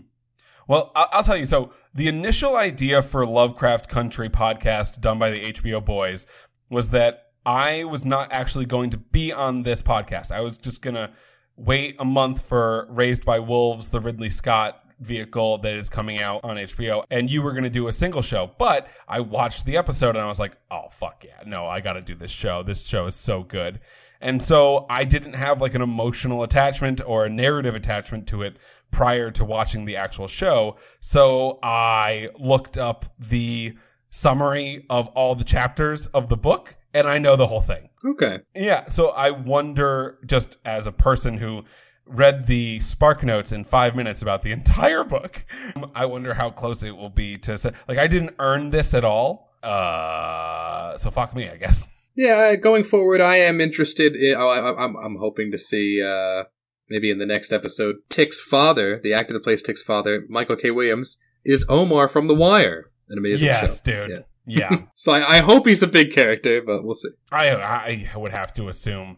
Well, 0.67 0.91
I'll 0.93 1.23
tell 1.23 1.35
you. 1.35 1.47
So 1.47 1.73
the 1.95 2.07
initial 2.07 2.55
idea 2.55 3.01
for 3.01 3.25
Lovecraft 3.25 3.89
Country 3.89 4.29
podcast 4.29 5.01
done 5.01 5.17
by 5.17 5.31
the 5.31 5.39
HBO 5.39 5.83
boys 5.83 6.27
was 6.69 6.91
that 6.91 7.31
I 7.43 7.85
was 7.85 8.05
not 8.05 8.31
actually 8.31 8.67
going 8.67 8.91
to 8.91 8.97
be 8.97 9.31
on 9.31 9.63
this 9.63 9.81
podcast. 9.81 10.31
I 10.31 10.41
was 10.41 10.59
just 10.59 10.83
going 10.83 10.93
to 10.93 11.09
wait 11.55 11.95
a 11.97 12.05
month 12.05 12.43
for 12.43 12.85
Raised 12.91 13.25
by 13.25 13.39
Wolves, 13.39 13.89
the 13.89 13.99
Ridley 13.99 14.29
Scott 14.29 14.77
vehicle 15.01 15.57
that 15.59 15.73
is 15.73 15.89
coming 15.89 16.21
out 16.21 16.41
on 16.43 16.57
HBO, 16.57 17.03
and 17.11 17.29
you 17.29 17.41
were 17.41 17.51
going 17.51 17.63
to 17.63 17.69
do 17.69 17.87
a 17.87 17.91
single 17.91 18.21
show. 18.21 18.51
But 18.57 18.87
I 19.07 19.19
watched 19.19 19.65
the 19.65 19.77
episode 19.77 20.15
and 20.15 20.19
I 20.19 20.27
was 20.27 20.39
like, 20.39 20.55
oh, 20.69 20.87
fuck 20.89 21.23
yeah. 21.25 21.41
No, 21.45 21.65
I 21.65 21.81
got 21.81 21.93
to 21.93 22.01
do 22.01 22.15
this 22.15 22.31
show. 22.31 22.63
This 22.63 22.85
show 22.85 23.07
is 23.07 23.15
so 23.15 23.43
good. 23.43 23.79
And 24.21 24.41
so 24.41 24.85
I 24.89 25.03
didn't 25.03 25.33
have 25.33 25.61
like 25.61 25.73
an 25.73 25.81
emotional 25.81 26.43
attachment 26.43 27.01
or 27.05 27.25
a 27.25 27.29
narrative 27.29 27.73
attachment 27.73 28.27
to 28.27 28.43
it 28.43 28.57
prior 28.91 29.31
to 29.31 29.43
watching 29.43 29.85
the 29.85 29.97
actual 29.97 30.27
show. 30.27 30.77
So 30.99 31.59
I 31.63 32.29
looked 32.37 32.77
up 32.77 33.05
the 33.17 33.73
summary 34.11 34.85
of 34.89 35.07
all 35.09 35.33
the 35.33 35.43
chapters 35.43 36.07
of 36.07 36.29
the 36.29 36.37
book 36.37 36.75
and 36.93 37.07
I 37.07 37.17
know 37.17 37.35
the 37.35 37.47
whole 37.47 37.61
thing. 37.61 37.89
Okay. 38.05 38.39
Yeah, 38.53 38.89
so 38.89 39.09
I 39.09 39.31
wonder, 39.31 40.19
just 40.25 40.57
as 40.65 40.87
a 40.87 40.91
person 40.91 41.37
who 41.37 41.63
read 42.11 42.45
the 42.47 42.79
spark 42.79 43.23
notes 43.23 43.51
in 43.51 43.63
five 43.63 43.95
minutes 43.95 44.21
about 44.21 44.41
the 44.41 44.51
entire 44.59 45.03
book, 45.03 45.45
I 45.95 46.05
wonder 46.05 46.33
how 46.33 46.49
close 46.49 46.83
it 46.83 46.95
will 46.95 47.09
be 47.09 47.37
to. 47.39 47.73
Like, 47.87 47.97
I 47.97 48.07
didn't 48.07 48.35
earn 48.39 48.69
this 48.69 48.93
at 48.93 49.03
all. 49.03 49.51
Uh, 49.63 50.97
so 50.97 51.11
fuck 51.11 51.35
me, 51.35 51.49
I 51.49 51.57
guess. 51.57 51.87
Yeah, 52.13 52.55
going 52.57 52.83
forward, 52.83 53.21
I 53.21 53.37
am 53.37 53.61
interested. 53.61 54.17
In, 54.17 54.35
oh, 54.35 54.49
I, 54.49 54.83
I'm 54.83 54.97
I'm 54.97 55.15
hoping 55.15 55.49
to 55.53 55.57
see 55.57 56.03
uh, 56.03 56.43
maybe 56.89 57.09
in 57.09 57.19
the 57.19 57.25
next 57.25 57.53
episode 57.53 57.95
Tick's 58.09 58.39
father, 58.41 58.99
the 59.01 59.13
actor 59.13 59.33
that 59.33 59.45
plays 59.45 59.61
Tick's 59.61 59.81
father, 59.81 60.25
Michael 60.27 60.57
K. 60.57 60.71
Williams, 60.71 61.17
is 61.45 61.65
Omar 61.69 62.09
from 62.09 62.27
The 62.27 62.35
Wire. 62.35 62.91
An 63.07 63.17
amazing 63.17 63.45
yes, 63.45 63.77
show. 63.77 64.07
dude. 64.07 64.25
Yeah. 64.45 64.69
Yeah. 64.71 64.81
So 64.93 65.13
I, 65.13 65.37
I 65.37 65.39
hope 65.39 65.65
he's 65.65 65.83
a 65.83 65.87
big 65.87 66.11
character, 66.11 66.61
but 66.61 66.83
we'll 66.83 66.95
see. 66.95 67.09
I 67.31 67.49
I 68.13 68.17
would 68.17 68.33
have 68.33 68.53
to 68.55 68.67
assume 68.67 69.17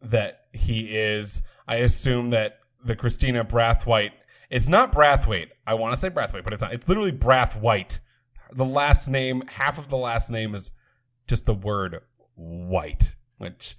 that 0.00 0.46
he 0.52 0.96
is. 0.96 1.42
I 1.68 1.76
assume 1.76 2.30
that 2.30 2.58
the 2.84 2.96
Christina 2.96 3.44
Brathwaite. 3.44 4.12
It's 4.50 4.68
not 4.68 4.92
Brathwaite. 4.92 5.50
I 5.66 5.74
want 5.74 5.94
to 5.94 6.00
say 6.00 6.08
Brathwaite, 6.08 6.44
but 6.44 6.54
it's 6.54 6.62
not. 6.62 6.72
It's 6.72 6.88
literally 6.88 7.12
Braithwhite. 7.12 8.00
The 8.52 8.64
last 8.64 9.08
name, 9.08 9.42
half 9.46 9.78
of 9.78 9.88
the 9.88 9.98
last 9.98 10.30
name 10.30 10.54
is 10.54 10.70
just 11.26 11.44
the 11.44 11.54
word 11.54 12.00
white, 12.34 13.14
which 13.36 13.76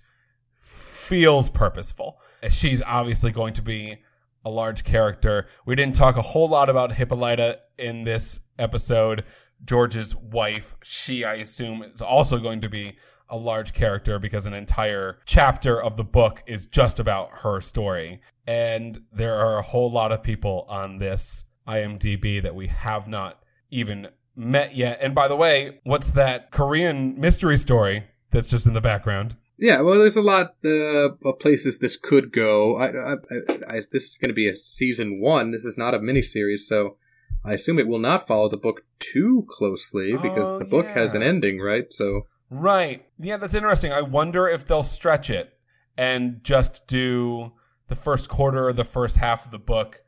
feels 0.61 1.49
purposeful. 1.49 2.19
She's 2.49 2.83
obviously 2.83 3.31
going 3.31 3.53
to 3.55 3.63
be 3.63 3.97
a 4.45 4.49
large 4.49 4.83
character. 4.83 5.47
We 5.65 5.75
didn't 5.75 5.95
talk 5.95 6.17
a 6.17 6.21
whole 6.21 6.47
lot 6.47 6.69
about 6.69 6.93
Hippolyta 6.93 7.59
in 7.79 8.03
this 8.03 8.39
episode. 8.59 9.25
George's 9.65 10.15
wife, 10.15 10.75
she, 10.83 11.25
I 11.25 11.35
assume, 11.35 11.83
is 11.83 12.01
also 12.01 12.37
going 12.37 12.61
to 12.61 12.69
be 12.69 12.95
a 13.29 13.37
large 13.37 13.73
character 13.73 14.19
because 14.19 14.45
an 14.45 14.53
entire 14.53 15.19
chapter 15.25 15.81
of 15.81 15.97
the 15.97 16.03
book 16.03 16.43
is 16.47 16.65
just 16.65 16.99
about 16.99 17.29
her 17.31 17.61
story. 17.61 18.21
And 18.47 19.01
there 19.11 19.35
are 19.35 19.59
a 19.59 19.61
whole 19.61 19.91
lot 19.91 20.11
of 20.11 20.23
people 20.23 20.65
on 20.69 20.97
this 20.97 21.43
IMDb 21.67 22.41
that 22.41 22.55
we 22.55 22.67
have 22.67 23.07
not 23.07 23.43
even 23.69 24.07
met 24.35 24.75
yet. 24.75 24.99
And 25.01 25.13
by 25.13 25.27
the 25.27 25.35
way, 25.35 25.79
what's 25.83 26.11
that 26.11 26.51
Korean 26.51 27.19
mystery 27.19 27.57
story 27.57 28.05
that's 28.31 28.47
just 28.47 28.65
in 28.65 28.73
the 28.73 28.81
background? 28.81 29.35
Yeah, 29.57 29.81
well, 29.81 29.99
there's 29.99 30.15
a 30.15 30.21
lot 30.21 30.55
uh, 30.63 31.09
of 31.23 31.39
places 31.39 31.79
this 31.79 31.97
could 31.97 32.31
go. 32.31 32.77
I, 32.77 32.87
I, 32.87 33.13
I, 33.13 33.75
I, 33.77 33.81
this 33.91 34.11
is 34.11 34.17
going 34.17 34.29
to 34.29 34.33
be 34.33 34.47
a 34.47 34.55
season 34.55 35.19
one. 35.21 35.51
This 35.51 35.65
is 35.65 35.77
not 35.77 35.93
a 35.93 35.99
miniseries, 35.99 36.61
so 36.61 36.95
I 37.43 37.53
assume 37.53 37.77
it 37.77 37.87
will 37.87 37.99
not 37.99 38.25
follow 38.25 38.47
the 38.49 38.57
book 38.57 38.83
too 38.99 39.45
closely 39.49 40.13
because 40.13 40.53
Oh, 40.53 40.59
the 40.59 40.65
book 40.65 40.85
has 40.87 41.13
an 41.13 41.23
ending, 41.23 41.59
right? 41.59 41.91
So 41.91 42.27
Right. 42.49 43.05
Yeah, 43.19 43.37
that's 43.37 43.53
interesting. 43.53 43.91
I 43.91 44.01
wonder 44.01 44.47
if 44.47 44.65
they'll 44.65 44.83
stretch 44.83 45.29
it 45.29 45.53
and 45.97 46.43
just 46.43 46.87
do 46.87 47.53
the 47.87 47.95
first 47.95 48.29
quarter 48.29 48.67
or 48.67 48.73
the 48.73 48.83
first 48.83 49.17
half 49.17 49.45
of 49.45 49.51
the 49.51 49.59
book 49.59 50.01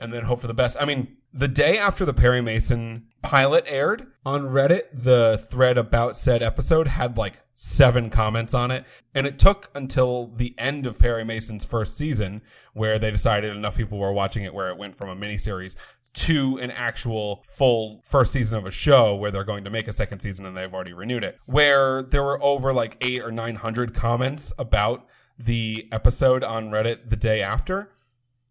and 0.00 0.12
then 0.12 0.24
hope 0.24 0.40
for 0.40 0.46
the 0.46 0.54
best. 0.54 0.76
I 0.80 0.86
mean, 0.86 1.16
the 1.32 1.48
day 1.48 1.78
after 1.78 2.04
the 2.04 2.14
Perry 2.14 2.40
Mason 2.40 3.06
pilot 3.22 3.64
aired 3.66 4.06
on 4.24 4.42
Reddit, 4.42 4.82
the 4.92 5.44
thread 5.50 5.78
about 5.78 6.16
said 6.16 6.42
episode 6.42 6.88
had 6.88 7.16
like 7.16 7.34
seven 7.52 8.10
comments 8.10 8.54
on 8.54 8.70
it. 8.70 8.84
And 9.14 9.26
it 9.26 9.38
took 9.38 9.70
until 9.74 10.28
the 10.36 10.54
end 10.58 10.86
of 10.86 10.98
Perry 10.98 11.24
Mason's 11.24 11.64
first 11.64 11.96
season 11.96 12.42
where 12.72 12.98
they 12.98 13.10
decided 13.10 13.56
enough 13.56 13.76
people 13.76 13.98
were 13.98 14.12
watching 14.12 14.44
it 14.44 14.52
where 14.52 14.70
it 14.70 14.78
went 14.78 14.96
from 14.96 15.08
a 15.08 15.16
miniseries 15.16 15.76
to 16.14 16.58
an 16.58 16.70
actual 16.70 17.42
full 17.46 18.00
first 18.04 18.32
season 18.32 18.56
of 18.56 18.66
a 18.66 18.70
show 18.70 19.14
where 19.14 19.30
they're 19.30 19.44
going 19.44 19.64
to 19.64 19.70
make 19.70 19.88
a 19.88 19.92
second 19.92 20.20
season 20.20 20.46
and 20.46 20.56
they've 20.56 20.72
already 20.72 20.92
renewed 20.92 21.24
it. 21.24 21.38
Where 21.46 22.02
there 22.02 22.22
were 22.22 22.42
over 22.42 22.72
like 22.72 22.96
eight 23.00 23.22
or 23.22 23.32
nine 23.32 23.56
hundred 23.56 23.94
comments 23.94 24.52
about 24.58 25.06
the 25.38 25.88
episode 25.90 26.44
on 26.44 26.70
Reddit 26.70 27.10
the 27.10 27.16
day 27.16 27.42
after. 27.42 27.90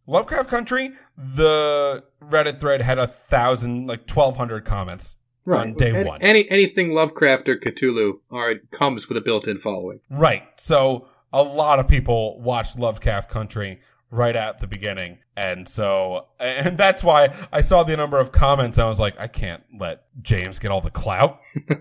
Lovecraft 0.06 0.50
Country, 0.50 0.92
the 1.18 2.04
Reddit 2.22 2.60
thread 2.60 2.82
had 2.82 3.00
a 3.00 3.08
thousand, 3.08 3.88
like 3.88 4.06
twelve 4.06 4.36
hundred 4.36 4.66
comments 4.66 5.16
on 5.48 5.74
day 5.76 6.02
An- 6.02 6.08
one. 6.08 6.22
Any 6.22 6.50
anything 6.50 6.94
Lovecraft 6.94 7.48
or 7.48 7.58
Cthulhu 7.58 8.20
are 8.30 8.56
comes 8.72 9.08
with 9.08 9.18
a 9.18 9.22
built-in 9.22 9.58
following. 9.58 10.02
Right. 10.10 10.44
So 10.58 11.08
a 11.32 11.42
lot 11.42 11.80
of 11.80 11.88
people 11.88 12.42
watched 12.42 12.78
Lovecraft 12.78 13.30
Country 13.30 13.80
right 14.14 14.36
at 14.36 14.60
the 14.60 14.68
beginning. 14.68 15.18
And 15.36 15.68
so, 15.68 16.28
and 16.40 16.78
that's 16.78 17.04
why 17.04 17.36
I 17.52 17.62
saw 17.62 17.84
the 17.84 17.98
number 17.98 18.20
of 18.20 18.32
comments. 18.32 18.78
And 18.78 18.86
I 18.86 18.88
was 18.88 19.00
like, 19.00 19.20
I 19.20 19.28
can't 19.28 19.64
let 19.80 20.04
James 20.22 20.60
get 20.60 20.72
all 20.72 20.82
the 20.82 20.92
clout. 20.92 21.40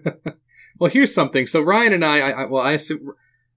Well, 0.79 0.91
here's 0.91 1.15
something. 1.15 1.47
So 1.47 1.61
Ryan 1.61 1.93
and 1.93 2.05
I, 2.05 2.19
I, 2.21 2.45
well, 2.47 2.65
I 2.65 2.73
assume 2.73 3.13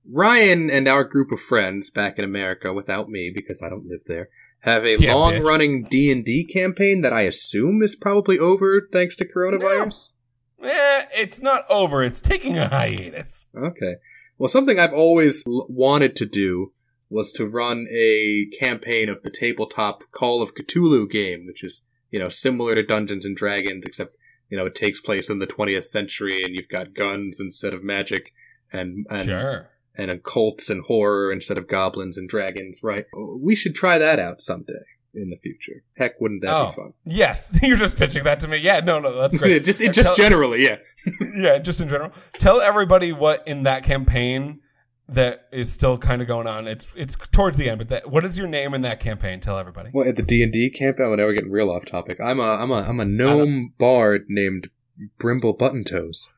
Ryan 0.07 0.69
and 0.69 0.87
our 0.87 1.03
group 1.03 1.31
of 1.31 1.39
friends 1.39 1.89
back 1.89 2.19
in 2.19 2.23
America, 2.25 2.71
without 2.71 3.09
me 3.09 3.31
because 3.33 3.63
I 3.65 3.69
don't 3.69 3.87
live 3.87 4.01
there, 4.05 4.29
have 4.59 4.83
a 4.85 4.95
Yeah, 4.99 5.15
long-running 5.15 5.87
D 5.89 6.11
and 6.11 6.23
D 6.23 6.45
campaign 6.45 7.01
that 7.01 7.13
I 7.13 7.21
assume 7.21 7.81
is 7.81 7.95
probably 7.95 8.37
over 8.37 8.87
thanks 8.91 9.15
to 9.15 9.25
coronavirus. 9.25 10.17
Eh, 10.61 11.05
it's 11.15 11.41
not 11.41 11.63
over. 11.67 12.03
It's 12.03 12.21
taking 12.21 12.59
a 12.59 12.67
hiatus. 12.67 13.47
Okay. 13.57 13.95
Well, 14.37 14.49
something 14.49 14.77
I've 14.79 14.93
always 14.93 15.47
l- 15.47 15.65
wanted 15.69 16.15
to 16.17 16.27
do 16.27 16.73
was 17.09 17.31
to 17.33 17.47
run 17.47 17.87
a 17.91 18.47
campaign 18.59 19.09
of 19.09 19.21
the 19.23 19.29
tabletop 19.31 20.03
Call 20.11 20.41
of 20.41 20.55
Cthulhu 20.55 21.09
game, 21.09 21.45
which 21.45 21.63
is 21.63 21.85
you 22.11 22.19
know 22.19 22.29
similar 22.29 22.75
to 22.75 22.83
Dungeons 22.83 23.25
and 23.25 23.35
Dragons, 23.35 23.85
except 23.85 24.15
you 24.49 24.57
know 24.57 24.65
it 24.65 24.75
takes 24.75 25.01
place 25.01 25.29
in 25.29 25.39
the 25.39 25.47
20th 25.47 25.85
century, 25.85 26.39
and 26.43 26.55
you've 26.55 26.69
got 26.69 26.93
guns 26.93 27.39
instead 27.39 27.73
of 27.73 27.83
magic, 27.83 28.31
and 28.73 29.05
and 29.09 29.25
Sure. 29.25 29.69
and 29.97 30.09
occults 30.11 30.69
and 30.69 30.83
horror 30.85 31.31
instead 31.31 31.57
of 31.57 31.67
goblins 31.67 32.17
and 32.17 32.27
dragons. 32.29 32.79
Right? 32.83 33.05
We 33.39 33.55
should 33.55 33.75
try 33.75 33.97
that 33.97 34.19
out 34.19 34.41
someday 34.41 34.73
in 35.17 35.29
the 35.29 35.37
future. 35.37 35.81
Heck, 35.97 36.19
wouldn't 36.19 36.41
that 36.41 36.53
Oh. 36.53 36.67
be 36.67 36.73
fun? 36.73 36.93
Yes, 37.05 37.57
you're 37.63 37.77
just 37.77 37.97
pitching 37.97 38.23
that 38.25 38.39
to 38.41 38.47
me. 38.49 38.57
Yeah, 38.57 38.81
no, 38.81 38.99
no, 38.99 39.15
that's 39.17 39.37
great. 39.37 39.63
just 39.63 39.79
it 39.81 39.93
just 39.93 40.07
tell- 40.07 40.15
generally, 40.15 40.63
yeah. 40.63 40.77
yeah, 41.37 41.57
just 41.59 41.79
in 41.79 41.87
general. 41.87 42.11
Tell 42.33 42.59
everybody 42.59 43.13
what 43.13 43.47
in 43.47 43.63
that 43.63 43.83
campaign 43.83 44.59
that 45.09 45.47
is 45.51 45.71
still 45.71 45.97
kind 45.97 46.21
of 46.21 46.27
going 46.27 46.47
on. 46.47 46.67
It's 46.67 46.87
it's 46.95 47.15
towards 47.31 47.57
the 47.57 47.69
end, 47.69 47.77
but 47.77 47.89
that, 47.89 48.09
what 48.09 48.25
is 48.25 48.37
your 48.37 48.47
name 48.47 48.73
in 48.73 48.81
that 48.81 48.99
campaign? 48.99 49.39
Tell 49.39 49.57
everybody. 49.57 49.91
Well, 49.93 50.07
at 50.07 50.15
the 50.15 50.23
D 50.23 50.41
and 50.43 50.51
D 50.51 50.69
camp, 50.69 50.97
oh, 50.99 51.15
now 51.15 51.25
we're 51.25 51.33
getting 51.33 51.51
real 51.51 51.69
off 51.69 51.85
topic. 51.85 52.19
I'm 52.19 52.39
a 52.39 52.55
I'm 52.55 52.71
a 52.71 52.81
I'm 52.81 52.99
a 52.99 53.05
gnome 53.05 53.73
bard 53.77 54.25
named 54.27 54.69
Brimble 55.19 55.57
Buttontoes. 55.57 56.29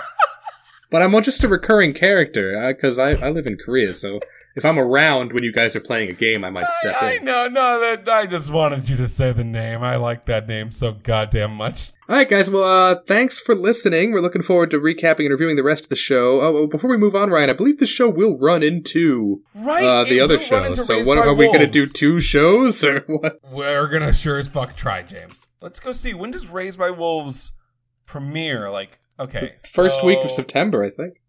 but 0.90 1.02
I'm 1.02 1.20
just 1.22 1.44
a 1.44 1.48
recurring 1.48 1.94
character 1.94 2.58
uh, 2.58 2.72
because 2.72 2.98
I, 2.98 3.10
I 3.10 3.30
live 3.30 3.46
in 3.46 3.56
Korea, 3.56 3.94
so 3.94 4.20
if 4.54 4.64
I'm 4.64 4.78
around 4.78 5.32
when 5.32 5.42
you 5.42 5.52
guys 5.52 5.74
are 5.76 5.80
playing 5.80 6.10
a 6.10 6.12
game, 6.12 6.44
I 6.44 6.50
might 6.50 6.70
step 6.80 6.96
I, 7.00 7.10
I 7.10 7.12
in. 7.14 7.24
know, 7.24 7.48
no, 7.48 7.80
that 7.80 8.08
I 8.08 8.26
just 8.26 8.50
wanted 8.50 8.88
you 8.88 8.96
to 8.96 9.08
say 9.08 9.32
the 9.32 9.44
name. 9.44 9.82
I 9.82 9.96
like 9.96 10.26
that 10.26 10.46
name 10.46 10.70
so 10.70 10.92
goddamn 10.92 11.52
much. 11.54 11.92
All 12.08 12.16
right, 12.16 12.28
guys. 12.28 12.50
Well, 12.50 12.64
uh, 12.64 13.00
thanks 13.06 13.40
for 13.40 13.54
listening. 13.54 14.12
We're 14.12 14.20
looking 14.20 14.42
forward 14.42 14.70
to 14.72 14.78
recapping 14.78 15.20
and 15.20 15.30
reviewing 15.30 15.56
the 15.56 15.62
rest 15.62 15.84
of 15.84 15.88
the 15.88 15.96
show. 15.96 16.40
Well, 16.52 16.66
before 16.66 16.90
we 16.90 16.98
move 16.98 17.14
on, 17.14 17.30
Ryan, 17.30 17.48
I 17.50 17.54
believe 17.54 17.78
the 17.78 17.86
show 17.86 18.08
will 18.10 18.36
run 18.36 18.62
into 18.62 19.42
Right, 19.54 19.82
uh, 19.82 20.04
the 20.04 20.20
other 20.20 20.38
show. 20.38 20.74
So, 20.74 20.96
Raised 20.96 21.06
what 21.06 21.16
are 21.18 21.32
we 21.32 21.46
going 21.46 21.60
to 21.60 21.66
do? 21.66 21.86
Two 21.86 22.20
shows 22.20 22.84
or 22.84 23.00
what? 23.06 23.38
We're 23.50 23.88
gonna 23.88 24.12
sure 24.12 24.38
as 24.38 24.48
fuck 24.48 24.76
try, 24.76 25.02
James. 25.02 25.48
Let's 25.60 25.80
go 25.80 25.92
see 25.92 26.12
when 26.12 26.32
does 26.32 26.48
Raised 26.48 26.78
by 26.78 26.90
Wolves 26.90 27.52
premiere? 28.04 28.68
Like, 28.70 28.98
okay, 29.18 29.52
First 29.72 30.04
week 30.04 30.18
of 30.22 30.30
September, 30.30 30.84
I 30.84 30.90
think. 30.90 31.20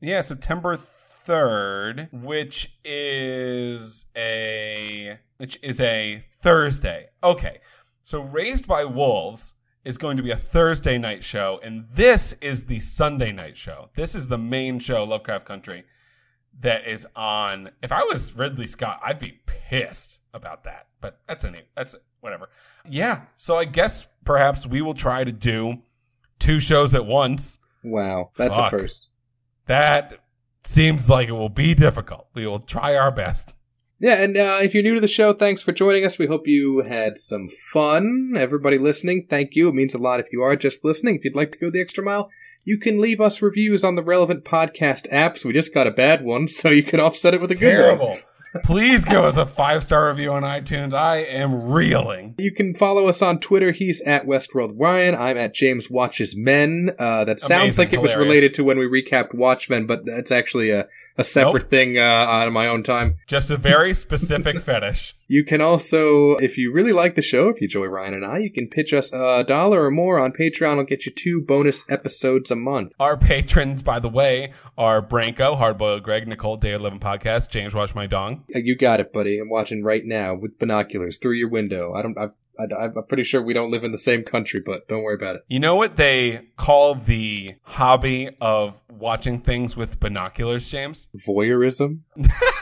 Yeah, 0.00 0.22
September 0.22 0.76
third, 1.24 2.08
which 2.12 2.72
is 2.84 4.06
a 4.16 5.18
which 5.38 5.58
is 5.62 5.80
a 5.80 6.22
Thursday. 6.40 7.08
Okay, 7.22 7.60
so 8.02 8.22
Raised 8.22 8.66
by 8.66 8.84
Wolves 8.84 9.54
is 9.84 9.98
going 9.98 10.16
to 10.16 10.22
be 10.22 10.30
a 10.30 10.36
Thursday 10.36 10.98
night 10.98 11.24
show, 11.24 11.60
and 11.62 11.86
this 11.92 12.34
is 12.40 12.66
the 12.66 12.80
Sunday 12.80 13.32
night 13.32 13.56
show. 13.56 13.90
This 13.94 14.14
is 14.14 14.28
the 14.28 14.38
main 14.38 14.78
show, 14.78 15.04
Lovecraft 15.04 15.46
Country, 15.46 15.84
that 16.60 16.86
is 16.86 17.06
on. 17.16 17.70
If 17.82 17.92
I 17.92 18.04
was 18.04 18.34
Ridley 18.36 18.66
Scott, 18.66 19.00
I'd 19.04 19.18
be 19.18 19.40
pissed 19.46 20.20
about 20.34 20.64
that. 20.64 20.86
But 21.00 21.20
that's 21.26 21.44
any 21.44 21.62
that's 21.76 21.94
whatever. 22.20 22.48
Yeah, 22.88 23.22
so 23.36 23.56
I 23.56 23.64
guess 23.64 24.06
perhaps 24.24 24.66
we 24.66 24.82
will 24.82 24.94
try 24.94 25.24
to 25.24 25.32
do 25.32 25.78
two 26.38 26.60
shows 26.60 26.94
at 26.94 27.06
once. 27.06 27.58
Wow, 27.82 28.30
that's 28.36 28.56
Fuck. 28.56 28.72
a 28.72 28.78
first. 28.78 29.08
That 29.66 30.18
seems 30.64 31.10
like 31.10 31.28
it 31.28 31.32
will 31.32 31.48
be 31.48 31.74
difficult. 31.74 32.28
We 32.34 32.46
will 32.46 32.60
try 32.60 32.96
our 32.96 33.10
best. 33.10 33.56
Yeah, 34.02 34.14
and 34.14 34.36
uh, 34.36 34.58
if 34.60 34.74
you're 34.74 34.82
new 34.82 34.94
to 34.96 35.00
the 35.00 35.06
show, 35.06 35.32
thanks 35.32 35.62
for 35.62 35.70
joining 35.70 36.04
us. 36.04 36.18
We 36.18 36.26
hope 36.26 36.48
you 36.48 36.82
had 36.82 37.18
some 37.18 37.48
fun. 37.72 38.34
Everybody 38.36 38.76
listening, 38.76 39.28
thank 39.30 39.54
you. 39.54 39.68
It 39.68 39.76
means 39.76 39.94
a 39.94 39.98
lot 39.98 40.18
if 40.18 40.32
you 40.32 40.42
are 40.42 40.56
just 40.56 40.84
listening. 40.84 41.14
If 41.14 41.24
you'd 41.24 41.36
like 41.36 41.52
to 41.52 41.58
go 41.58 41.70
the 41.70 41.80
extra 41.80 42.02
mile, 42.02 42.28
you 42.64 42.78
can 42.78 43.00
leave 43.00 43.20
us 43.20 43.40
reviews 43.40 43.84
on 43.84 43.94
the 43.94 44.02
relevant 44.02 44.44
podcast 44.44 45.08
apps. 45.12 45.44
We 45.44 45.52
just 45.52 45.72
got 45.72 45.86
a 45.86 45.92
bad 45.92 46.24
one, 46.24 46.48
so 46.48 46.70
you 46.70 46.82
can 46.82 46.98
offset 46.98 47.32
it 47.32 47.40
with 47.40 47.52
a 47.52 47.54
good 47.54 47.98
one. 47.98 48.18
Please 48.64 49.04
give 49.04 49.24
us 49.24 49.36
a 49.36 49.46
five 49.46 49.82
star 49.82 50.08
review 50.08 50.32
on 50.32 50.42
iTunes. 50.42 50.92
I 50.92 51.18
am 51.18 51.70
reeling. 51.70 52.34
You 52.38 52.52
can 52.52 52.74
follow 52.74 53.06
us 53.06 53.22
on 53.22 53.40
Twitter. 53.40 53.72
He's 53.72 54.00
at 54.02 54.26
Westworld 54.26 54.74
Ryan. 54.76 55.14
I'm 55.14 55.38
at 55.38 55.54
James 55.54 55.90
Watches 55.90 56.36
Men. 56.36 56.90
Uh, 56.98 57.24
that 57.24 57.40
sounds 57.40 57.78
Amazing, 57.78 57.84
like 57.86 57.92
it 57.94 58.02
was 58.02 58.14
related 58.14 58.54
to 58.54 58.64
when 58.64 58.78
we 58.78 58.86
recapped 58.86 59.34
Watchmen, 59.34 59.86
but 59.86 60.04
that's 60.04 60.30
actually 60.30 60.70
a, 60.70 60.86
a 61.16 61.24
separate 61.24 61.62
Nope. 61.62 61.70
thing 61.70 61.98
uh, 61.98 62.02
on 62.02 62.52
my 62.52 62.66
own 62.66 62.82
time. 62.82 63.16
Just 63.26 63.50
a 63.50 63.56
very 63.56 63.94
specific 63.94 64.60
fetish. 64.60 65.16
You 65.32 65.44
can 65.44 65.62
also, 65.62 66.32
if 66.42 66.58
you 66.58 66.74
really 66.74 66.92
like 66.92 67.14
the 67.14 67.22
show, 67.22 67.48
if 67.48 67.58
you 67.58 67.64
enjoy 67.64 67.86
Ryan 67.86 68.12
and 68.12 68.26
I, 68.26 68.36
you 68.40 68.52
can 68.52 68.68
pitch 68.68 68.92
us 68.92 69.14
a 69.14 69.42
dollar 69.42 69.82
or 69.82 69.90
more 69.90 70.18
on 70.18 70.32
Patreon. 70.32 70.76
I'll 70.76 70.84
get 70.84 71.06
you 71.06 71.12
two 71.12 71.40
bonus 71.40 71.84
episodes 71.88 72.50
a 72.50 72.54
month. 72.54 72.92
Our 73.00 73.16
patrons, 73.16 73.82
by 73.82 73.98
the 73.98 74.10
way, 74.10 74.52
are 74.76 75.00
Branko, 75.00 75.58
Hardboiled 75.58 76.02
Greg, 76.02 76.28
Nicole, 76.28 76.58
Day 76.58 76.74
11 76.74 77.00
Podcast, 77.00 77.48
James 77.48 77.74
Watch 77.74 77.94
My 77.94 78.06
Dong. 78.06 78.44
You 78.48 78.76
got 78.76 79.00
it, 79.00 79.10
buddy. 79.10 79.38
I'm 79.38 79.48
watching 79.48 79.82
right 79.82 80.04
now 80.04 80.34
with 80.34 80.58
binoculars 80.58 81.16
through 81.16 81.36
your 81.36 81.48
window. 81.48 81.94
I 81.94 82.02
don't. 82.02 82.18
I, 82.18 82.26
I, 82.60 82.84
I'm 82.84 83.06
pretty 83.08 83.24
sure 83.24 83.40
we 83.40 83.54
don't 83.54 83.70
live 83.70 83.84
in 83.84 83.92
the 83.92 83.96
same 83.96 84.24
country, 84.24 84.60
but 84.62 84.86
don't 84.86 85.02
worry 85.02 85.14
about 85.14 85.36
it. 85.36 85.44
You 85.48 85.60
know 85.60 85.76
what 85.76 85.96
they 85.96 86.42
call 86.58 86.94
the 86.94 87.54
hobby 87.62 88.36
of 88.42 88.82
watching 88.90 89.40
things 89.40 89.78
with 89.78 89.98
binoculars, 89.98 90.68
James? 90.68 91.08
Voyeurism. 91.26 92.00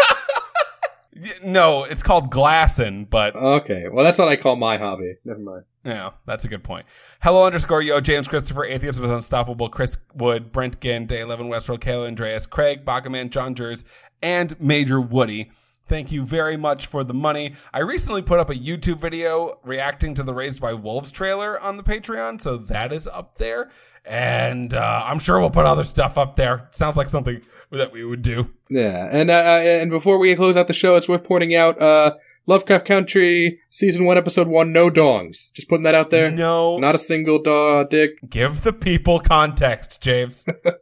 No, 1.45 1.85
it's 1.85 2.03
called 2.03 2.31
glassing, 2.31 3.05
but 3.05 3.35
Okay, 3.35 3.87
well 3.91 4.05
that's 4.05 4.19
what 4.19 4.29
I 4.29 4.37
call 4.37 4.57
my 4.57 4.77
hobby. 4.77 5.17
Never 5.25 5.41
mind. 5.41 5.65
Yeah, 5.85 6.11
that's 6.27 6.45
a 6.45 6.49
good 6.49 6.63
point. 6.63 6.87
Hello 7.23 7.45
underscore 7.45 7.83
yo, 7.83 8.01
James 8.01 8.29
Christopher, 8.29 8.65
Atheist 8.65 9.01
was 9.01 9.11
Unstoppable, 9.11 9.69
Chris 9.69 9.99
Wood, 10.15 10.53
Brent 10.53 10.81
Ginn, 10.81 11.07
Day 11.07 11.21
11 11.21 11.49
Westworld, 11.49 11.81
Kayla 11.81 12.07
Andreas, 12.07 12.47
Craig, 12.47 12.85
Bakaman, 12.85 13.31
John 13.31 13.55
Jers, 13.55 13.85
and 14.23 14.59
Major 14.61 15.01
Woody. 15.01 15.51
Thank 15.87 16.13
you 16.13 16.25
very 16.25 16.57
much 16.57 16.87
for 16.87 17.03
the 17.03 17.15
money. 17.15 17.57
I 17.73 17.81
recently 17.81 18.23
put 18.23 18.39
up 18.39 18.49
a 18.49 18.55
YouTube 18.55 18.99
video 18.99 19.59
reacting 19.65 20.15
to 20.15 20.23
the 20.23 20.33
Raised 20.33 20.61
by 20.61 20.73
Wolves 20.73 21.11
trailer 21.11 21.59
on 21.59 21.77
the 21.77 21.83
Patreon, 21.83 22.41
so 22.41 22.59
that 22.59 22.93
is 22.93 23.09
up 23.09 23.39
there. 23.39 23.71
And 24.05 24.73
uh, 24.73 25.03
I'm 25.05 25.19
sure 25.19 25.41
we'll 25.41 25.51
put 25.51 25.67
other 25.67 25.83
stuff 25.85 26.17
up 26.17 26.37
there. 26.37 26.69
Sounds 26.71 26.97
like 26.97 27.09
something 27.09 27.41
that 27.79 27.93
we 27.93 28.05
would 28.05 28.23
do. 28.23 28.51
Yeah, 28.69 29.09
and 29.11 29.31
uh, 29.31 29.35
uh, 29.35 29.61
and 29.63 29.91
before 29.91 30.19
we 30.19 30.35
close 30.35 30.57
out 30.57 30.69
the 30.69 30.75
show, 30.75 30.97
it's 30.97 31.09
worth 31.09 31.25
pointing 31.25 31.55
out 31.55 31.81
uh, 31.81 32.15
Lovecraft 32.47 32.87
Country 32.87 33.61
season 33.71 34.05
one, 34.05 34.19
episode 34.19 34.49
one, 34.49 34.73
no 34.73 34.91
dongs. 34.91 35.53
Just 35.55 35.69
putting 35.69 35.85
that 35.85 35.95
out 35.95 36.11
there. 36.11 36.31
No, 36.31 36.79
Not 36.79 36.95
a 36.95 36.99
single 36.99 37.43
dog 37.43 37.91
dick. 37.91 38.11
give 38.29 38.63
the 38.63 38.73
people 38.73 39.21
context, 39.21 40.01
James. 40.01 40.45
Uh, 40.65 40.73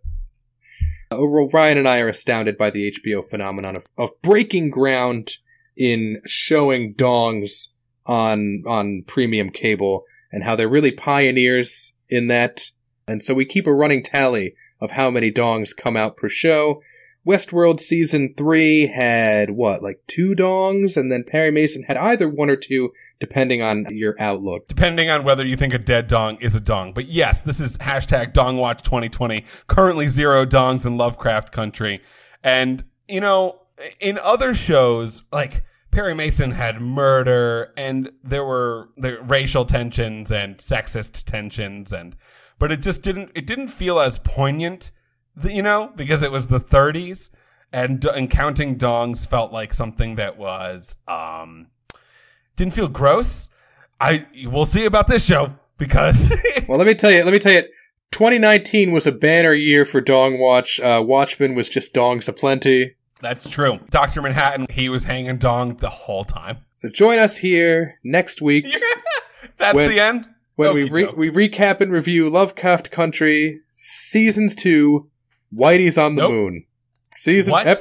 Ryan 1.52 1.78
and 1.78 1.88
I 1.88 1.98
are 2.00 2.08
astounded 2.08 2.56
by 2.58 2.70
the 2.70 2.92
HBO 2.92 3.22
phenomenon 3.24 3.76
of, 3.76 3.86
of 3.96 4.10
breaking 4.22 4.70
ground 4.70 5.32
in 5.76 6.20
showing 6.26 6.94
dongs 6.94 7.68
on 8.06 8.62
on 8.66 9.04
premium 9.06 9.50
cable 9.50 10.04
and 10.32 10.44
how 10.44 10.56
they're 10.56 10.68
really 10.68 10.90
pioneers 10.92 11.92
in 12.08 12.28
that. 12.28 12.62
And 13.06 13.22
so 13.22 13.32
we 13.34 13.44
keep 13.44 13.66
a 13.66 13.72
running 13.74 14.02
tally 14.02 14.54
of 14.80 14.92
how 14.92 15.10
many 15.10 15.30
dongs 15.30 15.76
come 15.76 15.96
out 15.96 16.16
per 16.16 16.28
show. 16.28 16.80
Westworld 17.26 17.78
season 17.78 18.32
three 18.38 18.86
had 18.86 19.50
what, 19.50 19.82
like 19.82 20.00
two 20.06 20.34
dongs, 20.34 20.96
and 20.96 21.12
then 21.12 21.24
Perry 21.24 21.50
Mason 21.50 21.82
had 21.82 21.98
either 21.98 22.26
one 22.26 22.48
or 22.48 22.56
two, 22.56 22.90
depending 23.20 23.60
on 23.60 23.84
your 23.90 24.14
outlook. 24.18 24.66
depending 24.66 25.10
on 25.10 25.24
whether 25.24 25.44
you 25.44 25.54
think 25.56 25.74
a 25.74 25.78
dead 25.78 26.06
dong 26.06 26.38
is 26.40 26.54
a 26.54 26.60
dong. 26.60 26.94
But 26.94 27.08
yes, 27.08 27.42
this 27.42 27.60
is 27.60 27.76
hashtag 27.78 28.32
dongwatch 28.32 28.80
2020. 28.80 29.44
Currently 29.66 30.08
zero 30.08 30.46
dongs 30.46 30.86
in 30.86 30.96
Lovecraft 30.96 31.52
country. 31.52 32.00
And, 32.42 32.82
you 33.08 33.20
know, 33.20 33.60
in 34.00 34.18
other 34.22 34.54
shows, 34.54 35.22
like 35.30 35.64
Perry 35.90 36.14
Mason 36.14 36.52
had 36.52 36.80
murder 36.80 37.74
and 37.76 38.10
there 38.24 38.44
were 38.44 38.88
the 38.96 39.20
racial 39.22 39.66
tensions 39.66 40.32
and 40.32 40.56
sexist 40.56 41.24
tensions 41.24 41.92
and, 41.92 42.16
but 42.58 42.72
it 42.72 42.82
just 42.82 43.02
didn't, 43.02 43.30
it 43.34 43.46
didn't 43.46 43.68
feel 43.68 44.00
as 44.00 44.18
poignant, 44.18 44.90
you 45.44 45.62
know, 45.62 45.92
because 45.96 46.22
it 46.22 46.32
was 46.32 46.46
the 46.48 46.60
30s 46.60 47.30
and, 47.72 48.04
and 48.04 48.30
counting 48.30 48.76
dongs 48.76 49.26
felt 49.28 49.52
like 49.52 49.72
something 49.74 50.16
that 50.16 50.36
was, 50.38 50.96
um, 51.06 51.68
didn't 52.56 52.72
feel 52.74 52.88
gross. 52.88 53.50
I 54.00 54.26
we'll 54.44 54.64
see 54.64 54.84
about 54.84 55.06
this 55.08 55.24
show 55.24 55.54
because 55.76 56.32
Well, 56.68 56.78
let 56.78 56.86
me 56.86 56.94
tell 56.94 57.10
you, 57.10 57.24
let 57.24 57.32
me 57.32 57.38
tell 57.38 57.52
you, 57.52 57.62
2019 58.12 58.90
was 58.92 59.06
a 59.06 59.12
banner 59.12 59.52
year 59.52 59.84
for 59.84 60.00
Dong 60.00 60.38
Watch. 60.38 60.80
Uh, 60.80 61.02
Watchmen 61.04 61.54
was 61.54 61.68
just 61.68 61.94
dongs 61.94 62.28
aplenty. 62.28 62.94
that's 63.20 63.48
true. 63.48 63.78
Doctor 63.90 64.22
Manhattan, 64.22 64.66
he 64.70 64.88
was 64.88 65.04
hanging 65.04 65.36
dong 65.38 65.76
the 65.76 65.90
whole 65.90 66.24
time. 66.24 66.58
So 66.76 66.88
join 66.88 67.18
us 67.18 67.36
here 67.38 67.98
next 68.04 68.40
week 68.40 68.66
that's 69.58 69.74
When- 69.76 69.88
the 69.90 70.00
end. 70.00 70.28
When 70.58 70.74
we 70.74 70.88
re- 70.90 71.12
we 71.16 71.30
recap 71.30 71.80
and 71.80 71.90
review 71.92 72.28
Lovecraft 72.28 72.90
Country 72.90 73.60
seasons 73.74 74.54
two, 74.54 75.08
Whitey's 75.54 75.96
on 75.96 76.16
the 76.16 76.22
Nope. 76.22 76.30
Moon. 76.32 76.64
Season 77.16 77.52
What? 77.52 77.66
ep- 77.66 77.78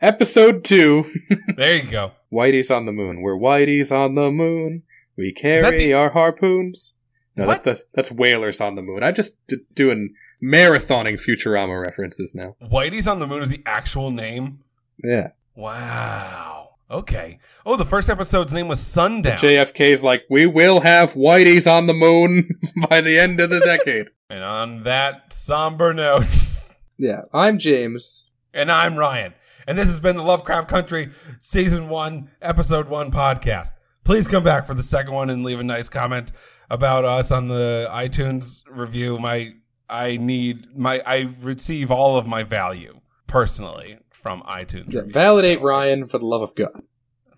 episode 0.00 0.64
two, 0.64 1.04
there 1.56 1.76
you 1.76 1.90
go. 1.90 2.12
Whitey's 2.32 2.70
on 2.70 2.86
the 2.86 2.92
Moon. 2.92 3.20
We're 3.22 3.36
Whitey's 3.36 3.90
on 3.90 4.14
the 4.14 4.30
Moon. 4.30 4.82
We 5.16 5.32
carry 5.32 5.78
the- 5.78 5.92
our 5.94 6.10
harpoons. 6.10 6.94
No, 7.36 7.46
What? 7.46 7.52
that's, 7.54 7.64
that's 7.64 7.82
that's 7.94 8.12
Whalers 8.12 8.60
on 8.60 8.74
the 8.74 8.82
Moon. 8.82 9.02
I'm 9.02 9.14
just 9.14 9.36
d- 9.46 9.56
doing 9.74 10.14
marathoning 10.42 11.14
Futurama 11.20 11.80
references 11.80 12.34
now. 12.34 12.56
Whitey's 12.62 13.06
on 13.08 13.18
the 13.18 13.26
Moon 13.26 13.42
is 13.42 13.50
the 13.50 13.62
actual 13.66 14.10
name. 14.10 14.60
Yeah. 15.02 15.28
Wow. 15.54 16.69
Okay. 16.90 17.38
Oh, 17.64 17.76
the 17.76 17.84
first 17.84 18.10
episode's 18.10 18.52
name 18.52 18.66
was 18.66 18.80
Sundown. 18.80 19.36
JFK's 19.36 20.02
like, 20.02 20.24
we 20.28 20.46
will 20.46 20.80
have 20.80 21.12
whiteys 21.12 21.70
on 21.70 21.86
the 21.86 21.94
moon 21.94 22.48
by 22.88 23.00
the 23.00 23.16
end 23.18 23.38
of 23.38 23.50
the 23.50 23.60
decade. 23.60 24.08
and 24.30 24.42
on 24.42 24.82
that 24.82 25.32
somber 25.32 25.94
note, 25.94 26.26
Yeah, 26.98 27.22
I'm 27.32 27.58
James. 27.58 28.30
and 28.52 28.70
I'm 28.72 28.96
Ryan. 28.96 29.34
And 29.68 29.78
this 29.78 29.88
has 29.88 30.00
been 30.00 30.16
the 30.16 30.22
Lovecraft 30.22 30.68
Country 30.68 31.10
Season 31.38 31.88
1, 31.88 32.28
Episode 32.42 32.88
1 32.88 33.12
podcast. 33.12 33.68
Please 34.02 34.26
come 34.26 34.42
back 34.42 34.66
for 34.66 34.74
the 34.74 34.82
second 34.82 35.14
one 35.14 35.30
and 35.30 35.44
leave 35.44 35.60
a 35.60 35.64
nice 35.64 35.88
comment 35.88 36.32
about 36.70 37.04
us 37.04 37.30
on 37.30 37.46
the 37.46 37.86
iTunes 37.90 38.62
review. 38.68 39.18
My 39.18 39.52
I 39.88 40.16
need 40.16 40.76
my 40.76 41.00
I 41.06 41.34
receive 41.40 41.90
all 41.90 42.16
of 42.16 42.26
my 42.26 42.42
value 42.42 43.00
personally 43.26 43.98
from 44.22 44.42
iTunes. 44.42 44.92
Yeah, 44.92 45.00
reviews, 45.00 45.14
validate 45.14 45.58
so- 45.58 45.64
Ryan 45.64 46.08
for 46.08 46.18
the 46.18 46.26
love 46.26 46.42
of 46.42 46.54
God. 46.54 46.82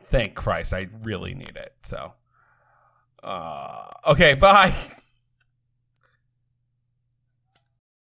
Thank 0.04 0.34
Christ, 0.34 0.72
I 0.74 0.88
really 1.02 1.34
need 1.34 1.56
it. 1.56 1.74
So, 1.84 2.12
uh, 3.22 3.86
okay, 4.08 4.34
bye. 4.34 4.74